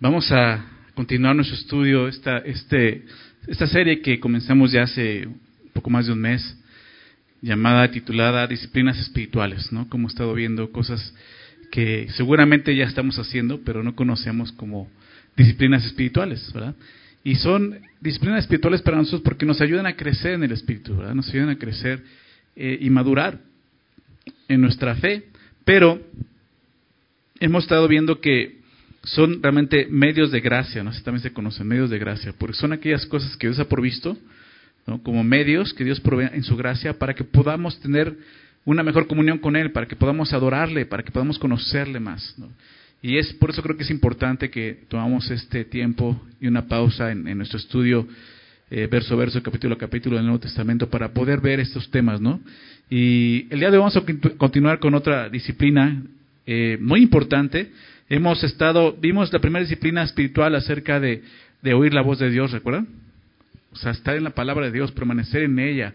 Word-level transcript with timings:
Vamos 0.00 0.30
a 0.30 0.64
continuar 0.94 1.34
nuestro 1.34 1.56
estudio, 1.56 2.06
esta, 2.06 2.38
este, 2.38 3.02
esta 3.48 3.66
serie 3.66 4.00
que 4.00 4.20
comenzamos 4.20 4.70
ya 4.70 4.82
hace 4.82 5.26
poco 5.72 5.90
más 5.90 6.06
de 6.06 6.12
un 6.12 6.20
mes, 6.20 6.56
llamada, 7.42 7.90
titulada 7.90 8.46
Disciplinas 8.46 8.96
Espirituales, 9.00 9.72
¿no? 9.72 9.88
Como 9.88 10.06
he 10.06 10.10
estado 10.10 10.34
viendo 10.34 10.70
cosas 10.70 11.12
que 11.72 12.06
seguramente 12.10 12.76
ya 12.76 12.84
estamos 12.84 13.18
haciendo, 13.18 13.62
pero 13.64 13.82
no 13.82 13.96
conocemos 13.96 14.52
como 14.52 14.88
disciplinas 15.36 15.84
espirituales, 15.84 16.48
¿verdad? 16.52 16.76
Y 17.24 17.34
son 17.34 17.80
disciplinas 18.00 18.44
espirituales 18.44 18.82
para 18.82 18.98
nosotros 18.98 19.22
porque 19.22 19.46
nos 19.46 19.60
ayudan 19.60 19.86
a 19.86 19.96
crecer 19.96 20.34
en 20.34 20.44
el 20.44 20.52
espíritu, 20.52 20.96
¿verdad? 20.96 21.16
Nos 21.16 21.28
ayudan 21.30 21.48
a 21.48 21.58
crecer 21.58 22.04
eh, 22.54 22.78
y 22.80 22.88
madurar 22.88 23.40
en 24.46 24.60
nuestra 24.60 24.94
fe, 24.94 25.24
pero 25.64 26.00
hemos 27.40 27.64
estado 27.64 27.88
viendo 27.88 28.20
que 28.20 28.57
son 29.14 29.42
realmente 29.42 29.86
medios 29.90 30.30
de 30.30 30.40
gracia, 30.40 30.82
¿no? 30.82 30.90
Así 30.90 31.02
también 31.02 31.22
se 31.22 31.32
conocen, 31.32 31.66
medios 31.66 31.90
de 31.90 31.98
gracia, 31.98 32.34
porque 32.36 32.56
son 32.56 32.72
aquellas 32.72 33.06
cosas 33.06 33.36
que 33.36 33.46
Dios 33.46 33.58
ha 33.58 33.68
provisto, 33.68 34.16
¿no? 34.86 35.02
como 35.02 35.24
medios 35.24 35.72
que 35.72 35.84
Dios 35.84 36.00
provee 36.00 36.28
en 36.32 36.42
su 36.42 36.56
gracia 36.56 36.98
para 36.98 37.14
que 37.14 37.24
podamos 37.24 37.78
tener 37.80 38.16
una 38.64 38.82
mejor 38.82 39.06
comunión 39.06 39.38
con 39.38 39.56
Él, 39.56 39.72
para 39.72 39.86
que 39.86 39.96
podamos 39.96 40.32
adorarle, 40.32 40.84
para 40.84 41.02
que 41.02 41.10
podamos 41.10 41.38
conocerle 41.38 42.00
más. 42.00 42.34
¿no? 42.36 42.48
Y 43.00 43.16
es 43.16 43.32
por 43.34 43.50
eso 43.50 43.62
creo 43.62 43.76
que 43.76 43.84
es 43.84 43.90
importante 43.90 44.50
que 44.50 44.84
tomamos 44.88 45.30
este 45.30 45.64
tiempo 45.64 46.20
y 46.40 46.46
una 46.46 46.66
pausa 46.66 47.10
en, 47.10 47.24
nuestro 47.36 47.58
estudio 47.58 48.06
eh, 48.70 48.88
verso 48.90 49.14
a 49.14 49.16
verso, 49.16 49.42
capítulo 49.42 49.74
a 49.74 49.78
capítulo 49.78 50.16
del 50.16 50.26
Nuevo 50.26 50.40
Testamento 50.40 50.90
para 50.90 51.12
poder 51.12 51.40
ver 51.40 51.60
estos 51.60 51.90
temas, 51.90 52.20
¿no? 52.20 52.40
Y 52.90 53.46
el 53.50 53.60
día 53.60 53.70
de 53.70 53.78
hoy 53.78 53.84
vamos 53.84 53.96
a 53.96 54.36
continuar 54.36 54.80
con 54.80 54.94
otra 54.94 55.30
disciplina 55.30 56.02
eh, 56.48 56.78
muy 56.80 57.02
importante 57.02 57.70
Hemos 58.10 58.42
estado, 58.42 58.96
vimos 58.98 59.30
la 59.34 59.38
primera 59.38 59.62
disciplina 59.62 60.02
espiritual 60.02 60.54
acerca 60.54 60.98
de, 60.98 61.22
de 61.60 61.74
oír 61.74 61.92
la 61.92 62.00
voz 62.00 62.18
de 62.18 62.30
Dios, 62.30 62.52
¿recuerdan? 62.52 62.88
O 63.70 63.76
sea, 63.76 63.90
estar 63.90 64.16
en 64.16 64.24
la 64.24 64.30
palabra 64.30 64.64
de 64.66 64.72
Dios, 64.72 64.92
permanecer 64.92 65.42
en 65.42 65.58
ella, 65.58 65.92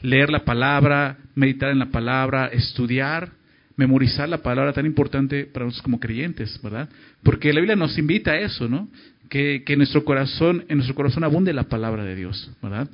leer 0.00 0.30
la 0.30 0.44
palabra, 0.44 1.18
meditar 1.34 1.70
en 1.70 1.80
la 1.80 1.86
palabra, 1.86 2.46
estudiar, 2.46 3.30
memorizar 3.74 4.28
la 4.28 4.38
palabra 4.38 4.72
tan 4.72 4.86
importante 4.86 5.46
para 5.46 5.64
nosotros 5.64 5.82
como 5.82 5.98
creyentes, 5.98 6.60
¿verdad? 6.62 6.88
Porque 7.24 7.52
la 7.52 7.58
Biblia 7.58 7.74
nos 7.74 7.98
invita 7.98 8.32
a 8.32 8.38
eso, 8.38 8.68
¿no? 8.68 8.88
Que, 9.28 9.64
que 9.66 9.76
nuestro 9.76 10.04
corazón, 10.04 10.64
en 10.68 10.76
nuestro 10.76 10.94
corazón 10.94 11.24
abunde 11.24 11.52
la 11.52 11.64
palabra 11.64 12.04
de 12.04 12.14
Dios, 12.14 12.52
¿verdad? 12.62 12.88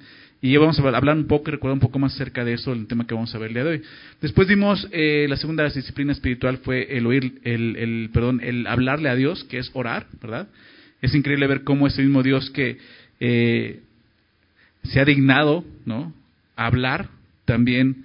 Y 0.45 0.55
vamos 0.59 0.79
a 0.79 0.83
hablar 0.83 1.17
un 1.17 1.27
poco, 1.27 1.51
recordar 1.51 1.73
un 1.73 1.81
poco 1.81 1.99
más 1.99 2.13
acerca 2.13 2.45
de 2.45 2.53
eso, 2.53 2.75
el 2.75 2.87
tema 2.87 3.07
que 3.07 3.15
vamos 3.15 3.35
a 3.35 3.39
ver 3.39 3.49
el 3.49 3.55
día 3.55 3.65
de 3.65 3.71
hoy. 3.71 3.83
Después 4.21 4.47
dimos, 4.47 4.87
eh, 4.93 5.25
la 5.27 5.39
segunda 5.39 5.65
disciplina 5.71 6.13
espiritual 6.13 6.59
fue 6.59 6.99
el 6.99 7.07
oír, 7.07 7.41
el, 7.45 7.77
el, 7.77 8.11
perdón, 8.13 8.43
el 8.43 8.67
hablarle 8.67 9.09
a 9.09 9.15
Dios, 9.15 9.43
que 9.45 9.57
es 9.57 9.71
orar, 9.73 10.07
¿verdad? 10.21 10.49
Es 11.01 11.15
increíble 11.15 11.47
ver 11.47 11.65
cómo 11.65 11.87
ese 11.87 12.03
mismo 12.03 12.23
Dios 12.23 12.51
que 12.51 12.77
eh, 13.21 13.81
se 14.83 15.01
ha 15.01 15.07
dignado, 15.07 15.65
¿no? 15.87 16.13
A 16.57 16.67
hablar, 16.67 17.09
también 17.47 18.05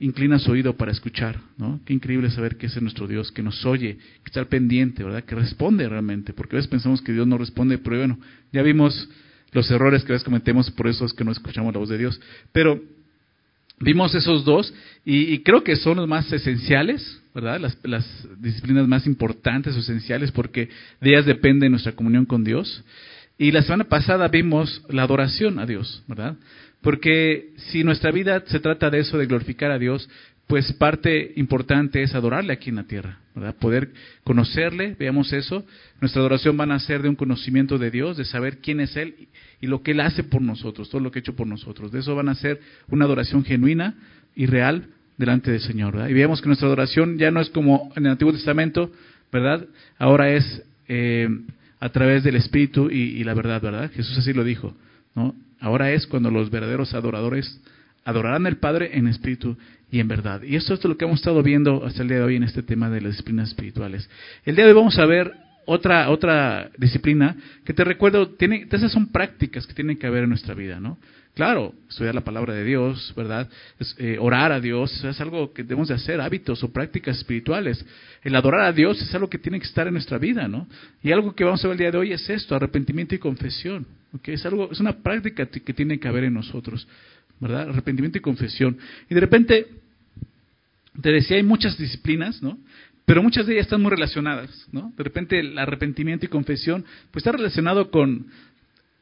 inclina 0.00 0.38
su 0.38 0.52
oído 0.52 0.78
para 0.78 0.90
escuchar, 0.90 1.38
¿no? 1.58 1.80
Qué 1.84 1.92
increíble 1.92 2.30
saber 2.30 2.56
que 2.56 2.64
ese 2.64 2.78
es 2.78 2.82
nuestro 2.82 3.06
Dios, 3.06 3.30
que 3.30 3.42
nos 3.42 3.62
oye, 3.66 3.98
que 4.22 4.28
está 4.28 4.42
pendiente, 4.46 5.04
¿verdad? 5.04 5.24
Que 5.24 5.34
responde 5.34 5.86
realmente, 5.86 6.32
porque 6.32 6.56
a 6.56 6.60
veces 6.60 6.70
pensamos 6.70 7.02
que 7.02 7.12
Dios 7.12 7.26
no 7.26 7.36
responde, 7.36 7.76
pero 7.76 7.98
bueno, 7.98 8.18
ya 8.52 8.62
vimos 8.62 9.06
los 9.54 9.70
errores 9.70 10.04
que 10.04 10.12
a 10.12 10.14
veces 10.14 10.24
cometemos, 10.24 10.70
por 10.72 10.88
eso 10.88 11.06
es 11.06 11.14
que 11.14 11.24
no 11.24 11.32
escuchamos 11.32 11.72
la 11.72 11.78
voz 11.78 11.88
de 11.88 11.96
Dios. 11.96 12.20
Pero 12.52 12.82
vimos 13.80 14.14
esos 14.14 14.44
dos 14.44 14.74
y, 15.04 15.38
creo 15.38 15.64
que 15.64 15.76
son 15.76 15.96
los 15.96 16.08
más 16.08 16.30
esenciales, 16.32 17.20
¿verdad? 17.34 17.60
Las, 17.60 17.78
las, 17.84 18.28
disciplinas 18.38 18.86
más 18.86 19.06
importantes 19.06 19.74
o 19.76 19.78
esenciales 19.78 20.32
porque 20.32 20.68
de 21.00 21.10
ellas 21.10 21.24
depende 21.24 21.70
nuestra 21.70 21.92
comunión 21.92 22.26
con 22.26 22.44
Dios. 22.44 22.84
Y 23.38 23.52
la 23.52 23.62
semana 23.62 23.84
pasada 23.84 24.28
vimos 24.28 24.82
la 24.88 25.02
adoración 25.02 25.58
a 25.58 25.66
Dios, 25.66 26.02
¿verdad? 26.06 26.36
Porque 26.82 27.52
si 27.56 27.82
nuestra 27.82 28.10
vida 28.10 28.42
se 28.46 28.60
trata 28.60 28.90
de 28.90 28.98
eso, 29.00 29.18
de 29.18 29.26
glorificar 29.26 29.70
a 29.70 29.78
Dios, 29.78 30.08
pues 30.46 30.72
parte 30.74 31.32
importante 31.36 32.02
es 32.02 32.14
adorarle 32.14 32.52
aquí 32.52 32.68
en 32.68 32.76
la 32.76 32.84
tierra, 32.84 33.18
¿verdad? 33.34 33.54
Poder 33.56 33.92
conocerle, 34.24 34.94
veamos 34.98 35.32
eso. 35.32 35.64
Nuestra 36.00 36.20
adoración 36.20 36.58
va 36.60 36.64
a 36.64 36.78
ser 36.78 37.02
de 37.02 37.08
un 37.08 37.16
conocimiento 37.16 37.78
de 37.78 37.90
Dios, 37.90 38.16
de 38.16 38.24
saber 38.24 38.58
quién 38.58 38.80
es 38.80 38.94
Él 38.96 39.28
y 39.60 39.66
lo 39.66 39.82
que 39.82 39.92
Él 39.92 40.00
hace 40.00 40.22
por 40.22 40.42
nosotros, 40.42 40.90
todo 40.90 41.00
lo 41.00 41.10
que 41.10 41.18
ha 41.18 41.20
hecho 41.20 41.34
por 41.34 41.46
nosotros. 41.46 41.90
De 41.92 42.00
eso 42.00 42.14
van 42.14 42.28
a 42.28 42.34
ser 42.34 42.60
una 42.88 43.06
adoración 43.06 43.44
genuina 43.44 43.94
y 44.36 44.46
real 44.46 44.88
delante 45.16 45.50
del 45.50 45.60
Señor, 45.60 45.94
¿verdad? 45.94 46.08
Y 46.08 46.12
veamos 46.12 46.42
que 46.42 46.46
nuestra 46.46 46.66
adoración 46.66 47.16
ya 47.16 47.30
no 47.30 47.40
es 47.40 47.48
como 47.48 47.90
en 47.96 48.04
el 48.04 48.12
Antiguo 48.12 48.32
Testamento, 48.32 48.92
¿verdad? 49.32 49.66
Ahora 49.98 50.30
es 50.30 50.62
eh, 50.88 51.28
a 51.80 51.88
través 51.88 52.22
del 52.22 52.36
Espíritu 52.36 52.90
y, 52.90 52.96
y 52.96 53.24
la 53.24 53.32
verdad, 53.32 53.62
¿verdad? 53.62 53.90
Jesús 53.92 54.18
así 54.18 54.34
lo 54.34 54.44
dijo, 54.44 54.74
¿no? 55.14 55.34
Ahora 55.58 55.90
es 55.92 56.06
cuando 56.06 56.30
los 56.30 56.50
verdaderos 56.50 56.92
adoradores 56.92 57.58
adorarán 58.04 58.46
al 58.46 58.56
Padre 58.56 58.90
en 58.96 59.08
espíritu 59.08 59.56
y 59.90 60.00
en 60.00 60.08
verdad. 60.08 60.42
Y 60.42 60.56
esto 60.56 60.74
es 60.74 60.84
lo 60.84 60.96
que 60.96 61.04
hemos 61.04 61.20
estado 61.20 61.42
viendo 61.42 61.84
hasta 61.84 62.02
el 62.02 62.08
día 62.08 62.18
de 62.18 62.24
hoy 62.24 62.36
en 62.36 62.42
este 62.44 62.62
tema 62.62 62.90
de 62.90 63.00
las 63.00 63.12
disciplinas 63.12 63.48
espirituales. 63.48 64.08
El 64.44 64.56
día 64.56 64.64
de 64.64 64.72
hoy 64.72 64.76
vamos 64.76 64.98
a 64.98 65.06
ver 65.06 65.32
otra, 65.66 66.10
otra 66.10 66.70
disciplina 66.76 67.36
que 67.64 67.72
te 67.72 67.84
recuerdo, 67.84 68.30
tiene, 68.30 68.66
esas 68.70 68.92
son 68.92 69.06
prácticas 69.08 69.66
que 69.66 69.74
tienen 69.74 69.96
que 69.96 70.06
haber 70.06 70.24
en 70.24 70.30
nuestra 70.30 70.54
vida, 70.54 70.80
¿no? 70.80 70.98
Claro, 71.34 71.74
estudiar 71.88 72.14
la 72.14 72.20
palabra 72.20 72.54
de 72.54 72.62
Dios, 72.62 73.12
¿verdad? 73.16 73.48
Eh, 73.98 74.18
orar 74.20 74.52
a 74.52 74.60
Dios, 74.60 75.02
es 75.02 75.20
algo 75.20 75.52
que 75.52 75.64
debemos 75.64 75.88
de 75.88 75.94
hacer, 75.94 76.20
hábitos 76.20 76.62
o 76.62 76.72
prácticas 76.72 77.18
espirituales. 77.18 77.84
El 78.22 78.36
adorar 78.36 78.60
a 78.60 78.72
Dios 78.72 79.02
es 79.02 79.12
algo 79.16 79.28
que 79.28 79.38
tiene 79.38 79.58
que 79.58 79.66
estar 79.66 79.88
en 79.88 79.94
nuestra 79.94 80.18
vida, 80.18 80.46
¿no? 80.46 80.68
Y 81.02 81.10
algo 81.10 81.34
que 81.34 81.42
vamos 81.42 81.64
a 81.64 81.68
ver 81.68 81.74
el 81.74 81.78
día 81.78 81.90
de 81.90 81.98
hoy 81.98 82.12
es 82.12 82.30
esto, 82.30 82.54
arrepentimiento 82.54 83.16
y 83.16 83.18
confesión, 83.18 83.84
¿ok? 84.12 84.28
Es 84.28 84.46
algo, 84.46 84.70
es 84.70 84.78
una 84.78 84.92
práctica 84.92 85.46
que 85.46 85.74
tiene 85.74 85.98
que 85.98 86.06
haber 86.06 86.22
en 86.22 86.34
nosotros. 86.34 86.86
¿Verdad? 87.40 87.70
Arrepentimiento 87.70 88.18
y 88.18 88.20
confesión. 88.20 88.78
Y 89.08 89.14
de 89.14 89.20
repente, 89.20 89.66
te 91.00 91.10
decía, 91.10 91.36
hay 91.36 91.42
muchas 91.42 91.76
disciplinas, 91.76 92.42
¿no? 92.42 92.58
Pero 93.04 93.22
muchas 93.22 93.46
de 93.46 93.54
ellas 93.54 93.66
están 93.66 93.82
muy 93.82 93.90
relacionadas, 93.90 94.66
¿no? 94.72 94.92
De 94.96 95.04
repente 95.04 95.38
el 95.38 95.58
arrepentimiento 95.58 96.24
y 96.24 96.28
confesión, 96.28 96.84
pues 97.10 97.22
está 97.22 97.32
relacionado 97.32 97.90
con, 97.90 98.26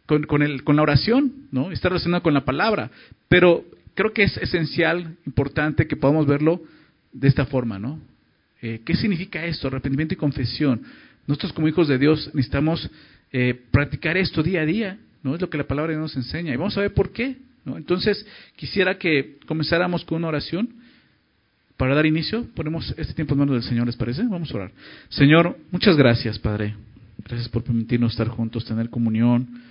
con, 0.06 0.42
el, 0.42 0.64
con 0.64 0.76
la 0.76 0.82
oración, 0.82 1.32
¿no? 1.52 1.70
Está 1.70 1.88
relacionado 1.88 2.22
con 2.22 2.34
la 2.34 2.44
palabra. 2.44 2.90
Pero 3.28 3.64
creo 3.94 4.12
que 4.12 4.24
es 4.24 4.36
esencial, 4.38 5.16
importante 5.24 5.86
que 5.86 5.96
podamos 5.96 6.26
verlo 6.26 6.62
de 7.12 7.28
esta 7.28 7.46
forma, 7.46 7.78
¿no? 7.78 8.00
Eh, 8.60 8.80
¿Qué 8.84 8.94
significa 8.94 9.44
esto? 9.44 9.68
Arrepentimiento 9.68 10.14
y 10.14 10.16
confesión. 10.16 10.82
Nosotros 11.26 11.52
como 11.52 11.68
hijos 11.68 11.86
de 11.86 11.98
Dios 11.98 12.30
necesitamos 12.34 12.90
eh, 13.32 13.60
practicar 13.70 14.16
esto 14.16 14.42
día 14.42 14.62
a 14.62 14.66
día, 14.66 14.98
¿no? 15.22 15.36
Es 15.36 15.40
lo 15.40 15.48
que 15.48 15.58
la 15.58 15.66
palabra 15.68 15.94
nos 15.96 16.16
enseña. 16.16 16.52
Y 16.52 16.56
vamos 16.56 16.76
a 16.76 16.80
ver 16.80 16.92
por 16.92 17.12
qué, 17.12 17.36
entonces, 17.66 18.26
quisiera 18.56 18.98
que 18.98 19.38
comenzáramos 19.46 20.04
con 20.04 20.18
una 20.18 20.28
oración. 20.28 20.68
Para 21.76 21.94
dar 21.94 22.06
inicio, 22.06 22.46
ponemos 22.54 22.94
este 22.96 23.14
tiempo 23.14 23.34
en 23.34 23.40
manos 23.40 23.54
del 23.54 23.62
Señor, 23.64 23.86
¿les 23.86 23.96
parece? 23.96 24.22
Vamos 24.24 24.52
a 24.52 24.56
orar. 24.56 24.72
Señor, 25.08 25.56
muchas 25.70 25.96
gracias, 25.96 26.38
Padre. 26.38 26.76
Gracias 27.24 27.48
por 27.48 27.64
permitirnos 27.64 28.12
estar 28.12 28.28
juntos, 28.28 28.64
tener 28.64 28.90
comunión, 28.90 29.62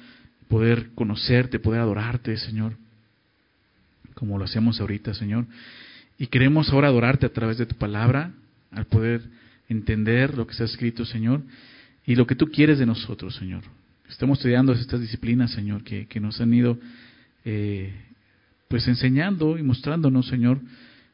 poder 0.47 0.89
conocerte, 0.95 1.59
poder 1.59 1.81
adorarte, 1.81 2.35
Señor, 2.37 2.73
como 4.13 4.37
lo 4.37 4.45
hacemos 4.45 4.81
ahorita, 4.81 5.13
Señor. 5.13 5.45
Y 6.17 6.27
queremos 6.27 6.69
ahora 6.71 6.87
adorarte 6.87 7.25
a 7.25 7.33
través 7.33 7.57
de 7.57 7.65
tu 7.65 7.75
palabra, 7.75 8.31
al 8.71 8.85
poder 8.85 9.21
entender 9.69 10.37
lo 10.37 10.45
que 10.45 10.51
está 10.51 10.65
escrito, 10.65 11.05
Señor, 11.05 11.41
y 12.05 12.15
lo 12.15 12.27
que 12.27 12.35
tú 12.35 12.47
quieres 12.47 12.79
de 12.79 12.85
nosotros, 12.85 13.35
Señor. 13.35 13.63
Estamos 14.09 14.39
estudiando 14.39 14.73
estas 14.73 14.99
disciplinas, 14.99 15.51
Señor, 15.51 15.83
que, 15.83 16.07
que 16.07 16.19
nos 16.19 16.41
han 16.41 16.53
ido 16.53 16.77
eh, 17.45 17.93
pues 18.67 18.87
enseñando 18.87 19.57
y 19.57 19.63
mostrándonos, 19.63 20.27
Señor, 20.27 20.59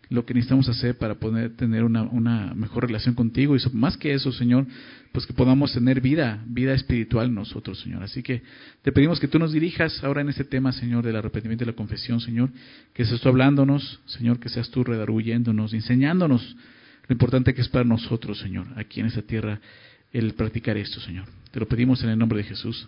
lo 0.10 0.26
que 0.26 0.34
necesitamos 0.34 0.70
hacer 0.70 0.98
para 0.98 1.16
poder 1.16 1.56
tener 1.56 1.84
una, 1.84 2.04
una, 2.04 2.54
mejor 2.54 2.86
relación 2.86 3.14
contigo 3.14 3.56
y 3.56 3.60
más 3.74 3.98
que 3.98 4.14
eso, 4.14 4.32
Señor, 4.32 4.66
pues 5.12 5.26
que 5.26 5.34
podamos 5.34 5.74
tener 5.74 6.00
vida, 6.00 6.42
vida 6.48 6.74
espiritual 6.74 7.34
nosotros, 7.34 7.80
Señor. 7.82 8.04
Así 8.04 8.24
que 8.24 8.42
te 8.84 8.92
pedimos 8.92 9.20
que 9.20 9.28
tú 9.28 9.38
nos 9.38 9.52
dirijas 9.52 10.04
ahora 10.04 10.22
en 10.22 10.30
este 10.30 10.46
tema, 10.46 10.72
Señor, 10.72 11.04
del 11.04 11.16
arrepentimiento 11.16 11.64
y 11.64 11.68
la 11.68 11.74
confesión, 11.74 12.22
Señor, 12.22 12.50
que 12.94 13.06
seas 13.06 13.20
tú 13.20 13.30
hablándonos, 13.30 14.00
Señor, 14.06 14.40
que 14.40 14.50
seas 14.50 14.70
tú 14.70 14.84
redarguyéndonos, 14.84 15.74
enseñándonos 15.74 16.56
lo 17.08 17.14
importante 17.14 17.54
que 17.54 17.62
es 17.62 17.70
para 17.70 17.86
nosotros, 17.86 18.40
Señor, 18.40 18.68
aquí 18.76 19.00
en 19.00 19.08
esta 19.08 19.22
tierra, 19.22 19.60
el 20.12 20.34
practicar 20.34 20.78
esto, 20.78 21.00
Señor. 21.00 21.26
Te 21.52 21.60
lo 21.60 21.68
pedimos 21.68 22.04
en 22.04 22.10
el 22.10 22.18
nombre 22.18 22.40
de 22.40 22.44
Jesús. 22.46 22.88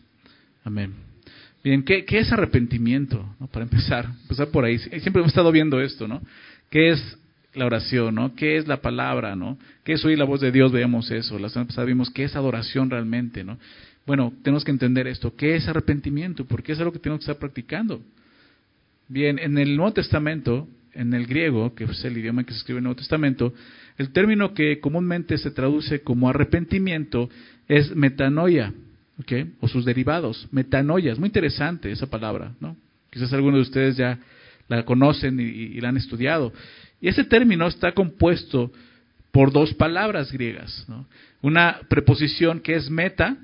Amén. 0.64 1.19
Bien, 1.64 1.84
¿qué, 1.84 2.06
es 2.08 2.32
arrepentimiento? 2.32 3.26
Para 3.52 3.64
empezar, 3.64 4.06
empezar 4.22 4.48
por 4.50 4.64
ahí. 4.64 4.78
Siempre 4.80 5.20
hemos 5.20 5.28
estado 5.28 5.52
viendo 5.52 5.82
esto, 5.82 6.08
¿no? 6.08 6.22
¿Qué 6.70 6.90
es 6.90 7.18
la 7.54 7.66
oración, 7.66 8.16
¿no? 8.16 8.34
¿Qué 8.36 8.58
es 8.58 8.68
la 8.68 8.82
palabra, 8.82 9.36
¿no? 9.36 9.58
¿Qué 9.84 9.94
es 9.94 10.06
oír 10.06 10.18
la 10.18 10.26
voz 10.26 10.40
de 10.40 10.52
Dios? 10.52 10.72
Veamos 10.72 11.12
eso. 11.12 11.38
La 11.38 11.50
semana 11.50 11.68
pasada 11.68 11.86
vimos 11.86 12.10
qué 12.12 12.24
es 12.24 12.36
adoración 12.36 12.90
realmente, 12.90 13.44
¿no? 13.44 13.58
Bueno, 14.06 14.34
tenemos 14.42 14.64
que 14.64 14.72
entender 14.72 15.08
esto. 15.08 15.36
¿Qué 15.36 15.56
es 15.56 15.68
arrepentimiento? 15.68 16.46
Porque 16.46 16.72
es 16.72 16.80
algo 16.80 16.94
que 16.94 17.00
tenemos 17.00 17.20
que 17.20 17.32
estar 17.32 17.40
practicando. 17.40 18.02
Bien, 19.10 19.38
en 19.38 19.58
el 19.58 19.76
Nuevo 19.76 19.94
Testamento, 19.94 20.68
en 20.94 21.14
el 21.14 21.28
griego, 21.28 21.76
que 21.76 21.84
es 21.84 22.06
el 22.06 22.18
idioma 22.18 22.44
que 22.44 22.54
se 22.54 22.60
escribe 22.60 22.78
en 22.78 22.84
el 22.84 22.84
Nuevo 22.86 23.00
Testamento, 23.00 23.54
el 23.98 24.12
término 24.12 24.54
que 24.54 24.80
comúnmente 24.80 25.38
se 25.38 25.52
traduce 25.52 26.02
como 26.02 26.30
arrepentimiento 26.30 27.30
es 27.68 27.94
metanoia. 27.96 28.74
O 29.60 29.68
sus 29.68 29.86
derivados, 29.86 30.48
metanoia, 30.52 31.12
es 31.12 31.20
muy 31.20 31.28
interesante 31.28 31.92
esa 31.92 32.08
palabra, 32.08 32.54
¿no? 32.60 32.78
Quizás 33.10 33.34
algunos 33.34 33.58
de 33.58 33.62
ustedes 33.64 33.98
ya 33.98 34.20
la 34.68 34.86
conocen 34.86 35.40
y, 35.40 35.80
la 35.82 35.90
han 35.90 35.98
estudiado. 35.98 36.54
Y 37.02 37.08
ese 37.08 37.24
término 37.24 37.68
está 37.68 37.92
compuesto 37.92 38.72
por 39.32 39.52
dos 39.52 39.74
palabras 39.74 40.32
griegas, 40.32 40.88
una 41.42 41.80
preposición 41.90 42.60
que 42.62 42.76
es 42.76 42.90
meta, 42.90 43.38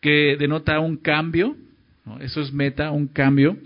que 0.00 0.36
denota 0.38 0.78
un 0.80 0.96
cambio, 0.96 1.56
eso 2.20 2.40
es 2.40 2.52
meta, 2.52 2.90
un 2.90 3.08
cambio, 3.08 3.56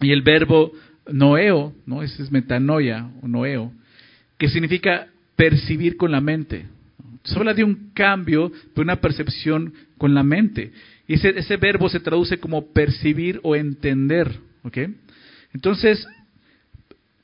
y 0.00 0.12
el 0.12 0.22
verbo 0.22 0.72
noeo, 1.10 1.74
¿no? 1.86 2.02
ese 2.02 2.22
es 2.22 2.30
metanoia 2.30 3.10
o 3.22 3.28
noeo, 3.28 3.72
que 4.38 4.48
significa 4.48 5.08
percibir 5.36 5.96
con 5.96 6.12
la 6.12 6.20
mente. 6.20 6.66
Se 7.24 7.36
habla 7.36 7.52
de 7.52 7.64
un 7.64 7.90
cambio, 7.94 8.52
de 8.74 8.80
una 8.80 8.96
percepción 8.96 9.72
con 9.98 10.14
la 10.14 10.22
mente. 10.22 10.72
Y 11.06 11.14
ese, 11.14 11.56
verbo 11.56 11.88
se 11.88 12.00
traduce 12.00 12.38
como 12.38 12.72
percibir 12.72 13.40
o 13.42 13.56
entender. 13.56 14.38
Entonces, 15.52 16.06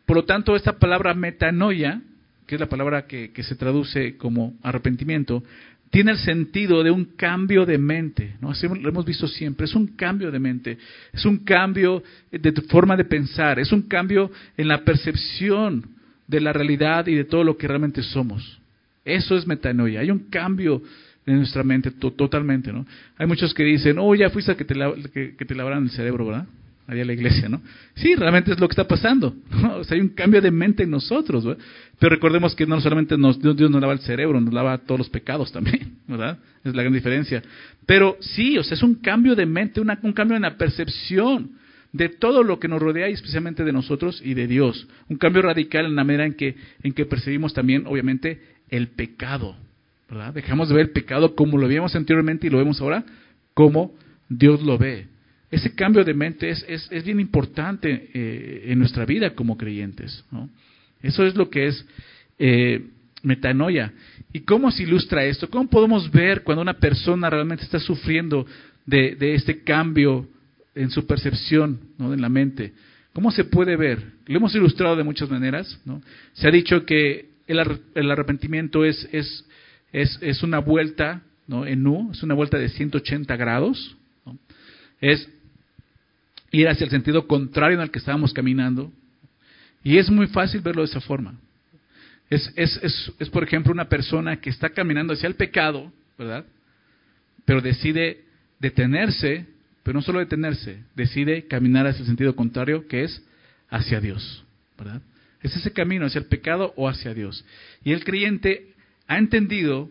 por 0.07 0.17
lo 0.17 0.25
tanto, 0.25 0.57
esta 0.57 0.79
palabra 0.79 1.15
metanoia, 1.15 2.03
que 2.47 2.57
es 2.57 2.61
la 2.61 2.69
palabra 2.69 3.07
que, 3.07 3.31
se 3.43 3.55
traduce 3.55 4.17
como 4.17 4.55
arrepentimiento, 4.63 5.43
tiene 5.91 6.13
el 6.13 6.19
sentido 6.19 6.83
de 6.83 6.91
un 6.91 7.05
cambio 7.17 7.65
de 7.65 7.79
mente, 7.79 8.37
¿no? 8.41 8.53
Lo 8.81 8.89
hemos 8.89 9.05
visto 9.05 9.29
siempre, 9.29 9.67
es 9.67 9.75
un 9.75 9.89
cambio 9.89 10.33
de 10.33 10.41
mente, 10.41 10.79
es 11.13 11.25
un 11.25 11.39
cambio 11.39 12.03
de 12.33 12.53
forma 12.69 12.97
de 12.97 13.05
pensar, 13.05 13.61
es 13.61 13.71
un 13.71 13.83
cambio 13.83 14.31
en 14.57 14.67
la 14.67 14.83
percepción 14.85 15.87
de 16.27 16.41
la 16.41 16.53
realidad 16.53 17.07
y 17.07 17.15
de 17.15 17.25
todo 17.25 17.45
lo 17.45 17.57
que 17.57 17.69
realmente 17.69 18.03
somos. 18.03 18.61
Eso 19.05 19.37
es 19.37 19.47
metanoia. 19.47 20.01
Hay 20.01 20.11
un 20.11 20.31
cambio 20.31 20.83
en 21.27 21.37
nuestra 21.37 21.63
mente 21.63 21.91
totalmente, 21.91 22.73
¿no? 22.73 22.87
Hay 23.17 23.27
muchos 23.27 23.55
que 23.55 23.65
dicen, 23.65 23.97
oh, 23.99 24.15
ya 24.15 24.31
fuiste 24.31 24.53
a 24.53 24.57
que 24.57 24.65
te, 24.65 24.75
que, 25.37 25.45
te 25.45 25.55
lavaran 25.55 25.85
el 25.85 25.91
cerebro, 25.91 26.27
¿verdad? 26.27 26.47
Allá 26.87 27.03
a 27.03 27.05
la 27.07 27.15
iglesia, 27.15 27.49
¿no? 27.49 27.63
Sí, 27.95 28.15
realmente 28.15 28.53
es 28.53 28.61
lo 28.61 28.69
que 28.69 28.73
está 28.73 28.87
pasando. 28.87 29.35
O 29.75 29.85
sea, 29.85 29.97
hay 29.97 30.03
un 30.03 30.11
cambio 30.11 30.41
de 30.43 30.51
mente 30.51 30.83
en 30.83 30.91
nosotros, 30.91 31.45
¿verdad? 31.45 31.63
Pero 31.99 32.15
recordemos 32.15 32.55
que 32.55 32.67
no 32.67 32.81
solamente 32.81 33.17
nos, 33.17 33.41
Dios, 33.41 33.71
nos 33.71 33.81
lava 33.81 33.95
el 33.95 34.01
cerebro, 34.01 34.41
nos 34.41 34.53
lava 34.53 34.77
todos 34.79 34.99
los 34.99 35.09
pecados 35.09 35.51
también, 35.51 35.97
¿verdad? 36.09 36.39
Es 36.63 36.75
la 36.75 36.83
gran 36.83 36.93
diferencia. 36.93 37.43
Pero 37.87 38.17
sí, 38.21 38.59
o 38.59 38.63
sea, 38.63 38.75
es 38.75 38.83
un 38.83 38.97
cambio 38.97 39.35
de 39.35 39.47
mente, 39.47 39.81
un 39.81 40.13
cambio 40.13 40.37
en 40.37 40.43
la 40.43 40.57
percepción 40.57 41.53
de 41.95 42.09
todo 42.09 42.43
lo 42.43 42.59
que 42.59 42.69
nos 42.69 42.83
rodea 42.83 43.09
y 43.09 43.13
especialmente 43.13 43.65
de 43.65 43.73
nosotros 43.73 44.21
y 44.23 44.35
de 44.35 44.49
Dios. 44.49 44.89
Un 45.09 45.17
cambio 45.17 45.43
radical 45.43 45.87
en 45.87 45.95
la 45.95 46.03
manera 46.03 46.27
en 46.27 46.35
que, 46.35 46.57
en 46.83 46.93
que 46.93 47.07
percibimos 47.07 47.55
también, 47.55 47.87
obviamente, 47.87 48.43
el 48.69 48.89
pecado. 48.89 49.57
Dejamos 50.33 50.69
de 50.69 50.75
ver 50.75 50.87
el 50.87 50.93
pecado 50.93 51.35
como 51.35 51.59
lo 51.59 51.69
veíamos 51.69 51.95
anteriormente 51.95 52.47
y 52.47 52.51
lo 52.51 52.59
vemos 52.59 52.81
ahora 52.81 53.05
como 53.53 53.93
Dios 54.29 54.63
lo 54.63 54.79
ve. 54.79 55.09
Ese 55.51 55.75
cambio 55.75 56.05
de 56.05 56.15
mente 56.15 56.51
es, 56.51 56.65
es, 56.69 56.89
es 56.91 57.05
bien 57.05 57.21
importante 57.21 58.11
eh, 58.13 58.65
en 58.67 58.79
nuestra 58.79 59.05
vida 59.05 59.35
como 59.35 59.57
creyentes. 59.57 60.25
Eso 61.03 61.25
es 61.25 61.35
lo 61.37 61.49
que 61.51 61.67
es 61.67 61.87
eh, 62.39 62.87
metanoia. 63.23 63.93
¿Y 64.33 64.41
cómo 64.41 64.71
se 64.71 64.83
ilustra 64.83 65.25
esto? 65.25 65.49
¿Cómo 65.49 65.69
podemos 65.69 66.11
ver 66.11 66.43
cuando 66.43 66.63
una 66.63 66.75
persona 66.75 67.31
realmente 67.31 67.65
está 67.65 67.79
sufriendo 67.79 68.47
de, 68.87 69.15
de 69.15 69.35
este 69.35 69.63
cambio 69.63 70.29
en 70.75 70.91
su 70.91 71.07
percepción, 71.07 71.81
¿no? 71.99 72.13
en 72.13 72.21
la 72.21 72.29
mente. 72.29 72.73
¿Cómo 73.13 73.31
se 73.31 73.45
puede 73.45 73.77
ver? 73.77 74.03
Lo 74.27 74.37
hemos 74.37 74.55
ilustrado 74.55 74.97
de 74.97 75.05
muchas 75.05 75.31
maneras. 75.31 75.81
¿no? 75.85 76.03
Se 76.33 76.49
ha 76.49 76.51
dicho 76.51 76.85
que 76.85 77.31
el, 77.47 78.11
arrepentimiento 78.11 78.85
es, 78.85 79.09
es, 79.13 79.47
es, 79.95 80.19
es, 80.21 80.43
una 80.43 80.59
vuelta 80.59 81.23
¿no? 81.47 81.67
en 81.67 81.87
U, 81.87 82.11
es 82.13 82.23
una 82.23 82.35
vuelta 82.35 82.59
de 82.59 82.69
180 82.69 83.37
grados. 83.37 83.97
Es 85.01 85.29
ir 86.51 86.69
hacia 86.69 86.85
el 86.85 86.91
sentido 86.91 87.27
contrario 87.27 87.79
en 87.79 87.83
el 87.83 87.91
que 87.91 87.99
estábamos 87.99 88.33
caminando. 88.33 88.93
Y 89.83 89.99
es 89.99 90.11
muy 90.11 90.27
fácil 90.27 90.61
verlo 90.61 90.83
de 90.83 90.89
esa 90.89 91.01
forma. 91.01 91.35
Es, 92.29 92.53
es, 92.57 92.79
es, 92.83 93.13
es, 93.19 93.31
por 93.31 93.45
ejemplo, 93.45 93.73
una 93.73 93.89
persona 93.89 94.37
que 94.41 94.51
está 94.51 94.71
caminando 94.71 95.15
hacia 95.15 95.27
el 95.27 95.35
pecado, 95.35 95.93
¿verdad? 96.19 96.45
Pero 97.45 97.61
decide 97.61 98.25
detenerse 98.61 99.47
pero 99.85 99.99
no 99.99 100.03
solo 100.03 100.19
detenerse, 100.19 100.79
decide 100.97 101.47
caminar 101.47 101.87
hacia 101.87 102.01
el 102.01 102.07
sentido 102.07 102.35
contrario, 102.35 102.89
que 102.89 103.05
es 103.05 103.23
hacia 103.69 104.01
Dios. 104.01 104.43
¿verdad? 104.79 105.03
Es 105.43 105.55
ese 105.55 105.73
camino 105.73 106.07
hacia 106.07 106.21
el 106.21 106.27
pecado 106.27 106.73
o 106.77 106.89
hacia 106.89 107.13
Dios. 107.13 107.45
Y 107.85 107.93
el 107.93 108.03
creyente 108.03 108.74
ha 109.07 109.19
entendido, 109.19 109.91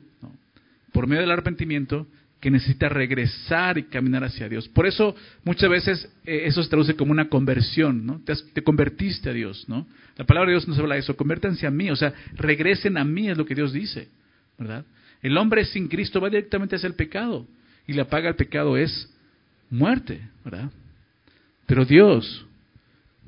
por 0.92 1.07
medio 1.07 1.21
del 1.21 1.31
arrepentimiento, 1.31 2.07
que 2.44 2.51
necesita 2.51 2.89
regresar 2.89 3.77
y 3.77 3.83
caminar 3.83 4.25
hacia 4.25 4.50
Dios. 4.50 4.68
Por 4.68 4.86
eso 4.86 5.15
muchas 5.45 5.69
veces 5.69 6.13
eh, 6.25 6.44
eso 6.45 6.62
se 6.62 6.69
traduce 6.69 6.94
como 6.94 7.13
una 7.13 7.30
conversión, 7.30 8.06
¿no? 8.06 8.19
Te, 8.25 8.33
te, 8.54 8.62
convertiste 8.62 9.30
a 9.30 9.33
Dios, 9.33 9.63
¿no? 9.69 9.88
La 10.18 10.25
palabra 10.25 10.50
de 10.50 10.57
Dios 10.57 10.68
nos 10.68 10.77
habla 10.77 10.95
de 10.95 11.01
eso, 11.01 11.15
convértanse 11.15 11.65
a 11.65 11.71
mí, 11.71 11.89
o 11.89 11.95
sea, 11.95 12.13
regresen 12.36 12.98
a 12.98 13.06
mí 13.06 13.30
es 13.30 13.38
lo 13.38 13.45
que 13.45 13.56
Dios 13.56 13.71
dice, 13.71 14.10
¿verdad? 14.57 14.83
El 15.21 15.38
hombre 15.38 15.63
sin 15.63 15.88
Cristo 15.88 16.19
va 16.19 16.30
directamente 16.30 16.75
hacia 16.75 16.88
el 16.88 16.95
pecado 16.95 17.48
y 17.88 17.94
la 17.94 18.06
paga 18.06 18.27
al 18.27 18.36
pecado 18.36 18.75
es 18.75 19.10
muerte, 19.69 20.19
¿verdad? 20.44 20.69
Pero 21.65 21.86
Dios, 21.86 22.45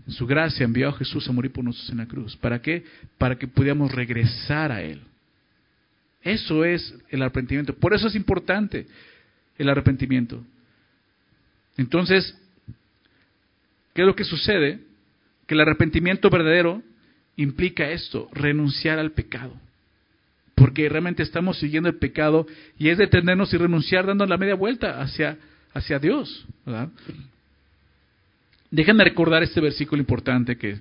en 0.06 0.14
su 0.14 0.28
gracia, 0.28 0.66
envió 0.66 0.90
a 0.90 0.94
Jesús 0.94 1.28
a 1.30 1.32
morir 1.32 1.54
por 1.54 1.64
nosotros 1.64 1.90
en 1.92 1.98
la 2.00 2.06
cruz. 2.06 2.36
¿Para 2.36 2.62
qué? 2.62 2.84
Para 3.18 3.38
que 3.38 3.48
pudiéramos 3.48 3.94
regresar 3.94 4.74
a 4.74 4.82
Él. 4.82 5.02
Eso 6.26 6.66
es 6.66 6.94
el 7.10 7.22
arrepentimiento. 7.22 7.74
Por 7.74 7.94
eso 7.94 8.08
es 8.08 8.16
importante 8.16 8.88
el 9.58 9.70
arrepentimiento. 9.70 10.44
Entonces, 11.78 12.38
¿qué 13.94 14.02
es 14.02 14.06
lo 14.06 14.16
que 14.16 14.26
sucede? 14.26 14.80
Que 15.48 15.54
el 15.54 15.62
arrepentimiento 15.62 16.30
verdadero 16.30 16.84
implica 17.38 17.90
esto, 17.90 18.28
renunciar 18.34 19.00
al 19.00 19.12
pecado. 19.12 19.54
Porque 20.56 20.90
realmente 20.90 21.24
estamos 21.24 21.60
siguiendo 21.60 21.88
el 21.88 21.96
pecado 21.96 22.48
y 22.78 22.90
es 22.90 22.98
detenernos 22.98 23.54
y 23.54 23.58
renunciar 23.58 24.06
dando 24.06 24.26
la 24.26 24.38
media 24.38 24.56
vuelta 24.56 25.02
hacia 25.02 25.38
hacia 25.76 26.00
Dios. 26.00 26.46
Déjenme 28.72 29.04
recordar 29.04 29.44
este 29.44 29.62
versículo 29.62 30.02
importante 30.02 30.58
que 30.58 30.80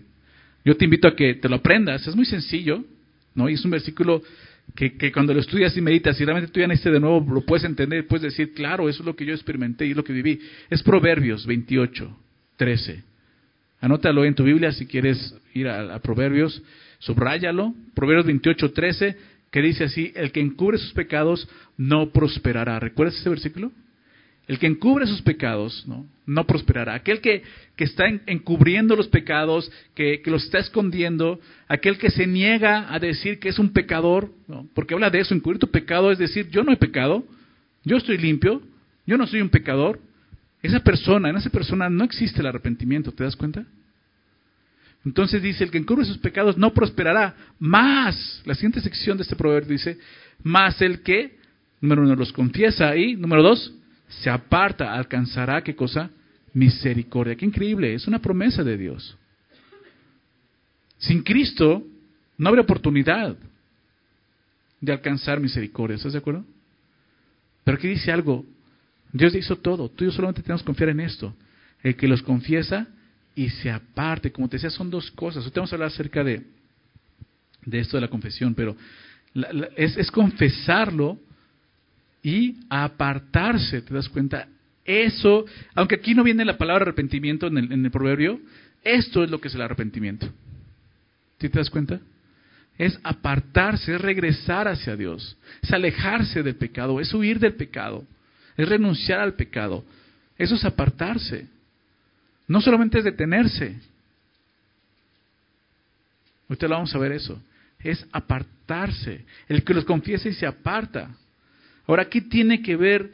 yo 0.65 0.77
te 0.77 0.85
invito 0.85 1.09
a 1.09 1.15
que 1.15 1.35
te 1.35 1.49
lo 1.49 1.57
aprendas. 1.57 2.07
Es 2.07 2.17
muy 2.17 2.25
sencillo, 2.25 2.85
¿no? 3.35 3.51
Y 3.51 3.55
es 3.55 3.65
un 3.65 3.73
versículo 3.73 4.23
que, 4.75 5.13
cuando 5.13 5.33
lo 5.33 5.41
estudias 5.41 5.77
y 5.77 5.81
meditas 5.81 6.21
y 6.21 6.25
realmente 6.25 6.53
tú 6.53 6.61
ya 6.61 6.67
este 6.67 6.91
de 6.91 6.99
nuevo 6.99 7.25
lo 7.33 7.43
puedes 7.43 7.65
entender, 7.65 8.07
puedes 8.07 8.23
decir, 8.23 8.53
claro, 8.55 8.89
eso 8.89 9.03
es 9.03 9.07
lo 9.07 9.15
que 9.15 9.25
yo 9.25 9.33
experimenté 9.33 9.87
y 9.87 9.95
lo 9.95 10.03
que 10.03 10.13
viví. 10.13 10.41
Es 10.69 10.83
Proverbios 10.83 11.47
28, 11.47 12.17
13. 12.57 13.05
Anótalo 13.81 14.25
en 14.25 14.35
tu 14.35 14.45
Biblia 14.45 14.73
si 14.73 14.87
quieres 14.87 15.35
ir 15.53 15.69
a, 15.69 15.95
a 15.95 15.99
Proverbios, 16.01 16.61
subráyalo. 16.99 17.73
Proverbios 17.95 18.27
28, 18.27 18.73
13, 18.73 19.17
que 19.53 19.63
dice 19.63 19.85
así, 19.85 20.13
el 20.17 20.33
que 20.33 20.41
encubre 20.41 20.79
sus 20.79 20.93
pecados 20.93 21.49
no 21.77 22.11
prosperará. 22.11 22.81
¿Recuerdas 22.81 23.17
ese 23.21 23.31
versículo? 23.31 23.71
El 24.47 24.59
que 24.59 24.67
encubre 24.67 25.07
sus 25.07 25.23
pecados 25.23 25.87
no, 26.27 26.47
prosperará. 26.47 26.95
Aquel 26.95 27.21
que, 27.21 27.43
está 27.79 28.05
encubriendo 28.27 28.95
los 28.95 29.09
pecados, 29.09 29.71
que, 29.95 30.21
los 30.27 30.45
está 30.45 30.59
escondiendo, 30.59 31.41
aquel 31.67 31.97
que 31.97 32.11
se 32.11 32.27
niega 32.27 32.93
a 32.93 32.99
decir 32.99 33.39
que 33.39 33.49
es 33.49 33.59
un 33.59 33.71
pecador, 33.71 34.31
porque 34.75 34.95
habla 34.95 35.11
de 35.11 35.21
eso, 35.21 35.35
encubrir 35.35 35.59
tu 35.59 35.71
pecado 35.71 36.13
es 36.13 36.19
decir, 36.19 36.51
yo 36.51 36.63
no 36.63 36.73
he 36.73 36.77
pecado, 36.77 37.25
yo 37.85 37.97
estoy 37.97 38.19
limpio, 38.19 38.61
yo 39.07 39.17
no 39.17 39.27
soy 39.27 39.41
un 39.41 39.49
pecador. 39.49 39.99
Esa 40.63 40.81
persona, 40.81 41.31
en 41.31 41.37
esa 41.37 41.51
persona 41.51 41.89
no 41.89 42.05
existe 42.05 42.41
el 42.41 42.47
arrepentimiento, 42.47 43.13
¿te 43.13 43.25
das 43.25 43.37
cuenta? 43.37 43.65
Entonces 45.07 45.43
dice, 45.43 45.65
el 45.65 45.71
que 45.71 45.79
encubre 45.79 46.05
sus 46.05 46.19
pecados 46.19 46.57
no 46.57 46.73
prosperará, 46.73 47.35
más, 47.59 48.43
la 48.45 48.55
siguiente 48.55 48.81
sección 48.81 49.17
de 49.17 49.23
este 49.23 49.37
proverbio 49.37 49.73
dice, 49.73 49.99
más 50.43 50.81
el 50.81 51.03
que, 51.03 51.39
número 51.81 52.03
uno, 52.03 52.15
los 52.15 52.33
confiesa 52.33 52.97
y, 52.97 53.15
número 53.17 53.43
dos, 53.43 53.75
se 54.21 54.31
aparta, 54.31 54.95
alcanzará 54.95 55.63
qué 55.63 55.75
cosa? 55.75 56.11
Misericordia. 56.53 57.37
Qué 57.37 57.45
increíble, 57.45 57.95
es 57.95 58.07
una 58.07 58.21
promesa 58.21 58.63
de 58.63 58.77
Dios. 58.77 59.17
Sin 60.99 61.23
Cristo 61.23 61.85
no 62.39 62.49
habría 62.49 62.63
oportunidad 62.63 63.37
de 64.81 64.93
alcanzar 64.93 65.41
misericordia, 65.41 65.97
¿estás 65.97 66.13
de 66.13 66.19
acuerdo? 66.19 66.45
Pero 67.65 67.77
aquí 67.77 67.89
dice 67.89 68.13
algo, 68.13 68.45
Dios 69.13 69.35
hizo 69.35 69.57
todo, 69.57 69.89
tú 69.89 70.05
y 70.05 70.09
yo 70.09 70.13
solamente 70.13 70.43
tenemos 70.43 70.63
que 70.63 70.67
confiar 70.67 70.91
en 70.91 71.01
esto. 71.01 71.35
El 71.83 71.97
que 71.97 72.09
los 72.09 72.23
confiesa 72.23 72.87
y 73.35 73.49
se 73.49 73.71
aparte, 73.71 74.31
como 74.31 74.49
te 74.49 74.57
decía, 74.57 74.71
son 74.71 74.91
dos 74.91 75.11
cosas. 75.11 75.45
Hoy 75.45 75.53
vamos 75.55 75.73
a 75.73 75.77
hablar 75.77 75.89
acerca 75.89 76.23
de, 76.23 76.43
de 77.65 77.79
esto 77.79 77.97
de 77.97 78.03
la 78.03 78.09
confesión, 78.09 78.55
pero 78.55 78.77
es 79.77 80.11
confesarlo 80.11 81.19
y 82.25 82.57
apartarse, 82.71 83.83
¿te 83.83 83.93
das 83.93 84.09
cuenta? 84.09 84.49
Eso, 84.83 85.45
aunque 85.75 85.97
aquí 85.97 86.15
no 86.15 86.25
viene 86.25 86.45
la 86.45 86.57
palabra 86.57 86.83
arrepentimiento 86.83 87.47
en 87.47 87.85
el, 87.85 87.91
proverbio, 87.91 88.41
esto 88.83 89.23
es 89.23 89.31
lo 89.31 89.41
que 89.41 89.49
es 89.49 89.55
el 89.55 89.61
arrepentimiento. 89.61 90.27
¿Sí 91.39 91.51
te 91.51 91.59
das 91.59 91.69
cuenta? 91.69 92.01
Es 92.79 92.99
apartarse, 93.05 93.95
es 93.95 94.01
regresar 94.01 94.67
hacia 94.69 94.97
Dios, 94.97 95.37
es 95.63 95.71
alejarse 95.71 96.43
del 96.43 96.57
pecado, 96.57 96.99
es 96.99 97.13
huir 97.13 97.39
del 97.39 97.55
pecado. 97.55 98.05
es 98.57 98.69
renunciar 98.69 99.21
al 99.21 99.35
pecado. 99.35 99.85
Eso 100.39 100.55
es 100.55 100.65
apartarse. 100.65 101.47
No 102.49 102.61
solamente 102.61 102.99
es 102.99 103.05
detenerse. 103.05 103.77
Ahorita 106.49 106.69
lo 106.69 106.75
vamos 106.75 106.95
a 106.95 106.99
ver 106.99 107.13
eso. 107.13 107.41
Es 107.81 108.07
apartarse. 108.13 109.25
El 109.49 109.63
que 109.63 109.75
los 109.75 109.85
confiesa 109.85 110.29
y 110.29 110.33
se 110.33 110.47
aparta. 110.47 111.11
Ahora, 111.87 112.09
¿qué 112.09 112.21
tiene 112.21 112.63
que 112.63 112.77
ver 112.77 113.11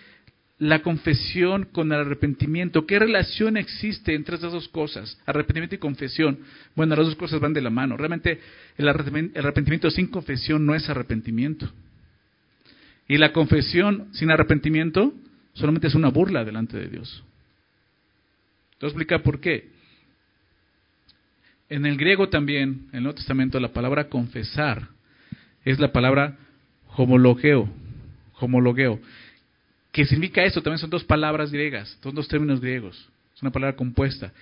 la 0.58 0.82
confesión 0.82 1.64
con 1.72 1.92
el 1.92 2.00
arrepentimiento? 2.00 2.86
¿Qué 2.86 2.98
relación 2.98 3.56
existe 3.56 4.14
entre 4.14 4.36
esas 4.36 4.52
dos 4.52 4.68
cosas? 4.68 5.18
Arrepentimiento 5.26 5.74
y 5.74 5.78
confesión. 5.78 6.38
Bueno, 6.76 6.94
las 6.94 7.06
dos 7.06 7.16
cosas 7.16 7.40
van 7.40 7.54
de 7.54 7.62
la 7.62 7.70
mano. 7.70 7.96
Realmente 7.96 8.40
el 8.76 8.88
arrepentimiento 8.88 9.90
sin 9.90 10.08
confesión 10.08 10.64
no 10.64 10.74
es 10.74 10.88
arrepentimiento. 10.88 11.70
Y 13.08 13.18
la 13.18 13.32
confesión 13.32 14.08
sin 14.12 14.30
arrepentimiento 14.30 15.12
solamente 15.54 15.88
es 15.88 15.94
una 15.94 16.10
burla 16.10 16.44
delante 16.44 16.76
de 16.76 16.88
Dios. 16.88 17.24
Te 18.78 18.86
voy 18.86 18.88
a 18.88 18.92
explicar 18.92 19.22
por 19.22 19.40
qué. 19.40 19.68
En 21.68 21.86
el 21.86 21.96
griego 21.96 22.28
también, 22.28 22.88
en 22.90 22.98
el 22.98 23.02
Nuevo 23.04 23.16
Testamento, 23.16 23.58
la 23.60 23.72
palabra 23.72 24.08
confesar 24.08 24.88
es 25.64 25.78
la 25.78 25.92
palabra 25.92 26.36
homologeo, 26.96 27.68
homologeo, 28.40 29.00
que 29.92 30.04
significa 30.04 30.44
esto, 30.44 30.62
también 30.62 30.78
son 30.78 30.90
dos 30.90 31.04
palabras 31.04 31.50
griegas, 31.50 31.98
son 32.02 32.14
dos 32.14 32.28
términos 32.28 32.60
griegos, 32.60 33.08
es 33.34 33.42
una 33.42 33.50
palabra 33.50 33.76
compuesta. 33.76 34.32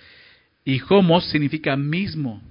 Y 0.63 0.81
homos 0.89 1.29
significa 1.29 1.75
mismo, 1.75 2.41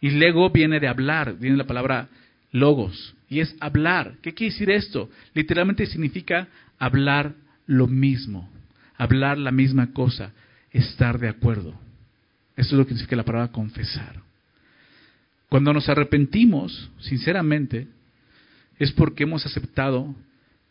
y 0.00 0.10
lego 0.10 0.50
viene 0.50 0.80
de 0.80 0.88
hablar, 0.88 1.36
viene 1.38 1.56
la 1.56 1.66
palabra 1.66 2.08
logos, 2.52 3.14
y 3.28 3.40
es 3.40 3.54
hablar. 3.60 4.14
¿Qué 4.22 4.32
quiere 4.32 4.52
decir 4.52 4.70
esto? 4.70 5.10
Literalmente 5.34 5.86
significa 5.86 6.48
hablar 6.78 7.34
lo 7.66 7.86
mismo, 7.86 8.48
hablar 8.96 9.38
la 9.38 9.50
misma 9.50 9.92
cosa, 9.92 10.32
estar 10.70 11.18
de 11.18 11.28
acuerdo. 11.28 11.74
Eso 12.56 12.74
es 12.74 12.78
lo 12.78 12.84
que 12.84 12.90
significa 12.90 13.16
la 13.16 13.24
palabra 13.24 13.50
confesar. 13.50 14.22
Cuando 15.48 15.72
nos 15.72 15.88
arrepentimos, 15.88 16.90
sinceramente, 17.00 17.88
es 18.78 18.92
porque 18.92 19.24
hemos 19.24 19.44
aceptado 19.46 20.14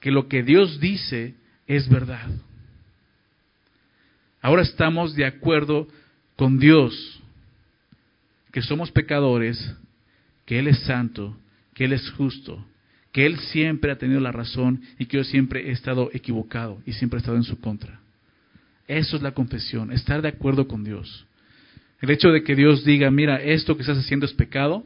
que 0.03 0.11
lo 0.11 0.27
que 0.27 0.43
Dios 0.43 0.81
dice 0.81 1.33
es 1.65 1.87
verdad. 1.87 2.29
Ahora 4.41 4.61
estamos 4.61 5.15
de 5.15 5.25
acuerdo 5.25 5.87
con 6.35 6.59
Dios, 6.59 7.21
que 8.51 8.61
somos 8.61 8.91
pecadores, 8.91 9.73
que 10.45 10.59
Él 10.59 10.67
es 10.67 10.79
santo, 10.79 11.37
que 11.73 11.85
Él 11.85 11.93
es 11.93 12.11
justo, 12.11 12.65
que 13.13 13.25
Él 13.25 13.39
siempre 13.39 13.93
ha 13.93 13.97
tenido 13.97 14.19
la 14.19 14.33
razón 14.33 14.81
y 14.99 15.05
que 15.05 15.15
yo 15.15 15.23
siempre 15.23 15.69
he 15.69 15.71
estado 15.71 16.09
equivocado 16.11 16.81
y 16.85 16.91
siempre 16.91 17.19
he 17.19 17.21
estado 17.21 17.37
en 17.37 17.45
su 17.45 17.61
contra. 17.61 18.01
Eso 18.89 19.15
es 19.15 19.21
la 19.21 19.31
confesión, 19.31 19.89
estar 19.93 20.21
de 20.21 20.27
acuerdo 20.27 20.67
con 20.67 20.83
Dios. 20.83 21.25
El 22.01 22.09
hecho 22.09 22.27
de 22.27 22.43
que 22.43 22.55
Dios 22.55 22.83
diga, 22.83 23.09
mira, 23.09 23.41
esto 23.41 23.77
que 23.77 23.83
estás 23.83 23.99
haciendo 23.99 24.25
es 24.25 24.33
pecado, 24.33 24.83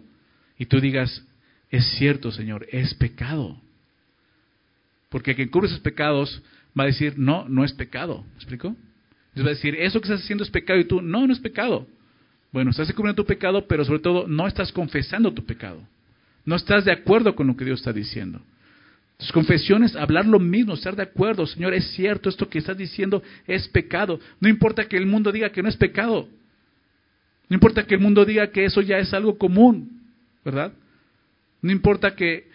y 0.59 0.67
tú 0.67 0.79
digas, 0.79 1.23
es 1.71 1.83
cierto, 1.97 2.31
Señor, 2.31 2.67
es 2.71 2.93
pecado. 2.93 3.59
Porque 5.09 5.35
quien 5.35 5.49
cubre 5.49 5.69
sus 5.69 5.79
pecados 5.79 6.41
va 6.77 6.83
a 6.83 6.87
decir, 6.87 7.17
no, 7.17 7.47
no 7.47 7.63
es 7.63 7.73
pecado. 7.73 8.23
¿Me 8.23 8.35
explico? 8.35 8.67
Entonces 8.67 9.45
va 9.45 9.49
a 9.49 9.53
decir, 9.53 9.75
eso 9.75 10.01
que 10.01 10.07
estás 10.07 10.23
haciendo 10.23 10.43
es 10.43 10.49
pecado, 10.49 10.79
y 10.79 10.85
tú, 10.85 11.01
no, 11.01 11.25
no 11.25 11.33
es 11.33 11.39
pecado. 11.39 11.87
Bueno, 12.51 12.71
estás 12.71 12.91
cubriendo 12.93 13.21
tu 13.21 13.27
pecado, 13.27 13.67
pero 13.67 13.85
sobre 13.85 13.99
todo 13.99 14.27
no 14.27 14.47
estás 14.47 14.71
confesando 14.71 15.33
tu 15.33 15.45
pecado. 15.45 15.81
No 16.45 16.55
estás 16.55 16.85
de 16.85 16.91
acuerdo 16.91 17.35
con 17.35 17.47
lo 17.47 17.55
que 17.55 17.65
Dios 17.65 17.79
está 17.79 17.93
diciendo. 17.93 18.41
Tus 19.17 19.31
confesiones, 19.31 19.95
hablar 19.95 20.25
lo 20.25 20.39
mismo, 20.39 20.75
estar 20.75 20.95
de 20.95 21.03
acuerdo. 21.03 21.45
Señor, 21.45 21.73
es 21.73 21.91
cierto, 21.91 22.29
esto 22.29 22.49
que 22.49 22.59
estás 22.59 22.77
diciendo 22.77 23.21
es 23.47 23.67
pecado. 23.67 24.19
No 24.39 24.47
importa 24.47 24.87
que 24.87 24.97
el 24.97 25.07
mundo 25.07 25.31
diga 25.31 25.49
que 25.49 25.63
no 25.63 25.69
es 25.69 25.75
pecado. 25.75 26.27
No 27.49 27.55
importa 27.55 27.83
que 27.85 27.95
el 27.95 28.01
mundo 28.01 28.25
diga 28.25 28.51
que 28.51 28.65
eso 28.65 28.81
ya 28.81 28.97
es 28.97 29.13
algo 29.13 29.37
común, 29.37 30.01
¿verdad? 30.43 30.73
No 31.61 31.71
importa 31.71 32.15
que 32.15 32.47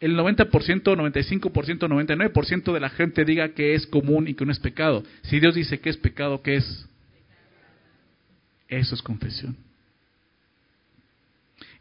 el 0.00 0.16
90%, 0.16 0.48
95%, 0.48 1.52
99% 1.52 2.72
de 2.72 2.80
la 2.80 2.88
gente 2.88 3.24
diga 3.24 3.50
que 3.50 3.74
es 3.74 3.86
común 3.86 4.28
y 4.28 4.34
que 4.34 4.46
no 4.46 4.52
es 4.52 4.58
pecado. 4.58 5.04
Si 5.22 5.38
Dios 5.38 5.54
dice 5.54 5.78
que 5.78 5.90
es 5.90 5.98
pecado, 5.98 6.42
¿qué 6.42 6.56
es? 6.56 6.86
Eso 8.68 8.94
es 8.94 9.02
confesión. 9.02 9.56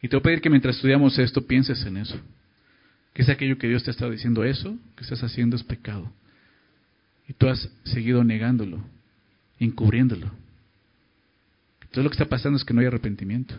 Y 0.01 0.09
te 0.09 0.15
voy 0.15 0.19
a 0.19 0.23
pedir 0.23 0.41
que 0.41 0.49
mientras 0.49 0.75
estudiamos 0.75 1.17
esto 1.17 1.45
pienses 1.45 1.85
en 1.85 1.97
eso. 1.97 2.19
Que 3.13 3.21
es 3.21 3.29
aquello 3.29 3.57
que 3.57 3.67
Dios 3.67 3.83
te 3.83 3.91
estado 3.91 4.11
diciendo, 4.11 4.43
eso 4.43 4.77
que 4.95 5.03
estás 5.03 5.23
haciendo 5.23 5.55
es 5.55 5.63
pecado. 5.63 6.11
Y 7.27 7.33
tú 7.33 7.47
has 7.47 7.69
seguido 7.83 8.23
negándolo, 8.23 8.83
encubriéndolo. 9.59 10.31
Entonces 11.81 12.03
lo 12.03 12.09
que 12.09 12.15
está 12.15 12.25
pasando 12.25 12.57
es 12.57 12.65
que 12.65 12.73
no 12.73 12.81
hay 12.81 12.88
arrepentimiento. 12.88 13.55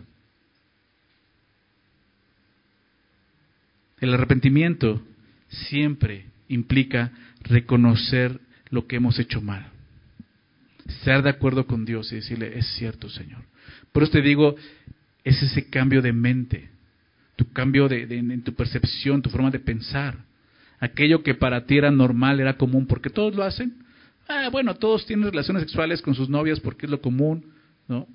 El 4.01 4.13
arrepentimiento 4.15 5.01
siempre 5.47 6.25
implica 6.47 7.11
reconocer 7.43 8.39
lo 8.69 8.87
que 8.87 8.97
hemos 8.97 9.19
hecho 9.19 9.41
mal. 9.41 9.67
Estar 10.87 11.21
de 11.21 11.29
acuerdo 11.29 11.67
con 11.67 11.85
Dios 11.85 12.11
y 12.11 12.15
decirle, 12.15 12.57
es 12.57 12.67
cierto, 12.75 13.09
Señor. 13.09 13.43
Por 13.91 14.03
eso 14.03 14.13
te 14.13 14.21
digo, 14.21 14.55
es 15.23 15.41
ese 15.43 15.69
cambio 15.69 16.01
de 16.01 16.13
mente, 16.13 16.69
tu 17.35 17.51
cambio 17.53 17.87
de, 17.87 18.03
en 18.03 18.43
tu 18.43 18.53
percepción, 18.53 19.21
tu 19.21 19.29
forma 19.29 19.51
de 19.51 19.59
pensar. 19.59 20.17
Aquello 20.79 21.21
que 21.21 21.35
para 21.35 21.65
ti 21.65 21.77
era 21.77 21.91
normal, 21.91 22.39
era 22.39 22.57
común, 22.57 22.87
porque 22.87 23.11
todos 23.11 23.35
lo 23.35 23.43
hacen. 23.43 23.83
Ah, 24.27 24.49
bueno, 24.51 24.73
todos 24.75 25.05
tienen 25.05 25.29
relaciones 25.29 25.61
sexuales 25.61 26.01
con 26.01 26.15
sus 26.15 26.27
novias 26.27 26.59
porque 26.59 26.87
es 26.87 26.89
lo 26.89 27.01
común, 27.01 27.45
¿no? 27.87 28.07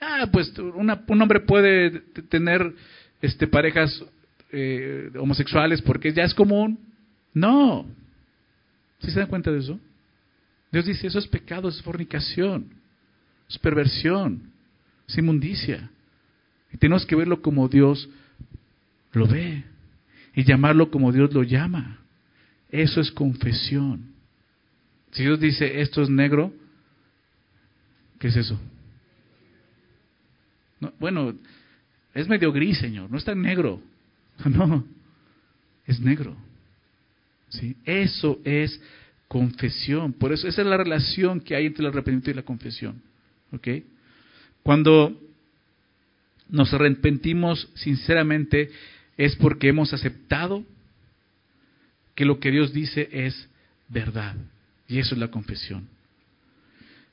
Ah, 0.00 0.28
pues 0.30 0.52
un 0.58 1.22
hombre 1.22 1.40
puede 1.40 2.00
tener 2.28 2.74
este, 3.22 3.46
parejas 3.46 4.04
eh, 4.52 5.10
homosexuales 5.18 5.82
porque 5.82 6.12
ya 6.12 6.24
es 6.24 6.34
común. 6.34 6.78
No. 7.32 7.86
¿Sí 9.00 9.10
se 9.10 9.20
dan 9.20 9.28
cuenta 9.28 9.50
de 9.50 9.58
eso? 9.58 9.78
Dios 10.72 10.86
dice, 10.86 11.06
eso 11.06 11.18
es 11.18 11.26
pecado, 11.26 11.68
es 11.68 11.82
fornicación, 11.82 12.66
es 13.48 13.58
perversión, 13.58 14.52
es 15.08 15.18
inmundicia. 15.18 15.90
Y 16.72 16.76
tenemos 16.76 17.04
que 17.06 17.16
verlo 17.16 17.42
como 17.42 17.68
Dios 17.68 18.08
lo 19.12 19.26
ve 19.26 19.64
y 20.34 20.44
llamarlo 20.44 20.90
como 20.90 21.12
Dios 21.12 21.32
lo 21.34 21.42
llama. 21.42 21.98
Eso 22.68 23.00
es 23.00 23.10
confesión. 23.10 24.12
Si 25.10 25.24
Dios 25.24 25.40
dice 25.40 25.80
esto 25.80 26.02
es 26.02 26.08
negro, 26.08 26.52
¿qué 28.18 28.28
es 28.28 28.36
eso? 28.36 28.58
bueno, 30.98 31.34
es 32.14 32.26
medio 32.26 32.52
gris, 32.52 32.78
Señor, 32.78 33.10
no 33.10 33.18
es 33.18 33.24
tan 33.24 33.42
negro. 33.42 33.82
No, 34.48 34.84
es 35.86 36.00
negro. 36.00 36.36
¿Sí? 37.48 37.76
Eso 37.84 38.40
es 38.44 38.80
confesión. 39.28 40.12
Por 40.12 40.32
eso 40.32 40.48
esa 40.48 40.62
es 40.62 40.66
la 40.66 40.76
relación 40.76 41.40
que 41.40 41.54
hay 41.54 41.66
entre 41.66 41.82
el 41.82 41.90
arrepentimiento 41.90 42.30
y 42.30 42.34
la 42.34 42.42
confesión. 42.42 43.02
¿Ok? 43.52 43.68
Cuando 44.62 45.18
nos 46.48 46.72
arrepentimos 46.72 47.68
sinceramente 47.74 48.70
es 49.16 49.36
porque 49.36 49.68
hemos 49.68 49.92
aceptado 49.92 50.64
que 52.14 52.24
lo 52.24 52.40
que 52.40 52.50
Dios 52.50 52.72
dice 52.72 53.08
es 53.12 53.48
verdad. 53.88 54.36
Y 54.88 54.98
eso 54.98 55.14
es 55.14 55.20
la 55.20 55.30
confesión. 55.30 55.88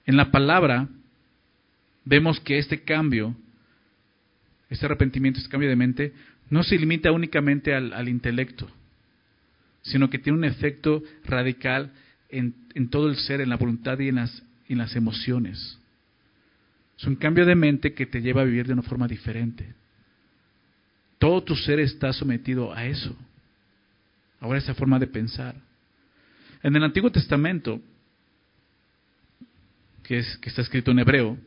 En 0.05 0.17
la 0.17 0.31
palabra 0.31 0.87
vemos 2.05 2.39
que 2.39 2.57
este 2.57 2.81
cambio, 2.81 3.35
este 4.69 4.85
arrepentimiento, 4.85 5.39
este 5.39 5.51
cambio 5.51 5.69
de 5.69 5.75
mente, 5.75 6.13
no 6.49 6.63
se 6.63 6.77
limita 6.77 7.11
únicamente 7.11 7.73
al, 7.73 8.07
intelecto, 8.07 8.69
sino 9.81 10.09
que 10.09 10.19
tiene 10.19 10.37
un 10.37 10.45
efecto 10.45 11.03
radical 11.25 11.91
en, 12.29 12.53
todo 12.89 13.09
el 13.09 13.17
ser, 13.17 13.41
en 13.41 13.49
la 13.49 13.57
voluntad 13.57 13.99
y 13.99 14.09
en 14.09 14.15
las, 14.15 14.95
emociones. 14.95 15.77
Es 16.97 17.05
un 17.05 17.15
cambio 17.15 17.45
de 17.45 17.55
mente 17.55 17.93
que 17.93 18.05
te 18.05 18.21
lleva 18.21 18.41
a 18.41 18.45
vivir 18.45 18.65
de 18.65 18.73
una 18.73 18.81
forma 18.81 19.07
diferente. 19.07 19.73
Todo 21.19 21.43
tu 21.43 21.55
ser 21.55 21.79
está 21.79 22.13
sometido 22.13 22.73
a 22.73 22.85
eso. 22.85 23.15
Ahora 24.39 24.59
esa 24.59 24.73
forma 24.73 24.99
de 24.99 25.07
pensar. 25.07 25.55
En 26.63 26.75
el 26.75 26.83
Antiguo 26.83 27.11
Testamento, 27.11 27.81
que, 30.03 30.23
que 30.41 30.49
está 30.49 30.61
escrito 30.61 30.91
en 30.91 30.99
hebreo, 30.99 31.37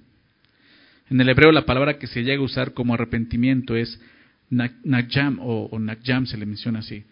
en 1.09 1.21
el 1.21 1.29
hebreo 1.29 1.51
la 1.51 1.67
palabra 1.67 1.99
que 1.99 2.07
se 2.07 2.23
llega 2.23 2.41
a 2.41 2.45
usar 2.45 2.73
como 2.73 2.95
arrepentimiento 2.95 3.75
es 3.75 4.01
nakjam 4.51 5.39
o, 5.41 5.69
o 5.71 5.79
nakjam 5.79 6.27
se 6.27 6.37
le 6.37 6.47
menciona 6.47 6.81
así. 6.81 7.05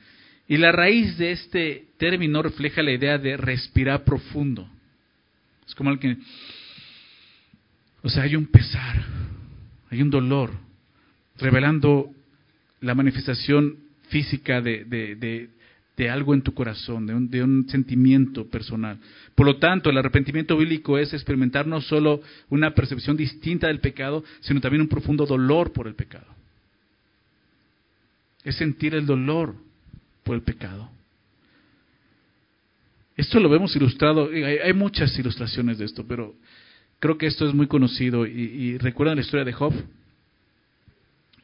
Y 0.47 0.57
la 0.57 0.73
raíz 0.73 1.19
de 1.19 1.33
este 1.33 1.89
término 1.99 2.43
refleja 2.43 2.83
la 2.83 2.93
idea 2.93 3.19
de 3.19 3.37
respirar 3.37 4.05
profundo. 4.05 4.69
Es 5.67 5.75
como 5.75 5.91
alguien 5.91 6.23
o 8.03 8.09
sea, 8.09 8.23
hay 8.23 8.37
un 8.37 8.47
pesar, 8.47 9.03
hay 9.91 10.03
un 10.03 10.11
dolor, 10.11 10.53
revelando 11.37 12.11
la 12.81 12.95
manifestación 12.95 13.77
física 14.09 14.61
de, 14.61 14.85
de 15.97 16.11
algo 16.11 16.33
en 16.33 16.43
tu 16.43 16.55
corazón, 16.55 17.07
de 17.07 17.15
un, 17.15 17.29
de 17.29 17.43
un, 17.43 17.69
sentimiento 17.69 18.49
personal. 18.49 18.99
Por 19.35 19.47
lo 19.47 19.57
tanto, 19.57 19.91
el 19.91 19.99
arrepentimiento 19.99 20.57
bíblico 20.57 20.97
es 20.97 21.13
experimentar 21.13 21.67
no 21.67 21.81
solo 21.81 22.21
una 22.49 22.73
percepción 22.73 23.17
distinta 23.17 23.67
del 23.67 23.81
pecado, 23.81 24.25
sino 24.41 24.61
también 24.61 24.83
un 24.83 24.89
profundo 24.89 25.27
dolor 25.27 25.73
por 25.73 25.89
el 25.89 25.95
pecado. 25.95 26.38
Es 28.45 28.57
sentir 28.57 28.95
el 28.95 29.07
dolor 29.07 29.55
por 30.25 30.35
el 30.35 30.43
pecado. 30.43 30.91
Esto 33.17 33.41
lo 33.41 33.49
vemos 33.49 33.75
ilustrado, 33.75 34.31
hay, 34.31 34.73
muchas 34.75 35.19
ilustraciones 35.19 35.79
de 35.79 35.87
esto, 35.87 36.07
pero 36.07 36.37
creo 37.01 37.19
que 37.19 37.27
esto 37.27 37.49
es 37.49 37.55
muy 37.55 37.67
conocido. 37.67 38.27
Y, 38.27 38.31
y 38.31 38.79
recuerdan 38.79 39.17
la 39.17 39.23
historia 39.23 39.45
de 39.45 39.53
Job, 39.53 39.75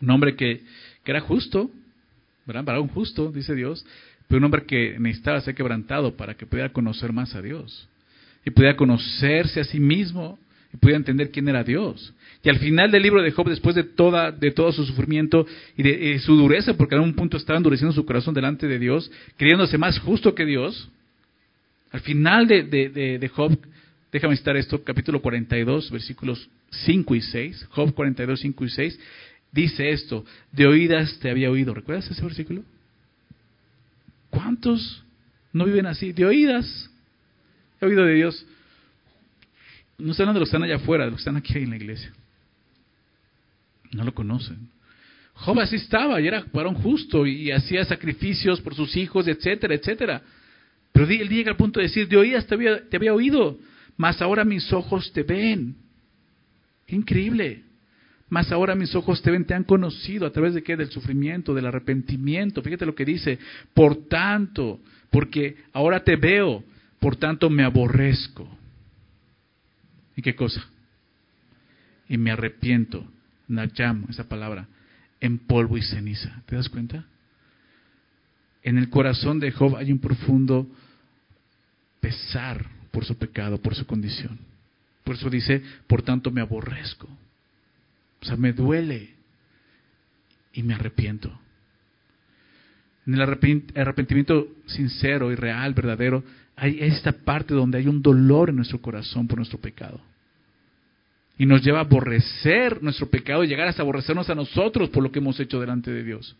un 0.00 0.10
hombre 0.10 0.36
que, 0.36 0.62
que 1.02 1.10
era 1.10 1.20
justo, 1.20 1.70
¿verdad? 2.46 2.64
Para 2.64 2.80
un 2.80 2.88
justo, 2.88 3.32
dice 3.32 3.54
Dios, 3.54 3.84
pero 4.28 4.38
un 4.38 4.44
hombre 4.44 4.66
que 4.66 4.98
necesitaba 4.98 5.40
ser 5.40 5.54
quebrantado 5.54 6.16
para 6.16 6.34
que 6.34 6.46
pudiera 6.46 6.72
conocer 6.72 7.12
más 7.12 7.34
a 7.34 7.42
Dios. 7.42 7.88
Y 8.44 8.50
pudiera 8.50 8.76
conocerse 8.76 9.60
a 9.60 9.64
sí 9.64 9.80
mismo 9.80 10.38
y 10.74 10.76
pudiera 10.76 10.98
entender 10.98 11.30
quién 11.30 11.48
era 11.48 11.62
Dios. 11.62 12.12
Y 12.42 12.48
al 12.48 12.58
final 12.58 12.90
del 12.90 13.02
libro 13.02 13.22
de 13.22 13.30
Job, 13.30 13.48
después 13.48 13.76
de, 13.76 13.84
toda, 13.84 14.32
de 14.32 14.50
todo 14.50 14.72
su 14.72 14.84
sufrimiento 14.84 15.46
y 15.76 15.84
de 15.84 16.18
su 16.18 16.34
dureza, 16.34 16.74
porque 16.74 16.96
en 16.96 17.02
un 17.02 17.14
punto 17.14 17.36
estaba 17.36 17.56
endureciendo 17.56 17.94
su 17.94 18.04
corazón 18.04 18.34
delante 18.34 18.66
de 18.66 18.78
Dios, 18.78 19.10
creyéndose 19.36 19.78
más 19.78 19.98
justo 20.00 20.34
que 20.34 20.44
Dios, 20.44 20.90
al 21.92 22.00
final 22.00 22.48
de, 22.48 22.64
de, 22.64 23.18
de 23.18 23.28
Job, 23.28 23.56
déjame 24.12 24.36
citar 24.36 24.56
esto, 24.56 24.82
capítulo 24.82 25.22
42, 25.22 25.92
versículos 25.92 26.50
5 26.70 27.14
y 27.14 27.20
6, 27.20 27.66
Job 27.70 27.94
42, 27.94 28.40
5 28.40 28.64
y 28.64 28.68
6, 28.68 29.00
dice 29.52 29.90
esto, 29.90 30.24
de 30.50 30.66
oídas 30.66 31.16
te 31.20 31.30
había 31.30 31.50
oído. 31.50 31.72
¿Recuerdas 31.72 32.10
ese 32.10 32.22
versículo? 32.22 32.64
¿Cuántos 34.28 35.04
no 35.52 35.64
viven 35.64 35.86
así? 35.86 36.12
De 36.12 36.26
oídas. 36.26 36.90
He 37.80 37.86
oído 37.86 38.04
de 38.04 38.14
Dios. 38.14 38.44
No 39.98 40.10
estoy 40.10 40.24
hablando 40.24 40.38
de 40.38 40.40
los 40.40 40.48
que 40.48 40.56
están 40.56 40.62
allá 40.64 40.76
afuera, 40.76 41.04
de 41.04 41.10
los 41.10 41.18
que 41.18 41.22
están 41.22 41.36
aquí 41.36 41.58
en 41.58 41.70
la 41.70 41.76
iglesia. 41.76 42.12
No 43.92 44.04
lo 44.04 44.14
conocen. 44.14 44.68
Job 45.34 45.60
así 45.60 45.76
estaba 45.76 46.20
y 46.20 46.26
era 46.26 46.44
varón 46.52 46.74
justo 46.74 47.26
y 47.26 47.50
hacía 47.50 47.84
sacrificios 47.84 48.60
por 48.60 48.74
sus 48.74 48.96
hijos, 48.96 49.26
etcétera, 49.26 49.74
etcétera. 49.74 50.22
Pero 50.92 51.06
él 51.06 51.28
llega 51.28 51.50
al 51.50 51.56
punto 51.56 51.80
de 51.80 51.86
decir, 51.86 52.08
de 52.08 52.16
oídas 52.16 52.46
te 52.46 52.54
había, 52.54 52.88
te 52.88 52.96
había 52.96 53.12
oído, 53.12 53.58
mas 53.96 54.22
ahora 54.22 54.44
mis 54.44 54.72
ojos 54.72 55.12
te 55.12 55.22
ven. 55.22 55.74
Qué 56.86 56.96
increíble. 56.96 57.62
Mas 58.28 58.50
ahora 58.52 58.74
mis 58.74 58.94
ojos 58.94 59.20
te 59.22 59.30
ven, 59.30 59.44
te 59.44 59.54
han 59.54 59.64
conocido 59.64 60.26
a 60.26 60.30
través 60.30 60.54
de 60.54 60.62
qué? 60.62 60.76
Del 60.76 60.90
sufrimiento, 60.90 61.54
del 61.54 61.66
arrepentimiento. 61.66 62.62
Fíjate 62.62 62.86
lo 62.86 62.94
que 62.94 63.04
dice. 63.04 63.38
Por 63.74 64.08
tanto, 64.08 64.80
porque 65.10 65.56
ahora 65.72 66.02
te 66.02 66.16
veo, 66.16 66.64
por 67.00 67.16
tanto 67.16 67.50
me 67.50 67.64
aborrezco. 67.64 68.48
¿Y 70.16 70.22
qué 70.22 70.34
cosa? 70.34 70.64
Y 72.08 72.18
me 72.18 72.30
arrepiento. 72.30 73.06
Nacham, 73.48 74.06
esa 74.08 74.28
palabra, 74.28 74.66
en 75.20 75.38
polvo 75.38 75.76
y 75.76 75.82
ceniza. 75.82 76.42
¿Te 76.46 76.56
das 76.56 76.68
cuenta? 76.68 77.04
En 78.62 78.78
el 78.78 78.88
corazón 78.88 79.40
de 79.40 79.52
Job 79.52 79.76
hay 79.76 79.92
un 79.92 79.98
profundo 79.98 80.66
pesar 82.00 82.66
por 82.90 83.04
su 83.04 83.16
pecado, 83.18 83.60
por 83.60 83.74
su 83.74 83.86
condición. 83.86 84.38
Por 85.04 85.16
eso 85.16 85.28
dice, 85.28 85.62
por 85.86 86.02
tanto 86.02 86.30
me 86.30 86.40
aborrezco. 86.40 87.08
O 88.20 88.24
sea, 88.24 88.36
me 88.36 88.52
duele 88.52 89.10
y 90.54 90.62
me 90.62 90.74
arrepiento. 90.74 91.38
En 93.06 93.14
el 93.14 93.20
arrepentimiento 93.20 94.48
sincero 94.64 95.30
y 95.30 95.34
real, 95.34 95.74
verdadero, 95.74 96.24
hay 96.56 96.78
esta 96.80 97.12
parte 97.12 97.54
donde 97.54 97.78
hay 97.78 97.88
un 97.88 98.02
dolor 98.02 98.50
en 98.50 98.56
nuestro 98.56 98.80
corazón 98.80 99.26
por 99.26 99.38
nuestro 99.38 99.58
pecado. 99.58 100.00
Y 101.36 101.46
nos 101.46 101.62
lleva 101.62 101.78
a 101.78 101.82
aborrecer 101.82 102.80
nuestro 102.82 103.08
pecado 103.08 103.42
y 103.42 103.48
llegar 103.48 103.66
hasta 103.66 103.82
aborrecernos 103.82 104.30
a 104.30 104.34
nosotros 104.34 104.90
por 104.90 105.02
lo 105.02 105.10
que 105.10 105.18
hemos 105.18 105.38
hecho 105.40 105.60
delante 105.60 105.90
de 105.90 106.04
Dios. 106.04 106.36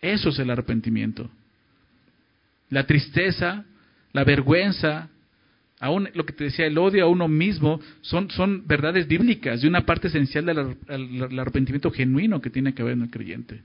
Eso 0.00 0.30
es 0.30 0.38
el 0.38 0.50
arrepentimiento. 0.50 1.30
La 2.70 2.86
tristeza, 2.86 3.64
la 4.12 4.24
vergüenza, 4.24 5.10
aún 5.78 6.08
lo 6.14 6.24
que 6.24 6.32
te 6.32 6.44
decía, 6.44 6.66
el 6.66 6.78
odio 6.78 7.04
a 7.04 7.08
uno 7.08 7.28
mismo, 7.28 7.80
son, 8.00 8.30
son 8.30 8.66
verdades 8.66 9.06
bíblicas 9.06 9.62
y 9.62 9.66
una 9.66 9.84
parte 9.84 10.08
esencial 10.08 10.46
del 10.46 11.38
arrepentimiento 11.38 11.90
genuino 11.90 12.40
que 12.40 12.48
tiene 12.48 12.72
que 12.72 12.80
haber 12.80 12.94
en 12.94 13.02
el 13.02 13.10
creyente. 13.10 13.60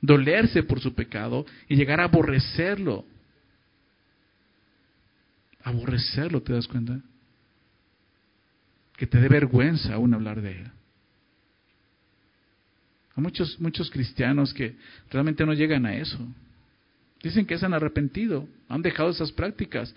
Dolerse 0.00 0.64
por 0.64 0.80
su 0.80 0.94
pecado 0.94 1.46
y 1.68 1.76
llegar 1.76 2.00
a 2.00 2.04
aborrecerlo. 2.04 3.04
Aborrecerlo, 5.62 6.42
¿te 6.42 6.52
das 6.52 6.66
cuenta? 6.66 7.00
Que 8.96 9.06
te 9.06 9.18
dé 9.18 9.28
vergüenza 9.28 9.94
aún 9.94 10.14
hablar 10.14 10.40
de 10.40 10.52
él. 10.52 10.70
Hay 13.14 13.22
muchos, 13.22 13.60
muchos 13.60 13.90
cristianos 13.90 14.54
que 14.54 14.76
realmente 15.10 15.44
no 15.44 15.52
llegan 15.52 15.86
a 15.86 15.96
eso. 15.96 16.18
Dicen 17.22 17.46
que 17.46 17.58
se 17.58 17.66
han 17.66 17.74
arrepentido, 17.74 18.48
han 18.68 18.82
dejado 18.82 19.10
esas 19.10 19.32
prácticas, 19.32 19.94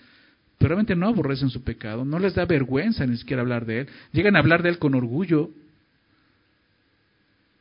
pero 0.57 0.69
realmente 0.69 0.95
no 0.95 1.07
aborrecen 1.07 1.49
su 1.49 1.63
pecado, 1.63 2.03
no 2.03 2.19
les 2.19 2.33
da 2.33 2.45
vergüenza 2.45 3.05
ni 3.05 3.17
siquiera 3.17 3.41
hablar 3.41 3.65
de 3.65 3.81
él, 3.81 3.89
llegan 4.11 4.35
a 4.35 4.39
hablar 4.39 4.63
de 4.63 4.69
él 4.69 4.79
con 4.79 4.95
orgullo. 4.95 5.51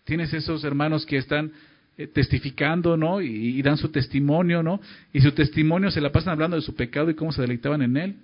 Tienes 0.05 0.33
esos 0.33 0.65
hermanos 0.65 1.05
que 1.05 1.19
están 1.19 1.53
testificando, 2.15 2.97
¿no? 2.97 3.21
Y, 3.21 3.61
dan 3.63 3.77
su 3.77 3.91
testimonio, 3.91 4.63
¿no? 4.63 4.81
Y 5.13 5.21
su 5.21 5.33
testimonio 5.33 5.91
se 5.91 6.01
la 6.01 6.13
pasan 6.13 6.33
hablando 6.33 6.57
de 6.57 6.63
su 6.63 6.75
pecado 6.75 7.11
y 7.11 7.15
cómo 7.15 7.33
se 7.33 7.43
deleitaban 7.43 7.83
en 7.83 7.97
él, 7.97 8.17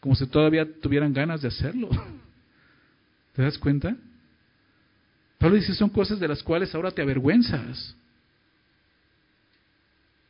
como 0.00 0.14
si 0.14 0.26
todavía 0.26 0.66
tuvieran 0.80 1.12
ganas 1.12 1.42
de 1.42 1.48
hacerlo. 1.48 1.88
¿Te 3.34 3.42
das 3.42 3.58
cuenta? 3.58 3.96
Pablo 5.38 5.56
dice, 5.56 5.74
son 5.74 5.90
cosas 5.90 6.20
de 6.20 6.28
las 6.28 6.42
cuales 6.42 6.74
ahora 6.74 6.90
te 6.90 7.02
avergüenzas. 7.02 7.96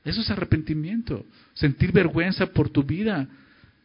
Eso 0.05 0.20
es 0.20 0.31
arrepentimiento, 0.31 1.25
sentir 1.55 1.92
vergüenza 1.92 2.46
por 2.46 2.70
tu 2.70 2.83
vida, 2.83 3.29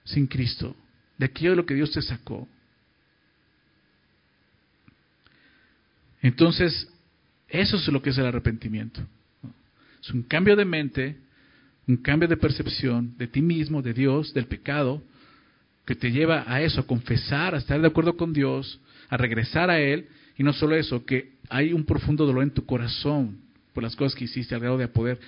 sin 0.04 0.26
Cristo, 0.26 0.76
de 1.18 1.26
aquello 1.26 1.52
de 1.52 1.58
lo 1.58 1.66
que 1.66 1.76
Dios 1.76 1.92
te 1.92 2.02
sacó. 2.02 2.48
Entonces, 6.22 6.90
eso 7.50 7.78
es 7.78 7.88
lo 7.88 8.02
que 8.02 8.10
es 8.10 8.18
el 8.18 8.26
arrepentimiento. 8.26 9.02
Es 10.02 10.12
un 10.12 10.24
cambio 10.24 10.56
de 10.56 10.66
mente, 10.66 11.18
un 11.88 11.98
cambio 11.98 12.28
de 12.28 12.38
percepción 12.38 13.18
de 13.18 13.28
ti 13.28 13.42
mismo, 13.42 13.82
de 13.82 13.94
Dios, 13.94 14.34
del 14.34 14.46
pecado, 14.46 15.02
que 15.86 15.96
te 15.96 16.12
lleva 16.12 16.44
a 16.46 16.62
eso, 16.62 16.82
a 16.82 16.88
confesar, 16.88 17.56
a 17.56 17.60
estar 17.60 17.80
de 17.80 17.88
acuerdo 17.88 18.18
con 18.18 18.34
Dios, 18.34 18.80
a 19.10 19.18
regresar 19.18 19.70
a 19.70 19.80
Él, 19.80 20.08
y 20.38 20.44
no 20.44 20.54
solo 20.54 20.76
eso, 20.76 21.06
que 21.06 21.32
hay 21.50 21.74
un 21.74 21.86
profundo 21.86 22.26
dolor 22.26 22.44
en 22.44 22.52
tu 22.52 22.66
corazón 22.66 23.38
por 23.74 23.84
las 23.84 23.96
cosas 23.96 24.16
que 24.16 24.26
hiciste, 24.26 24.54
al 24.54 24.62
grado 24.62 24.78
de 24.78 24.88
poder 24.88 25.20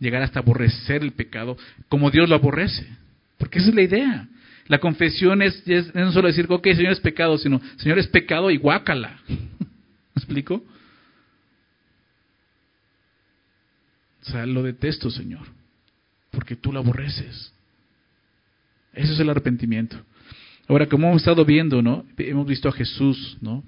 llegar 0.00 0.22
hasta 0.22 0.40
aborrecer 0.40 1.02
el 1.02 1.12
pecado, 1.12 1.56
como 1.88 2.10
Dios 2.10 2.28
lo 2.28 2.34
aborrece. 2.34 2.86
Porque 3.36 3.58
esa 3.58 3.68
es 3.68 3.74
la 3.74 3.82
idea. 3.82 4.28
La 4.66 4.78
confesión 4.78 5.40
es, 5.40 5.62
no 5.94 6.12
solo 6.12 6.28
decir, 6.28 6.46
ok, 6.48 6.66
Señor 6.74 6.92
es 6.92 7.00
pecado, 7.00 7.38
sino, 7.38 7.60
Señor 7.76 7.98
es 7.98 8.06
pecado 8.08 8.50
y 8.50 8.58
guácala. 8.58 9.20
¿Me 9.28 9.36
explico? 10.16 10.62
Lo 14.46 14.62
detesto, 14.62 15.10
Señor, 15.10 15.46
porque 16.30 16.56
tú 16.56 16.72
lo 16.72 16.80
aborreces. 16.80 17.52
Eso 18.92 19.12
es 19.12 19.20
el 19.20 19.30
arrepentimiento. 19.30 19.96
Ahora, 20.68 20.86
como 20.86 21.08
hemos 21.08 21.22
estado 21.22 21.44
viendo, 21.44 21.80
¿no? 21.82 22.04
Hemos 22.18 22.46
visto 22.46 22.68
a 22.68 22.72
Jesús, 22.72 23.38
¿no? 23.40 23.64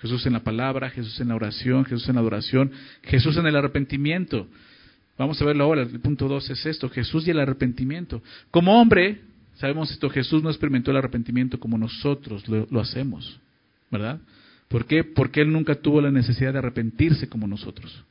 Jesús 0.00 0.26
en 0.26 0.34
la 0.34 0.40
palabra, 0.40 0.90
Jesús 0.90 1.18
en 1.20 1.28
la 1.28 1.34
oración, 1.34 1.84
Jesús 1.84 2.08
en 2.08 2.14
la 2.14 2.20
adoración, 2.20 2.70
Jesús 3.02 3.36
en 3.36 3.46
el 3.46 3.56
arrepentimiento. 3.56 4.46
Vamos 5.18 5.40
a 5.40 5.44
verlo 5.44 5.64
ahora, 5.64 5.82
el 5.82 6.00
punto 6.00 6.28
dos 6.28 6.48
es 6.50 6.64
esto, 6.66 6.90
Jesús 6.90 7.26
y 7.26 7.30
el 7.30 7.40
arrepentimiento. 7.40 8.22
Como 8.50 8.78
hombre, 8.80 9.22
sabemos 9.54 9.90
esto, 9.90 10.10
Jesús 10.10 10.42
no 10.42 10.50
experimentó 10.50 10.90
el 10.90 10.98
arrepentimiento 10.98 11.58
como 11.58 11.78
nosotros 11.78 12.44
lo, 12.46 12.80
hacemos, 12.80 13.40
¿verdad? 13.90 14.20
¿Por 14.68 14.84
qué? 14.84 15.04
Porque 15.04 15.40
Él 15.40 15.52
nunca 15.52 15.74
tuvo 15.74 16.00
la 16.00 16.10
necesidad 16.10 16.52
de 16.52 16.58
arrepentirse 16.58 17.28
como 17.28 17.46
nosotros. 17.46 18.04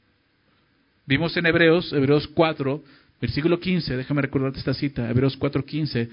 Vimos 1.08 1.38
en 1.38 1.46
Hebreos, 1.46 1.94
Hebreos 1.94 2.28
4, 2.34 2.84
versículo 3.22 3.60
15, 3.60 3.96
déjame 3.96 4.24
recordarte 4.24 4.60
esta 4.60 4.74
cita, 4.74 5.08
Hebreos 5.10 5.38
4, 5.38 5.63
15, 5.63 6.10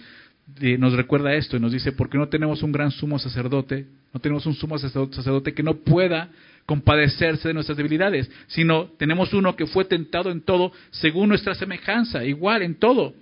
nos 0.78 0.92
recuerda 0.92 1.32
esto 1.34 1.56
y 1.56 1.60
nos 1.60 1.72
dice, 1.72 1.92
porque 1.92 2.18
no 2.18 2.28
tenemos 2.28 2.62
un 2.62 2.72
gran 2.72 2.90
sumo 2.90 3.18
sacerdote, 3.18 3.86
no 4.12 4.20
tenemos 4.20 4.44
un 4.44 4.54
sumo 4.54 4.76
sacerdote 4.78 5.54
que 5.54 5.62
no 5.62 5.76
pueda 5.76 6.28
compadecerse 6.66 7.48
de 7.48 7.54
nuestras 7.54 7.78
debilidades, 7.78 8.30
sino 8.48 8.86
tenemos 8.98 9.32
uno 9.32 9.56
que 9.56 9.66
fue 9.66 9.84
tentado 9.86 10.30
en 10.30 10.42
todo 10.42 10.72
según 10.90 11.30
nuestra 11.30 11.54
semejanza, 11.54 12.24
igual 12.24 12.62
en 12.62 12.74
todo, 12.74 13.14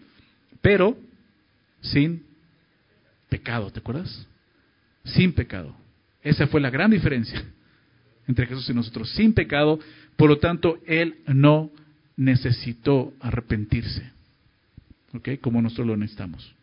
pero 0.61 0.96
sin 1.83 2.24
pecado, 3.28 3.70
¿te 3.70 3.78
acuerdas? 3.78 4.26
Sin 5.04 5.33
pecado. 5.33 5.74
Esa 6.22 6.48
fue 6.48 6.61
la 6.61 6.70
gran 6.70 6.90
diferencia 6.90 7.42
entre 8.26 8.46
Jesús 8.46 8.68
y 8.68 8.74
nosotros, 8.74 9.11
sin 9.11 9.33
pecado, 9.33 9.80
por 10.20 10.28
lo 10.28 10.37
tanto, 10.37 10.78
Él 10.87 11.14
no 11.28 11.70
necesitó 12.18 13.14
arrepentirse, 13.20 14.02
¿ok? 15.14 15.30
Como 15.40 15.62
nosotros 15.62 15.87
lo 15.87 15.96
necesitamos. 15.96 16.54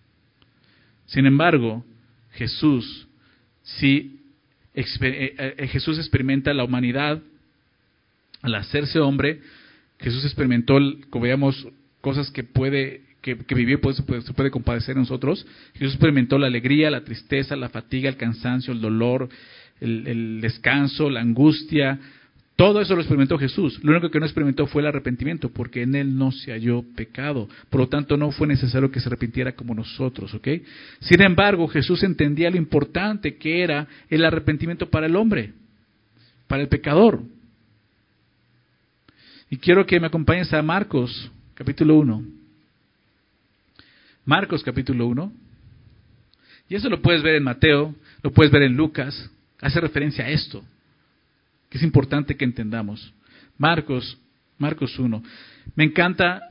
Sin 1.08 1.26
embargo, 1.26 1.84
Jesús 2.34 3.08
sí, 3.64 4.20
eh, 4.76 4.86
eh, 5.02 5.68
Jesús 5.70 5.98
experimenta 5.98 6.54
la 6.54 6.66
humanidad 6.66 7.20
al 8.44 8.54
hacerse 8.54 9.00
hombre. 9.00 9.42
Jesús 10.00 10.24
experimentó, 10.24 10.78
como 11.10 11.24
veíamos, 11.24 11.68
cosas 12.02 12.30
que 12.30 12.44
puede 12.44 13.02
que, 13.24 13.34
vivir, 13.56 13.82
pues, 13.82 13.98
se 13.98 14.34
puede 14.34 14.52
compadecer 14.52 14.94
en 14.94 15.02
nosotros. 15.02 15.48
Jesús 15.74 15.96
experimentó 15.96 16.38
la 16.38 16.46
alegría, 16.46 16.92
la 16.92 17.04
tristeza, 17.04 17.56
la 17.56 17.70
fatiga, 17.70 18.08
el 18.08 18.18
cansancio, 18.18 18.72
el 18.72 18.82
dolor, 18.82 19.30
el 19.82 20.42
descanso, 20.42 21.10
la 21.10 21.22
angustia, 21.22 22.00
todo 22.58 22.82
eso 22.82 22.96
lo 22.96 23.02
experimentó 23.02 23.38
Jesús. 23.38 23.80
Lo 23.84 23.92
único 23.92 24.10
que 24.10 24.20
no 24.20 24.26
experimentó 24.26 24.66
fue 24.66 24.82
el 24.82 24.88
arrepentimiento, 24.88 25.50
porque 25.50 25.84
en 25.84 25.94
él 25.94 26.18
no 26.18 26.32
se 26.32 26.52
halló 26.52 26.84
pecado. 26.96 27.48
Por 27.70 27.82
lo 27.82 27.88
tanto, 27.88 28.18
no 28.18 28.32
fue 28.32 28.48
necesario 28.48 28.90
que 28.90 29.00
se 29.00 29.08
arrepintiera 29.08 29.52
como 29.52 29.76
nosotros, 29.76 30.34
¿ok? 30.34 30.48
Sin 31.00 31.22
embargo, 31.22 31.68
Jesús 31.68 32.02
entendía 32.02 32.50
lo 32.50 32.58
importante 32.58 33.38
que 33.38 33.62
era 33.62 33.88
el 34.10 34.26
arrepentimiento 34.26 34.90
para 34.90 35.06
el 35.06 35.16
hombre, 35.16 35.54
para 36.48 36.64
el 36.64 36.68
pecador. 36.68 37.22
Y 39.52 39.58
quiero 39.58 39.86
que 39.86 40.00
me 40.00 40.08
acompañes 40.08 40.52
a 40.52 40.64
Marcos, 40.64 41.32
capítulo 41.54 41.96
1. 41.98 42.24
Marcos, 44.26 44.64
capítulo 44.64 45.06
1. 45.06 45.32
Y 46.70 46.76
eso 46.76 46.90
lo 46.90 47.04
puedes 47.04 47.22
ver 47.22 47.36
en 47.36 47.44
Mateo, 47.44 47.94
lo 48.24 48.32
puedes 48.32 48.52
ver 48.52 48.64
en 48.64 48.76
Lucas. 48.76 49.30
Hace 49.62 49.80
referencia 49.80 50.26
a 50.26 50.32
esto 50.32 50.64
que 51.70 51.78
es 51.78 51.84
importante 51.84 52.36
que 52.36 52.46
entendamos. 52.46 53.14
Marcos, 53.58 54.18
Marcos 54.58 54.98
1. 54.98 55.24
Me 55.76 55.84
encanta 55.84 56.42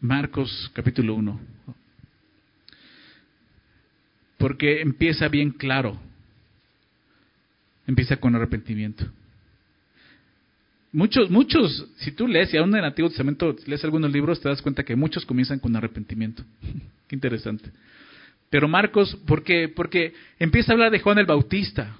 Marcos 0.00 0.70
capítulo 0.74 1.14
1. 1.14 1.40
Porque 4.38 4.80
empieza 4.80 5.28
bien 5.28 5.50
claro. 5.50 5.98
Empieza 7.86 8.16
con 8.16 8.34
arrepentimiento. 8.34 9.04
Muchos, 10.92 11.30
muchos, 11.30 11.86
si 11.98 12.10
tú 12.12 12.26
lees, 12.26 12.52
y 12.52 12.56
aún 12.56 12.70
en 12.70 12.80
el 12.80 12.84
Antiguo 12.84 13.08
Testamento 13.08 13.54
lees 13.66 13.84
algunos 13.84 14.10
libros, 14.10 14.40
te 14.40 14.48
das 14.48 14.60
cuenta 14.60 14.82
que 14.82 14.96
muchos 14.96 15.24
comienzan 15.24 15.60
con 15.60 15.76
arrepentimiento. 15.76 16.42
Qué 17.06 17.14
interesante. 17.14 17.70
Pero 18.48 18.66
Marcos, 18.66 19.16
¿por 19.26 19.44
qué? 19.44 19.68
Porque 19.68 20.12
empieza 20.38 20.72
a 20.72 20.74
hablar 20.74 20.90
de 20.90 20.98
Juan 20.98 21.18
el 21.18 21.26
Bautista. 21.26 21.96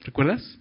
¿Recuerdas? 0.00 0.58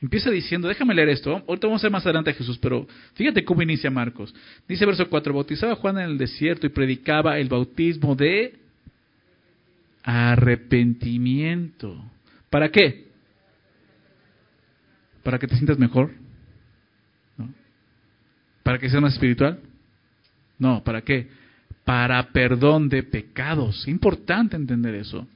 Empieza 0.00 0.30
diciendo, 0.30 0.68
déjame 0.68 0.94
leer 0.94 1.08
esto, 1.08 1.42
ahorita 1.48 1.66
vamos 1.66 1.82
a 1.82 1.86
ver 1.86 1.92
más 1.92 2.06
adelante 2.06 2.30
a 2.30 2.34
Jesús, 2.34 2.56
pero 2.58 2.86
fíjate 3.14 3.44
cómo 3.44 3.62
inicia 3.62 3.90
Marcos. 3.90 4.32
Dice 4.68 4.86
verso 4.86 5.08
4, 5.08 5.34
bautizaba 5.34 5.74
Juan 5.74 5.98
en 5.98 6.10
el 6.10 6.18
desierto 6.18 6.66
y 6.66 6.70
predicaba 6.70 7.38
el 7.38 7.48
bautismo 7.48 8.14
de 8.14 8.58
arrepentimiento. 10.04 12.00
¿Para 12.48 12.70
qué? 12.70 13.08
¿Para 15.24 15.38
que 15.38 15.48
te 15.48 15.56
sientas 15.56 15.78
mejor? 15.78 16.12
¿Para 18.62 18.78
que 18.78 18.88
seas 18.88 19.02
más 19.02 19.14
espiritual? 19.14 19.58
No, 20.58 20.84
¿para 20.84 21.02
qué? 21.02 21.28
Para 21.84 22.28
perdón 22.28 22.88
de 22.88 23.02
pecados. 23.02 23.88
Importante 23.88 24.54
entender 24.54 24.94
eso 24.94 25.26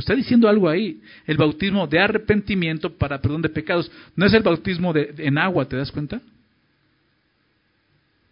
está 0.00 0.14
diciendo 0.14 0.48
algo 0.48 0.68
ahí. 0.68 1.00
El 1.26 1.36
bautismo 1.36 1.86
de 1.86 1.98
arrepentimiento 1.98 2.92
para 2.92 3.20
perdón 3.20 3.42
de 3.42 3.48
pecados. 3.48 3.90
No 4.16 4.26
es 4.26 4.34
el 4.34 4.42
bautismo 4.42 4.92
de, 4.92 5.14
en 5.18 5.38
agua, 5.38 5.66
¿te 5.66 5.76
das 5.76 5.92
cuenta? 5.92 6.20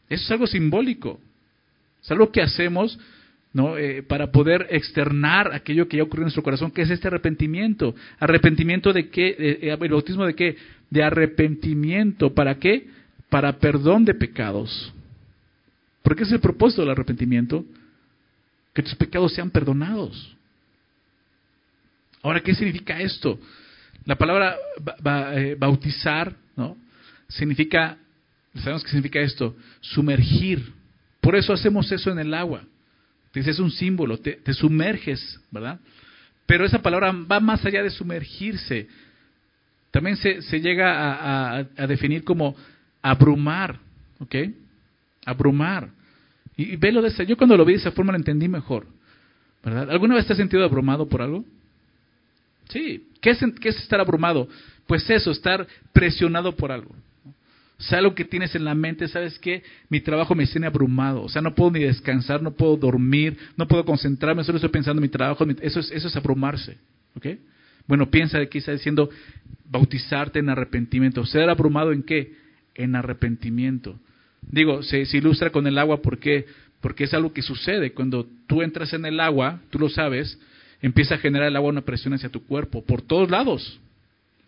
Eso 0.08 0.24
es 0.24 0.30
algo 0.30 0.46
simbólico. 0.46 1.20
Es 2.02 2.10
algo 2.10 2.30
que 2.30 2.42
hacemos 2.42 2.98
¿no? 3.52 3.76
Eh, 3.78 4.02
para 4.02 4.30
poder 4.30 4.66
externar 4.70 5.54
aquello 5.54 5.88
que 5.88 5.96
ya 5.96 6.02
ocurrió 6.02 6.22
en 6.22 6.26
nuestro 6.26 6.42
corazón, 6.42 6.70
que 6.70 6.82
es 6.82 6.90
este 6.90 7.08
arrepentimiento. 7.08 7.94
¿Arrepentimiento 8.18 8.92
de 8.92 9.08
qué? 9.08 9.34
Eh, 9.38 9.76
¿El 9.80 9.90
bautismo 9.90 10.26
de 10.26 10.34
qué? 10.34 10.56
De 10.90 11.02
arrepentimiento. 11.02 12.34
¿Para 12.34 12.58
qué? 12.58 12.88
Para 13.28 13.58
perdón 13.58 14.04
de 14.04 14.14
pecados. 14.14 14.92
Porque 16.02 16.22
es 16.22 16.32
el 16.32 16.40
propósito 16.40 16.82
del 16.82 16.90
arrepentimiento. 16.90 17.64
Que 18.74 18.82
tus 18.82 18.94
pecados 18.94 19.32
sean 19.34 19.50
perdonados. 19.50 20.37
Ahora, 22.22 22.40
¿qué 22.40 22.54
significa 22.54 23.00
esto? 23.00 23.38
La 24.04 24.16
palabra 24.16 24.56
eh, 25.34 25.56
bautizar, 25.58 26.34
¿no? 26.56 26.76
Significa, 27.28 27.98
sabemos 28.54 28.82
qué 28.82 28.90
significa 28.90 29.20
esto, 29.20 29.54
sumergir. 29.80 30.72
Por 31.20 31.36
eso 31.36 31.52
hacemos 31.52 31.90
eso 31.92 32.10
en 32.10 32.18
el 32.18 32.34
agua. 32.34 32.62
Es 33.34 33.58
un 33.58 33.70
símbolo, 33.70 34.18
te, 34.18 34.40
sumerges, 34.52 35.40
¿verdad? 35.50 35.78
Pero 36.46 36.64
esa 36.64 36.80
palabra 36.80 37.12
va 37.12 37.38
más 37.38 37.64
allá 37.64 37.82
de 37.82 37.90
sumergirse. 37.90 38.88
También 39.90 40.16
se, 40.16 40.60
llega 40.60 41.58
a, 41.58 41.86
definir 41.86 42.24
como 42.24 42.56
abrumar, 43.02 43.78
¿ok? 44.18 44.34
Abrumar. 45.24 45.90
Y, 46.56 46.72
y 46.72 46.76
velo 46.76 47.00
de 47.00 47.08
esa, 47.08 47.22
yo 47.22 47.36
cuando 47.36 47.56
lo 47.56 47.64
vi 47.64 47.74
de 47.74 47.80
esa 47.80 47.92
forma 47.92 48.12
lo 48.12 48.18
entendí 48.18 48.48
mejor, 48.48 48.86
¿verdad? 49.62 49.90
¿Alguna 49.90 50.16
vez 50.16 50.26
te 50.26 50.32
has 50.32 50.38
sentido 50.38 50.64
abrumado 50.64 51.08
por 51.08 51.22
algo? 51.22 51.44
Sí, 52.68 53.06
¿qué 53.20 53.30
es, 53.30 53.42
es 53.42 53.76
estar 53.78 54.00
abrumado? 54.00 54.48
Pues 54.86 55.08
eso, 55.10 55.30
estar 55.30 55.66
presionado 55.92 56.56
por 56.56 56.72
algo. 56.72 56.94
O 57.78 57.82
sea, 57.82 57.98
algo 57.98 58.14
que 58.14 58.24
tienes 58.24 58.54
en 58.56 58.64
la 58.64 58.74
mente, 58.74 59.06
¿sabes 59.06 59.38
qué? 59.38 59.62
Mi 59.88 60.00
trabajo 60.00 60.34
me 60.34 60.46
tiene 60.46 60.66
abrumado. 60.66 61.22
O 61.22 61.28
sea, 61.28 61.40
no 61.40 61.54
puedo 61.54 61.70
ni 61.70 61.80
descansar, 61.80 62.42
no 62.42 62.50
puedo 62.50 62.76
dormir, 62.76 63.38
no 63.56 63.68
puedo 63.68 63.84
concentrarme, 63.84 64.42
solo 64.42 64.56
estoy 64.56 64.70
pensando 64.70 64.98
en 64.98 65.02
mi 65.02 65.08
trabajo. 65.08 65.46
Eso 65.60 65.78
es, 65.78 65.90
eso 65.92 66.08
es 66.08 66.16
abrumarse. 66.16 66.76
¿Ok? 67.14 67.26
Bueno, 67.86 68.10
piensa 68.10 68.44
que 68.46 68.58
está 68.58 68.72
diciendo 68.72 69.08
bautizarte 69.70 70.40
en 70.40 70.48
arrepentimiento. 70.48 71.24
¿Ser 71.24 71.48
abrumado 71.48 71.92
en 71.92 72.02
qué? 72.02 72.32
En 72.74 72.96
arrepentimiento. 72.96 73.98
Digo, 74.42 74.82
se, 74.82 75.06
se 75.06 75.18
ilustra 75.18 75.50
con 75.50 75.66
el 75.68 75.78
agua, 75.78 76.02
¿por 76.02 76.18
qué? 76.18 76.46
Porque 76.80 77.04
es 77.04 77.14
algo 77.14 77.32
que 77.32 77.42
sucede. 77.42 77.92
Cuando 77.92 78.26
tú 78.48 78.62
entras 78.62 78.92
en 78.92 79.04
el 79.04 79.20
agua, 79.20 79.60
tú 79.70 79.78
lo 79.78 79.88
sabes, 79.88 80.36
empieza 80.80 81.16
a 81.16 81.18
generar 81.18 81.48
el 81.48 81.56
agua 81.56 81.70
una 81.70 81.82
presión 81.82 82.14
hacia 82.14 82.28
tu 82.28 82.44
cuerpo, 82.44 82.84
por 82.84 83.02
todos 83.02 83.30
lados. 83.30 83.80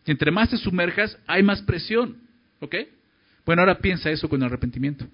Entre 0.07 0.31
más 0.31 0.51
te 0.51 0.57
sumerjas, 0.57 1.19
hay 1.27 1.43
más 1.43 1.63
presión. 1.63 2.17
¿Ok? 2.61 2.77
Bueno, 3.45 3.63
ahora 3.63 3.79
piensa 3.79 4.11
eso 4.11 4.29
con 4.29 4.43
arrepentimiento. 4.43 5.07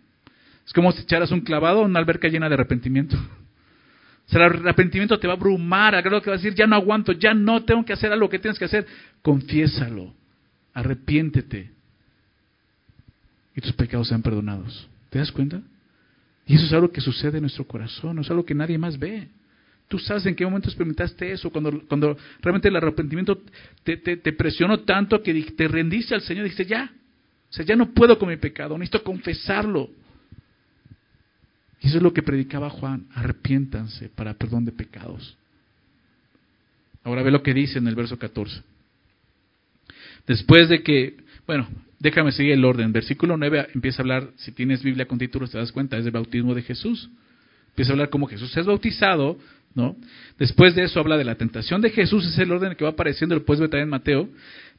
Es 0.67 0.73
como 0.73 0.91
si 0.93 1.03
echaras 1.03 1.31
un 1.31 1.41
clavado 1.41 1.83
en 1.83 1.91
una 1.91 2.01
alberca 2.01 2.29
llena 2.29 2.49
de 2.49 2.55
arrepentimiento. 2.55 3.17
O 3.17 4.29
sea, 4.29 4.45
el 4.45 4.57
arrepentimiento 4.57 5.19
te 5.19 5.29
va 5.29 5.35
a 5.35 5.37
abrumar, 5.37 5.95
a 5.95 6.03
grado 6.03 6.21
que 6.21 6.31
vas 6.31 6.41
a 6.41 6.43
decir, 6.43 6.59
ya 6.59 6.67
no 6.67 6.75
aguanto, 6.75 7.13
ya 7.13 7.33
no 7.33 7.65
tengo 7.65 7.85
que 7.85 7.93
hacer 7.93 8.13
algo 8.13 8.29
que 8.29 8.41
tienes 8.41 8.59
que 8.59 8.65
hacer. 8.65 8.87
Confiésalo, 9.23 10.13
arrepiéntete. 10.75 11.71
Y 13.55 13.61
tus 13.61 13.73
pecados 13.73 14.09
sean 14.09 14.23
perdonados. 14.23 14.89
¿Te 15.11 15.21
das 15.21 15.31
cuenta? 15.31 15.61
Y 16.47 16.57
eso 16.57 16.67
es 16.67 16.73
algo 16.73 16.91
que 16.91 17.01
sucede 17.01 17.39
en 17.39 17.43
nuestro 17.43 17.67
corazón, 17.67 18.17
no 18.17 18.23
es 18.23 18.31
algo 18.31 18.45
que 18.45 18.55
nadie 18.55 18.79
más 18.79 18.99
ve. 18.99 19.29
Tú 19.89 19.99
sabes 19.99 20.27
en 20.27 20.35
qué 20.35 20.45
momento 20.45 20.69
experimentaste 20.69 21.31
eso, 21.31 21.51
cuando, 21.51 21.81
cuando 21.87 22.17
realmente 22.43 22.69
el 22.69 22.77
arrepentimiento 22.77 23.41
te, 23.85 24.33
presionó 24.33 24.81
tanto 24.81 25.23
que 25.23 25.33
te 25.57 25.69
rendiste 25.69 26.15
al 26.15 26.23
Señor 26.23 26.47
y 26.47 26.51
dijiste, 26.51 26.67
ya, 26.67 26.91
o 27.49 27.53
sea, 27.53 27.65
ya 27.65 27.77
no 27.77 27.93
puedo 27.93 28.19
con 28.19 28.29
mi 28.29 28.37
pecado, 28.37 28.77
necesito 28.77 29.05
confesarlo. 29.05 29.89
Y 31.81 31.87
eso 31.87 31.99
es 31.99 32.03
lo 32.03 32.13
que 32.13 32.23
predicaba 32.23 32.69
Juan, 32.69 33.07
arrepiéntanse 33.15 34.09
para 34.09 34.35
perdón 34.35 34.65
de 34.65 34.73
pecados. 34.73 35.37
Ahora 37.05 37.23
ve 37.23 37.31
lo 37.31 37.43
que 37.43 37.55
dice 37.55 37.79
en 37.79 37.87
el 37.87 37.95
verso 37.95 38.19
14. 38.19 38.63
Después 40.27 40.69
de 40.69 40.83
que, 40.83 41.17
bueno, 41.47 41.69
déjame 42.01 42.33
seguir 42.33 42.53
el 42.53 42.65
orden. 42.65 42.93
Versículo 42.93 43.37
9 43.37 43.69
empieza 43.75 43.99
a 43.99 44.03
hablar, 44.03 44.31
si 44.37 44.51
tienes 44.51 44.83
Biblia 44.83 45.07
con 45.07 45.19
títulos 45.19 45.53
te 45.53 45.59
das 45.59 45.71
cuenta, 45.71 45.97
es 45.97 46.07
el 46.07 46.11
bautismo 46.11 46.55
de 46.55 46.63
Jesús. 46.63 47.09
Empieza 47.69 47.93
a 47.93 47.95
hablar 47.95 48.11
cómo 48.11 48.27
Jesús 48.27 48.57
es 48.57 48.67
bautizado, 48.67 49.39
¿no? 49.77 49.95
Después 50.39 50.75
de 50.75 50.85
eso 50.85 50.99
habla 50.99 51.19
de 51.19 51.25
la 51.25 51.37
tentación 51.37 51.83
de 51.83 51.91
Jesús, 51.91 52.27
es 52.27 52.39
el 52.39 52.51
orden 52.51 52.75
que 52.75 52.85
va 52.85 52.91
apareciendo, 52.91 53.35
lo 53.35 53.45
puedes 53.45 53.61
ver 53.61 53.69
también 53.69 53.85
en 53.85 53.91
Mateo. 53.91 54.29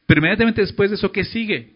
Pero 0.07 0.19
inmediatamente 0.19 0.61
después 0.61 0.89
de 0.89 0.95
eso, 0.95 1.11
¿qué 1.11 1.23
sigue? 1.23 1.73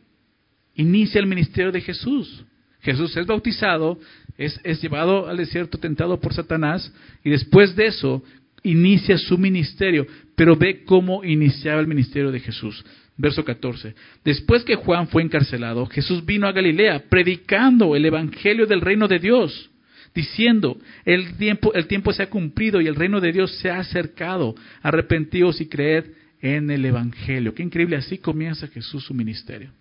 Inicia 0.76 1.20
el 1.20 1.28
ministerio 1.28 1.72
de 1.72 1.82
Jesús. 1.82 2.44
Jesús 2.82 3.16
es 3.16 3.28
bautizado, 3.28 4.00
es, 4.38 4.60
es 4.64 4.82
llevado 4.82 5.30
al 5.30 5.38
desierto 5.38 5.78
tentado 5.78 6.20
por 6.20 6.34
Satanás, 6.34 6.92
y 7.24 7.30
después 7.30 7.76
de 7.76 7.86
eso 7.86 8.24
inicia 8.64 9.18
su 9.20 9.38
ministerio. 9.38 10.08
Pero 10.36 10.56
ve 10.56 10.84
cómo 10.84 11.24
iniciaba 11.24 11.80
el 11.80 11.88
ministerio 11.88 12.32
de 12.32 12.40
Jesús. 12.40 12.84
Verso 13.18 13.46
14. 13.46 13.94
Después 14.26 14.64
que 14.64 14.76
Juan 14.76 15.08
fue 15.10 15.22
encarcelado, 15.22 15.86
Jesús 15.86 16.26
vino 16.26 16.48
a 16.48 16.52
Galilea 16.54 17.04
predicando 17.08 17.96
el 17.96 18.06
evangelio 18.06 18.66
del 18.66 18.82
reino 18.82 19.08
de 19.08 19.20
Dios 19.20 19.71
diciendo, 20.13 20.78
el 21.06 21.38
tiempo, 21.38 21.74
el 21.74 21.88
tiempo 21.88 22.13
se 22.13 22.24
ha 22.24 22.30
cumplido 22.30 22.82
y 22.82 22.88
el 22.88 22.95
reino 22.95 23.19
de 23.19 23.32
Dios 23.32 23.58
se 23.60 23.69
ha 23.69 23.80
acercado, 23.80 24.56
arrepentidos 24.82 25.62
y 25.62 25.67
creed 25.67 26.06
en 26.41 26.69
el 26.69 26.86
Evangelio. 26.86 27.54
Qué 27.54 27.63
increíble, 27.63 27.95
así 27.95 28.17
comienza 28.17 28.67
Jesús 28.67 29.06
su 29.06 29.13
ministerio. 29.13 29.71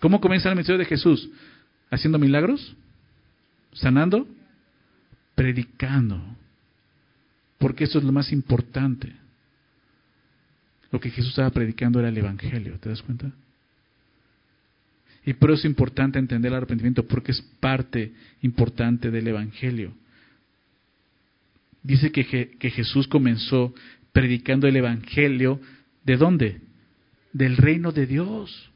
¿Cómo 0.00 0.20
comienza 0.20 0.48
el 0.48 0.54
ministerio 0.54 0.78
de 0.78 0.84
Jesús? 0.84 1.30
¿Haciendo 1.90 2.18
milagros? 2.18 2.76
¿Sanando? 3.72 4.26
Predicando. 5.34 6.22
Porque 7.58 7.84
eso 7.84 7.98
es 7.98 8.04
lo 8.04 8.12
más 8.12 8.32
importante. 8.32 9.12
Lo 10.90 11.00
que 11.00 11.10
Jesús 11.10 11.30
estaba 11.30 11.50
predicando 11.50 12.00
era 12.00 12.08
el 12.08 12.18
Evangelio, 12.18 12.78
¿te 12.78 12.88
das 12.88 13.02
cuenta? 13.02 13.32
Y 15.26 15.34
por 15.34 15.50
eso 15.50 15.60
es 15.60 15.64
importante 15.64 16.18
entender 16.18 16.52
el 16.52 16.56
arrepentimiento, 16.58 17.06
porque 17.06 17.32
es 17.32 17.40
parte 17.60 18.12
importante 18.42 19.10
del 19.10 19.28
Evangelio. 19.28 19.92
Dice 21.82 22.12
que, 22.12 22.24
que 22.58 22.70
Jesús 22.70 23.08
comenzó 23.08 23.74
predicando 24.12 24.68
el 24.68 24.76
Evangelio, 24.76 25.60
¿de 26.04 26.16
dónde? 26.16 26.60
Del 27.32 27.56
reino 27.56 27.90
de 27.92 28.06
Dios. 28.06 28.70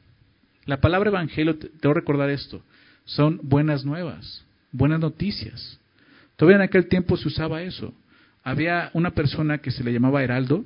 La 0.65 0.81
palabra 0.81 1.09
Evangelio, 1.09 1.57
te 1.57 1.87
a 1.87 1.93
recordar 1.93 2.29
esto, 2.29 2.61
son 3.05 3.39
buenas 3.41 3.85
nuevas, 3.85 4.45
buenas 4.71 4.99
noticias. 4.99 5.79
Todavía 6.35 6.57
en 6.57 6.61
aquel 6.61 6.87
tiempo 6.87 7.17
se 7.17 7.27
usaba 7.27 7.63
eso. 7.63 7.93
Había 8.43 8.91
una 8.93 9.11
persona 9.11 9.57
que 9.57 9.71
se 9.71 9.83
le 9.83 9.91
llamaba 9.91 10.23
Heraldo, 10.23 10.65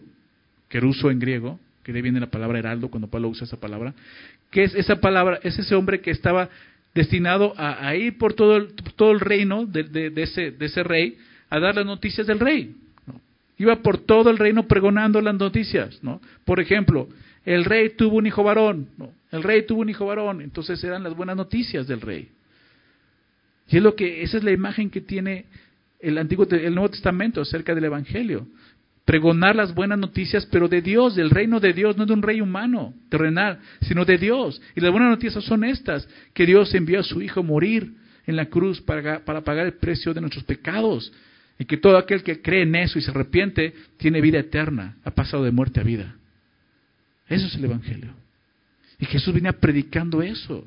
queruso 0.67 1.09
en 1.09 1.19
griego, 1.19 1.59
que 1.83 1.93
de 1.93 2.01
viene 2.01 2.19
la 2.19 2.31
palabra 2.31 2.59
heraldo 2.59 2.89
cuando 2.89 3.09
Pablo 3.09 3.29
usa 3.29 3.45
esa 3.45 3.59
palabra, 3.59 3.93
que 4.49 4.63
es 4.63 4.75
esa 4.75 4.97
palabra, 5.01 5.39
es 5.43 5.57
ese 5.59 5.75
hombre 5.75 6.01
que 6.01 6.11
estaba 6.11 6.49
destinado 6.93 7.53
a, 7.57 7.95
ir 7.95 8.17
por 8.17 8.33
todo 8.33 8.55
el, 8.55 8.73
todo 8.95 9.11
el 9.11 9.19
reino 9.19 9.65
de, 9.65 10.11
ese, 10.15 10.51
de 10.51 10.65
ese 10.65 10.83
rey 10.83 11.17
a 11.49 11.59
dar 11.59 11.75
las 11.75 11.85
noticias 11.85 12.27
del 12.27 12.39
rey. 12.39 12.75
Iba 13.57 13.77
por 13.77 13.99
todo 13.99 14.29
el 14.29 14.37
reino 14.37 14.67
pregonando 14.67 15.21
las 15.21 15.35
noticias. 15.35 16.03
¿no? 16.03 16.21
Por 16.45 16.59
ejemplo, 16.59 17.07
el 17.45 17.65
rey 17.65 17.89
tuvo 17.91 18.17
un 18.17 18.27
hijo 18.27 18.43
varón, 18.43 18.89
¿no? 18.97 19.11
el 19.31 19.43
rey 19.43 19.65
tuvo 19.65 19.81
un 19.81 19.89
hijo 19.89 20.05
varón, 20.05 20.41
entonces 20.41 20.83
eran 20.83 21.03
las 21.03 21.15
buenas 21.15 21.35
noticias 21.35 21.87
del 21.87 22.01
rey. 22.01 22.29
Y 23.69 23.77
es 23.77 23.83
lo 23.83 23.95
que, 23.95 24.21
esa 24.23 24.37
es 24.37 24.43
la 24.43 24.51
imagen 24.51 24.89
que 24.89 25.01
tiene 25.01 25.45
el 25.99 26.17
Antiguo, 26.17 26.45
el 26.49 26.75
Nuevo 26.75 26.89
Testamento 26.89 27.41
acerca 27.41 27.73
del 27.73 27.85
Evangelio 27.85 28.47
pregonar 29.05 29.55
las 29.55 29.73
buenas 29.73 29.99
noticias, 29.99 30.45
pero 30.45 30.67
de 30.67 30.81
Dios, 30.81 31.15
del 31.15 31.29
reino 31.29 31.59
de 31.59 31.73
Dios, 31.73 31.97
no 31.97 32.05
de 32.05 32.13
un 32.13 32.21
rey 32.21 32.39
humano, 32.41 32.93
terrenal, 33.09 33.59
sino 33.81 34.05
de 34.05 34.17
Dios. 34.17 34.61
Y 34.75 34.81
las 34.81 34.91
buenas 34.91 35.09
noticias 35.09 35.43
son 35.43 35.63
estas, 35.63 36.07
que 36.33 36.45
Dios 36.45 36.73
envió 36.73 36.99
a 36.99 37.03
su 37.03 37.21
Hijo 37.21 37.41
a 37.41 37.43
morir 37.43 37.93
en 38.25 38.35
la 38.35 38.45
cruz 38.45 38.81
para, 38.81 39.23
pagar 39.25 39.65
el 39.65 39.73
precio 39.73 40.13
de 40.13 40.21
nuestros 40.21 40.45
pecados. 40.45 41.11
Y 41.59 41.65
que 41.65 41.77
todo 41.77 41.97
aquel 41.97 42.23
que 42.23 42.41
cree 42.41 42.63
en 42.63 42.75
eso 42.75 42.97
y 42.97 43.01
se 43.01 43.11
arrepiente 43.11 43.73
tiene 43.97 44.21
vida 44.21 44.39
eterna, 44.39 44.97
ha 45.03 45.11
pasado 45.11 45.43
de 45.43 45.51
muerte 45.51 45.81
a 45.81 45.83
vida. 45.83 46.15
Eso 47.27 47.47
es 47.47 47.55
el 47.55 47.65
Evangelio. 47.65 48.13
Y 48.99 49.05
Jesús 49.05 49.33
venía 49.33 49.53
predicando 49.53 50.21
eso. 50.21 50.65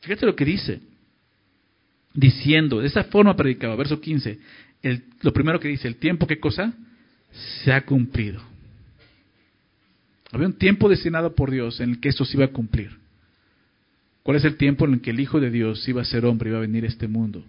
Fíjate 0.00 0.26
lo 0.26 0.34
que 0.34 0.44
dice. 0.44 0.80
Diciendo, 2.14 2.80
de 2.80 2.88
esa 2.88 3.04
forma 3.04 3.36
predicaba, 3.36 3.76
verso 3.76 4.00
15, 4.00 4.38
el, 4.82 5.04
lo 5.22 5.32
primero 5.32 5.60
que 5.60 5.68
dice, 5.68 5.88
el 5.88 5.96
tiempo, 5.96 6.26
¿qué 6.26 6.38
cosa? 6.38 6.74
Se 7.32 7.72
ha 7.72 7.84
cumplido. 7.84 8.40
Había 10.30 10.46
un 10.46 10.54
tiempo 10.54 10.88
destinado 10.88 11.34
por 11.34 11.50
Dios 11.50 11.80
en 11.80 11.90
el 11.90 12.00
que 12.00 12.08
esto 12.08 12.24
se 12.24 12.36
iba 12.36 12.46
a 12.46 12.52
cumplir. 12.52 12.90
¿Cuál 14.22 14.36
es 14.36 14.44
el 14.44 14.56
tiempo 14.56 14.86
en 14.86 14.94
el 14.94 15.00
que 15.00 15.10
el 15.10 15.20
Hijo 15.20 15.40
de 15.40 15.50
Dios 15.50 15.86
iba 15.88 16.00
a 16.00 16.06
ser 16.06 16.24
hombre, 16.24 16.50
iba 16.50 16.58
a 16.58 16.62
venir 16.62 16.84
a 16.84 16.88
este 16.88 17.08
mundo 17.08 17.44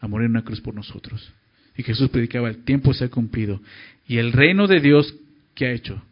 a 0.00 0.08
morir 0.08 0.26
en 0.26 0.32
una 0.32 0.44
cruz 0.44 0.60
por 0.60 0.74
nosotros? 0.74 1.32
Y 1.76 1.82
Jesús 1.82 2.08
predicaba, 2.08 2.48
el 2.48 2.64
tiempo 2.64 2.92
se 2.94 3.04
ha 3.04 3.10
cumplido. 3.10 3.60
Y 4.06 4.18
el 4.18 4.32
reino 4.32 4.66
de 4.66 4.80
Dios, 4.80 5.14
¿qué 5.54 5.66
ha 5.66 5.72
hecho? 5.72 6.02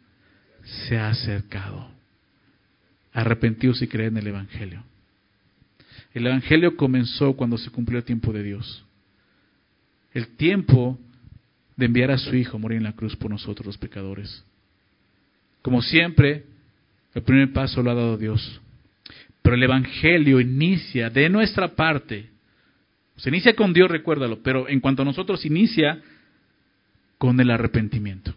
Se 0.87 0.97
ha 0.97 1.09
acercado. 1.09 1.89
Arrepentidos 3.11 3.81
y 3.81 3.87
creen 3.87 4.15
en 4.15 4.17
el 4.19 4.27
Evangelio. 4.27 4.83
El 6.13 6.27
Evangelio 6.27 6.75
comenzó 6.75 7.33
cuando 7.33 7.57
se 7.57 7.69
cumplió 7.71 7.99
el 7.99 8.05
tiempo 8.05 8.31
de 8.31 8.43
Dios. 8.43 8.85
El 10.13 10.27
tiempo 10.27 10.97
de 11.79 11.85
enviar 11.85 12.11
a 12.11 12.17
su 12.17 12.35
Hijo 12.35 12.57
a 12.57 12.59
morir 12.59 12.77
en 12.77 12.83
la 12.83 12.93
cruz 12.93 13.15
por 13.15 13.31
nosotros 13.31 13.65
los 13.65 13.77
pecadores. 13.77 14.43
Como 15.61 15.81
siempre, 15.81 16.43
el 17.13 17.23
primer 17.23 17.53
paso 17.53 17.81
lo 17.81 17.91
ha 17.91 17.95
dado 17.95 18.17
Dios. 18.17 18.61
Pero 19.41 19.55
el 19.55 19.63
Evangelio 19.63 20.41
inicia 20.41 21.09
de 21.09 21.29
nuestra 21.29 21.75
parte. 21.75 22.29
Se 23.15 23.29
inicia 23.29 23.55
con 23.55 23.71
Dios, 23.71 23.89
recuérdalo, 23.89 24.43
pero 24.43 24.67
en 24.67 24.81
cuanto 24.81 25.03
a 25.03 25.05
nosotros 25.05 25.45
inicia 25.45 26.01
con 27.17 27.39
el 27.39 27.49
arrepentimiento. 27.49 28.33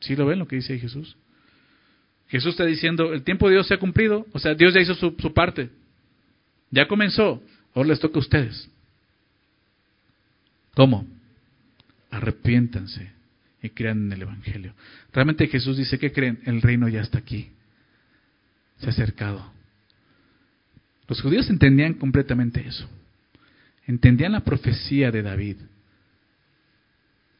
¿Sí 0.00 0.16
lo 0.16 0.26
ven 0.26 0.40
lo 0.40 0.48
que 0.48 0.56
dice 0.56 0.78
Jesús? 0.80 1.16
Jesús 2.26 2.50
está 2.50 2.64
diciendo, 2.64 3.12
el 3.12 3.22
tiempo 3.22 3.46
de 3.46 3.54
Dios 3.54 3.68
se 3.68 3.74
ha 3.74 3.78
cumplido, 3.78 4.26
o 4.32 4.40
sea, 4.40 4.54
Dios 4.54 4.74
ya 4.74 4.80
hizo 4.80 4.94
su, 4.94 5.14
su 5.18 5.32
parte. 5.32 5.70
Ya 6.70 6.88
comenzó, 6.88 7.40
ahora 7.72 7.90
les 7.90 8.00
toca 8.00 8.16
a 8.16 8.18
ustedes. 8.18 8.68
¿Cómo? 10.74 11.06
Arrepiéntanse 12.10 13.10
y 13.62 13.70
crean 13.70 14.06
en 14.06 14.12
el 14.12 14.22
Evangelio. 14.22 14.74
Realmente 15.12 15.46
Jesús 15.46 15.76
dice 15.76 15.98
que 15.98 16.12
creen, 16.12 16.40
el 16.44 16.60
reino 16.60 16.88
ya 16.88 17.00
está 17.00 17.18
aquí, 17.18 17.50
se 18.78 18.86
ha 18.86 18.90
acercado. 18.90 19.52
Los 21.08 21.20
judíos 21.20 21.48
entendían 21.50 21.94
completamente 21.94 22.66
eso. 22.66 22.88
Entendían 23.86 24.32
la 24.32 24.40
profecía 24.40 25.10
de 25.10 25.22
David. 25.22 25.56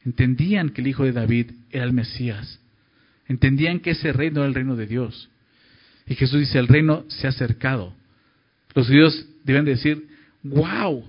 Entendían 0.04 0.70
que 0.70 0.82
el 0.82 0.88
hijo 0.88 1.04
de 1.04 1.12
David 1.12 1.52
era 1.70 1.84
el 1.84 1.92
Mesías. 1.92 2.60
Entendían 3.26 3.80
que 3.80 3.90
ese 3.90 4.12
reino 4.12 4.40
era 4.40 4.48
el 4.48 4.54
reino 4.54 4.76
de 4.76 4.86
Dios. 4.86 5.30
Y 6.06 6.14
Jesús 6.14 6.40
dice, 6.40 6.58
el 6.58 6.68
reino 6.68 7.04
se 7.08 7.26
ha 7.26 7.30
acercado. 7.30 7.94
Los 8.74 8.86
judíos 8.86 9.26
deben 9.44 9.64
decir, 9.64 10.06
wow, 10.42 11.08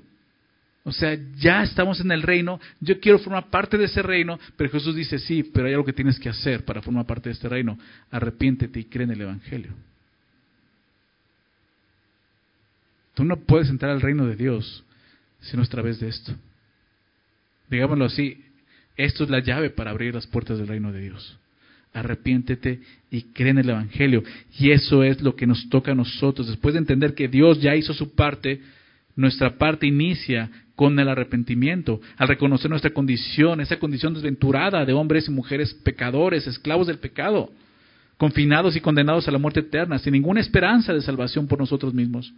o 0.88 0.92
sea, 0.92 1.18
ya 1.38 1.64
estamos 1.64 2.00
en 2.00 2.12
el 2.12 2.22
reino, 2.22 2.60
yo 2.80 3.00
quiero 3.00 3.18
formar 3.18 3.50
parte 3.50 3.76
de 3.76 3.86
ese 3.86 4.04
reino, 4.04 4.40
pero 4.56 4.70
Jesús 4.70 4.96
dice, 4.96 5.18
sí, 5.18 5.42
pero 5.42 5.66
hay 5.66 5.74
algo 5.74 5.84
que 5.84 5.94
tienes 5.94 6.20
que 6.20 6.30
hacer 6.30 6.64
para 6.64 6.80
formar 6.80 7.08
parte 7.08 7.30
de 7.30 7.34
este 7.34 7.50
reino. 7.50 7.76
Arrepiéntete 8.12 8.82
y 8.82 8.84
cree 8.86 9.06
en 9.06 9.12
el 9.12 9.22
Evangelio. 9.22 9.72
Tú 13.16 13.24
no 13.24 13.36
puedes 13.38 13.68
entrar 13.70 13.92
al 13.92 14.02
reino 14.02 14.28
de 14.28 14.36
Dios 14.36 14.84
si 15.42 15.58
no 15.58 15.64
es 15.64 15.70
a 15.70 15.72
través 15.72 16.00
de 16.00 16.08
esto. 16.08 16.36
Digámoslo 17.68 18.06
así, 18.06 18.44
esto 18.96 19.24
es 19.24 19.32
la 19.32 19.40
llave 19.40 19.72
para 19.72 19.90
abrir 19.90 20.14
las 20.14 20.28
puertas 20.28 20.60
del 20.60 20.68
reino 20.68 20.92
de 20.92 21.02
Dios. 21.02 21.40
Arrepiéntete 21.94 22.82
y 23.10 23.24
cree 23.34 23.50
en 23.50 23.58
el 23.58 23.72
Evangelio. 23.72 24.24
Y 24.60 24.70
eso 24.70 25.04
es 25.04 25.20
lo 25.20 25.36
que 25.36 25.48
nos 25.48 25.68
toca 25.70 25.94
a 25.94 25.96
nosotros. 25.96 26.48
Después 26.48 26.76
de 26.76 26.80
entender 26.80 27.16
que 27.16 27.28
Dios 27.28 27.60
ya 27.60 27.76
hizo 27.76 27.92
su 27.96 28.14
parte, 28.14 28.62
nuestra 29.16 29.58
parte 29.58 29.88
inicia 29.88 30.50
con 30.76 31.00
el 31.00 31.08
arrepentimiento, 31.08 32.02
al 32.18 32.28
reconocer 32.28 32.70
nuestra 32.70 32.92
condición, 32.92 33.62
esa 33.62 33.80
condición 33.80 34.14
desventurada 34.14 34.86
de 34.86 34.94
hombres 34.94 35.28
y 35.28 35.32
mujeres 35.32 35.74
pecadores, 35.74 36.46
esclavos 36.48 36.88
del 36.88 37.00
pecado, 37.00 37.50
confinados 38.18 38.76
y 38.76 38.82
condenados 38.82 39.28
a 39.28 39.32
la 39.32 39.38
muerte 39.38 39.62
eterna, 39.62 40.00
sin 40.00 40.14
ninguna 40.14 40.42
esperanza 40.42 40.94
de 40.94 41.02
salvación 41.02 41.48
por 41.48 41.60
nosotros 41.60 41.94
mismos, 41.94 42.34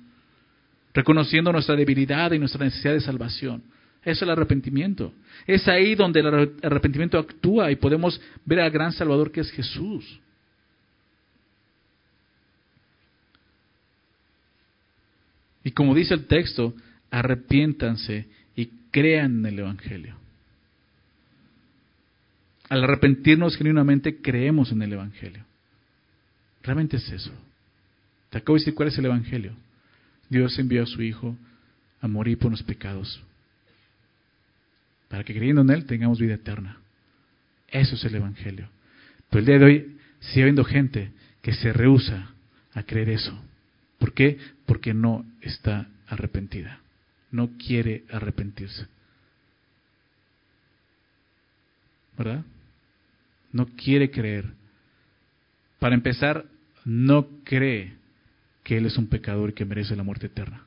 reconociendo 0.94 1.52
nuestra 1.52 1.76
debilidad 1.76 2.32
y 2.32 2.40
nuestra 2.40 2.64
necesidad 2.64 2.94
de 2.94 3.02
salvación. 3.02 3.64
Eso 4.04 4.12
es 4.12 4.22
el 4.22 4.30
arrepentimiento. 4.30 5.12
Es 5.46 5.68
ahí 5.68 5.96
donde 5.96 6.22
el 6.22 6.28
arrepentimiento 6.64 7.18
actúa 7.18 7.72
y 7.72 7.76
podemos 7.76 8.22
ver 8.46 8.60
al 8.60 8.72
gran 8.72 8.92
Salvador 8.92 9.32
que 9.32 9.42
es 9.42 9.52
Jesús. 9.52 10.20
Y 15.68 15.72
como 15.72 15.94
dice 15.94 16.14
el 16.14 16.28
texto, 16.28 16.74
arrepiéntanse 17.12 18.26
y 18.56 18.68
crean 18.90 19.40
en 19.40 19.48
el 19.48 19.60
Evangelio. 19.60 20.16
Al 22.70 22.86
arrepentirnos 22.86 23.58
genuinamente, 23.58 24.22
creemos 24.22 24.72
en 24.72 24.82
el 24.82 24.94
Evangelio. 24.94 25.44
Realmente 26.64 26.96
es 26.96 27.12
eso. 27.12 27.34
Te 28.30 28.38
acabo 28.38 28.56
de 28.56 28.62
decir 28.62 28.76
cuál 28.76 28.88
es 28.88 28.98
el 28.98 29.08
Evangelio. 29.08 29.52
Dios 30.30 30.58
envió 30.58 30.84
a 30.84 30.86
su 30.86 31.02
Hijo 31.02 31.36
a 32.00 32.08
morir 32.08 32.38
por 32.38 32.50
los 32.50 32.64
pecados. 32.64 33.22
Para 35.10 35.26
que 35.26 35.36
creyendo 35.36 35.64
en 35.64 35.70
Él 35.72 35.86
tengamos 35.86 36.18
vida 36.18 36.36
eterna. 36.36 36.78
Eso 37.68 37.96
es 37.96 38.06
el 38.06 38.16
Evangelio. 38.16 38.70
Pero 39.30 39.42
el 39.42 39.46
día 39.46 39.60
de 39.60 39.66
hoy 39.66 39.98
sigue 40.22 40.44
habiendo 40.44 40.64
gente 40.64 41.12
que 41.42 41.52
se 41.52 41.74
rehúsa 41.74 42.32
a 42.74 42.84
creer 42.84 43.10
eso. 43.10 43.38
¿Por 44.00 44.14
qué? 44.14 44.38
Porque 44.66 44.94
no 44.94 45.26
está 45.42 45.88
arrepentida 46.08 46.80
no 47.32 47.52
quiere 47.58 48.04
arrepentirse. 48.12 48.88
¿Verdad? 52.18 52.44
No 53.52 53.68
quiere 53.68 54.10
creer. 54.10 54.46
Para 55.80 55.96
empezar, 55.96 56.46
no 56.86 57.28
cree 57.44 57.94
que 58.64 58.78
Él 58.78 58.86
es 58.86 58.98
un 58.98 59.08
pecador 59.08 59.52
y 59.52 59.54
que 59.54 59.66
merece 59.66 59.96
la 59.96 60.04
muerte 60.04 60.28
eterna. 60.28 60.64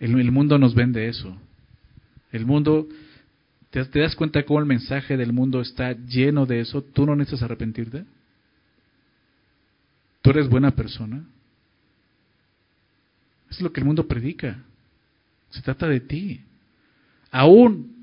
El, 0.00 0.32
mundo 0.32 0.58
nos 0.58 0.74
vende 0.74 1.08
eso. 1.08 1.36
El 2.32 2.46
mundo, 2.46 2.88
¿te, 3.70 3.84
¿te 3.84 4.00
das 4.00 4.14
cuenta 4.14 4.44
cómo 4.44 4.60
el 4.60 4.66
mensaje 4.66 5.16
del 5.16 5.32
mundo 5.32 5.60
está 5.60 5.92
lleno 5.92 6.46
de 6.46 6.60
eso? 6.60 6.82
¿Tú 6.82 7.04
no 7.04 7.16
necesitas 7.16 7.42
arrepentirte? 7.42 8.04
¿Tú 10.22 10.30
eres 10.30 10.48
buena 10.48 10.70
persona? 10.72 11.24
es 13.50 13.60
lo 13.62 13.72
que 13.72 13.80
el 13.80 13.86
mundo 13.86 14.06
predica. 14.06 14.58
Se 15.50 15.62
trata 15.62 15.88
de 15.88 16.00
ti. 16.00 16.40
Aún 17.30 17.98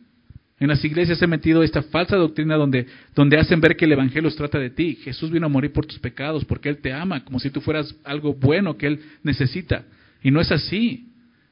en 0.60 0.68
las 0.70 0.84
iglesias 0.84 1.22
he 1.22 1.28
metido 1.28 1.64
esta 1.64 1.84
falsa 1.84 2.16
doctrina 2.16 2.56
donde, 2.56 2.88
donde 3.14 3.38
hacen 3.38 3.60
ver 3.60 3.76
que 3.76 3.86
el 3.86 3.92
Evangelio 3.92 4.30
se 4.30 4.38
trata 4.38 4.58
de 4.58 4.70
ti. 4.70 4.96
Jesús 5.04 5.30
vino 5.30 5.46
a 5.46 5.50
morir 5.50 5.72
por 5.72 5.86
tus 5.86 6.00
pecados 6.00 6.46
porque 6.46 6.70
Él 6.70 6.78
te 6.78 6.94
ama, 6.94 7.24
como 7.24 7.40
si 7.40 7.50
tú 7.50 7.62
fueras 7.62 7.94
algo 8.04 8.34
bueno 8.34 8.78
que 8.78 8.88
Él 8.88 9.02
necesita. 9.24 9.84
Y 10.24 10.32
no 10.32 10.42
es 10.42 10.52
así. 10.52 11.10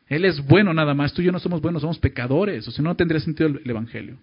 Él 0.08 0.26
es 0.26 0.44
bueno 0.46 0.74
nada 0.74 0.94
más. 0.94 1.14
Tú 1.14 1.22
y 1.22 1.26
yo 1.26 1.32
no 1.32 1.40
somos 1.40 1.62
buenos, 1.62 1.82
somos 1.82 2.00
pecadores. 2.00 2.68
O 2.68 2.72
sea, 2.72 2.84
no 2.84 2.96
tendría 2.96 3.20
sentido 3.20 3.50
el, 3.50 3.70
Evangelio. 3.70 4.18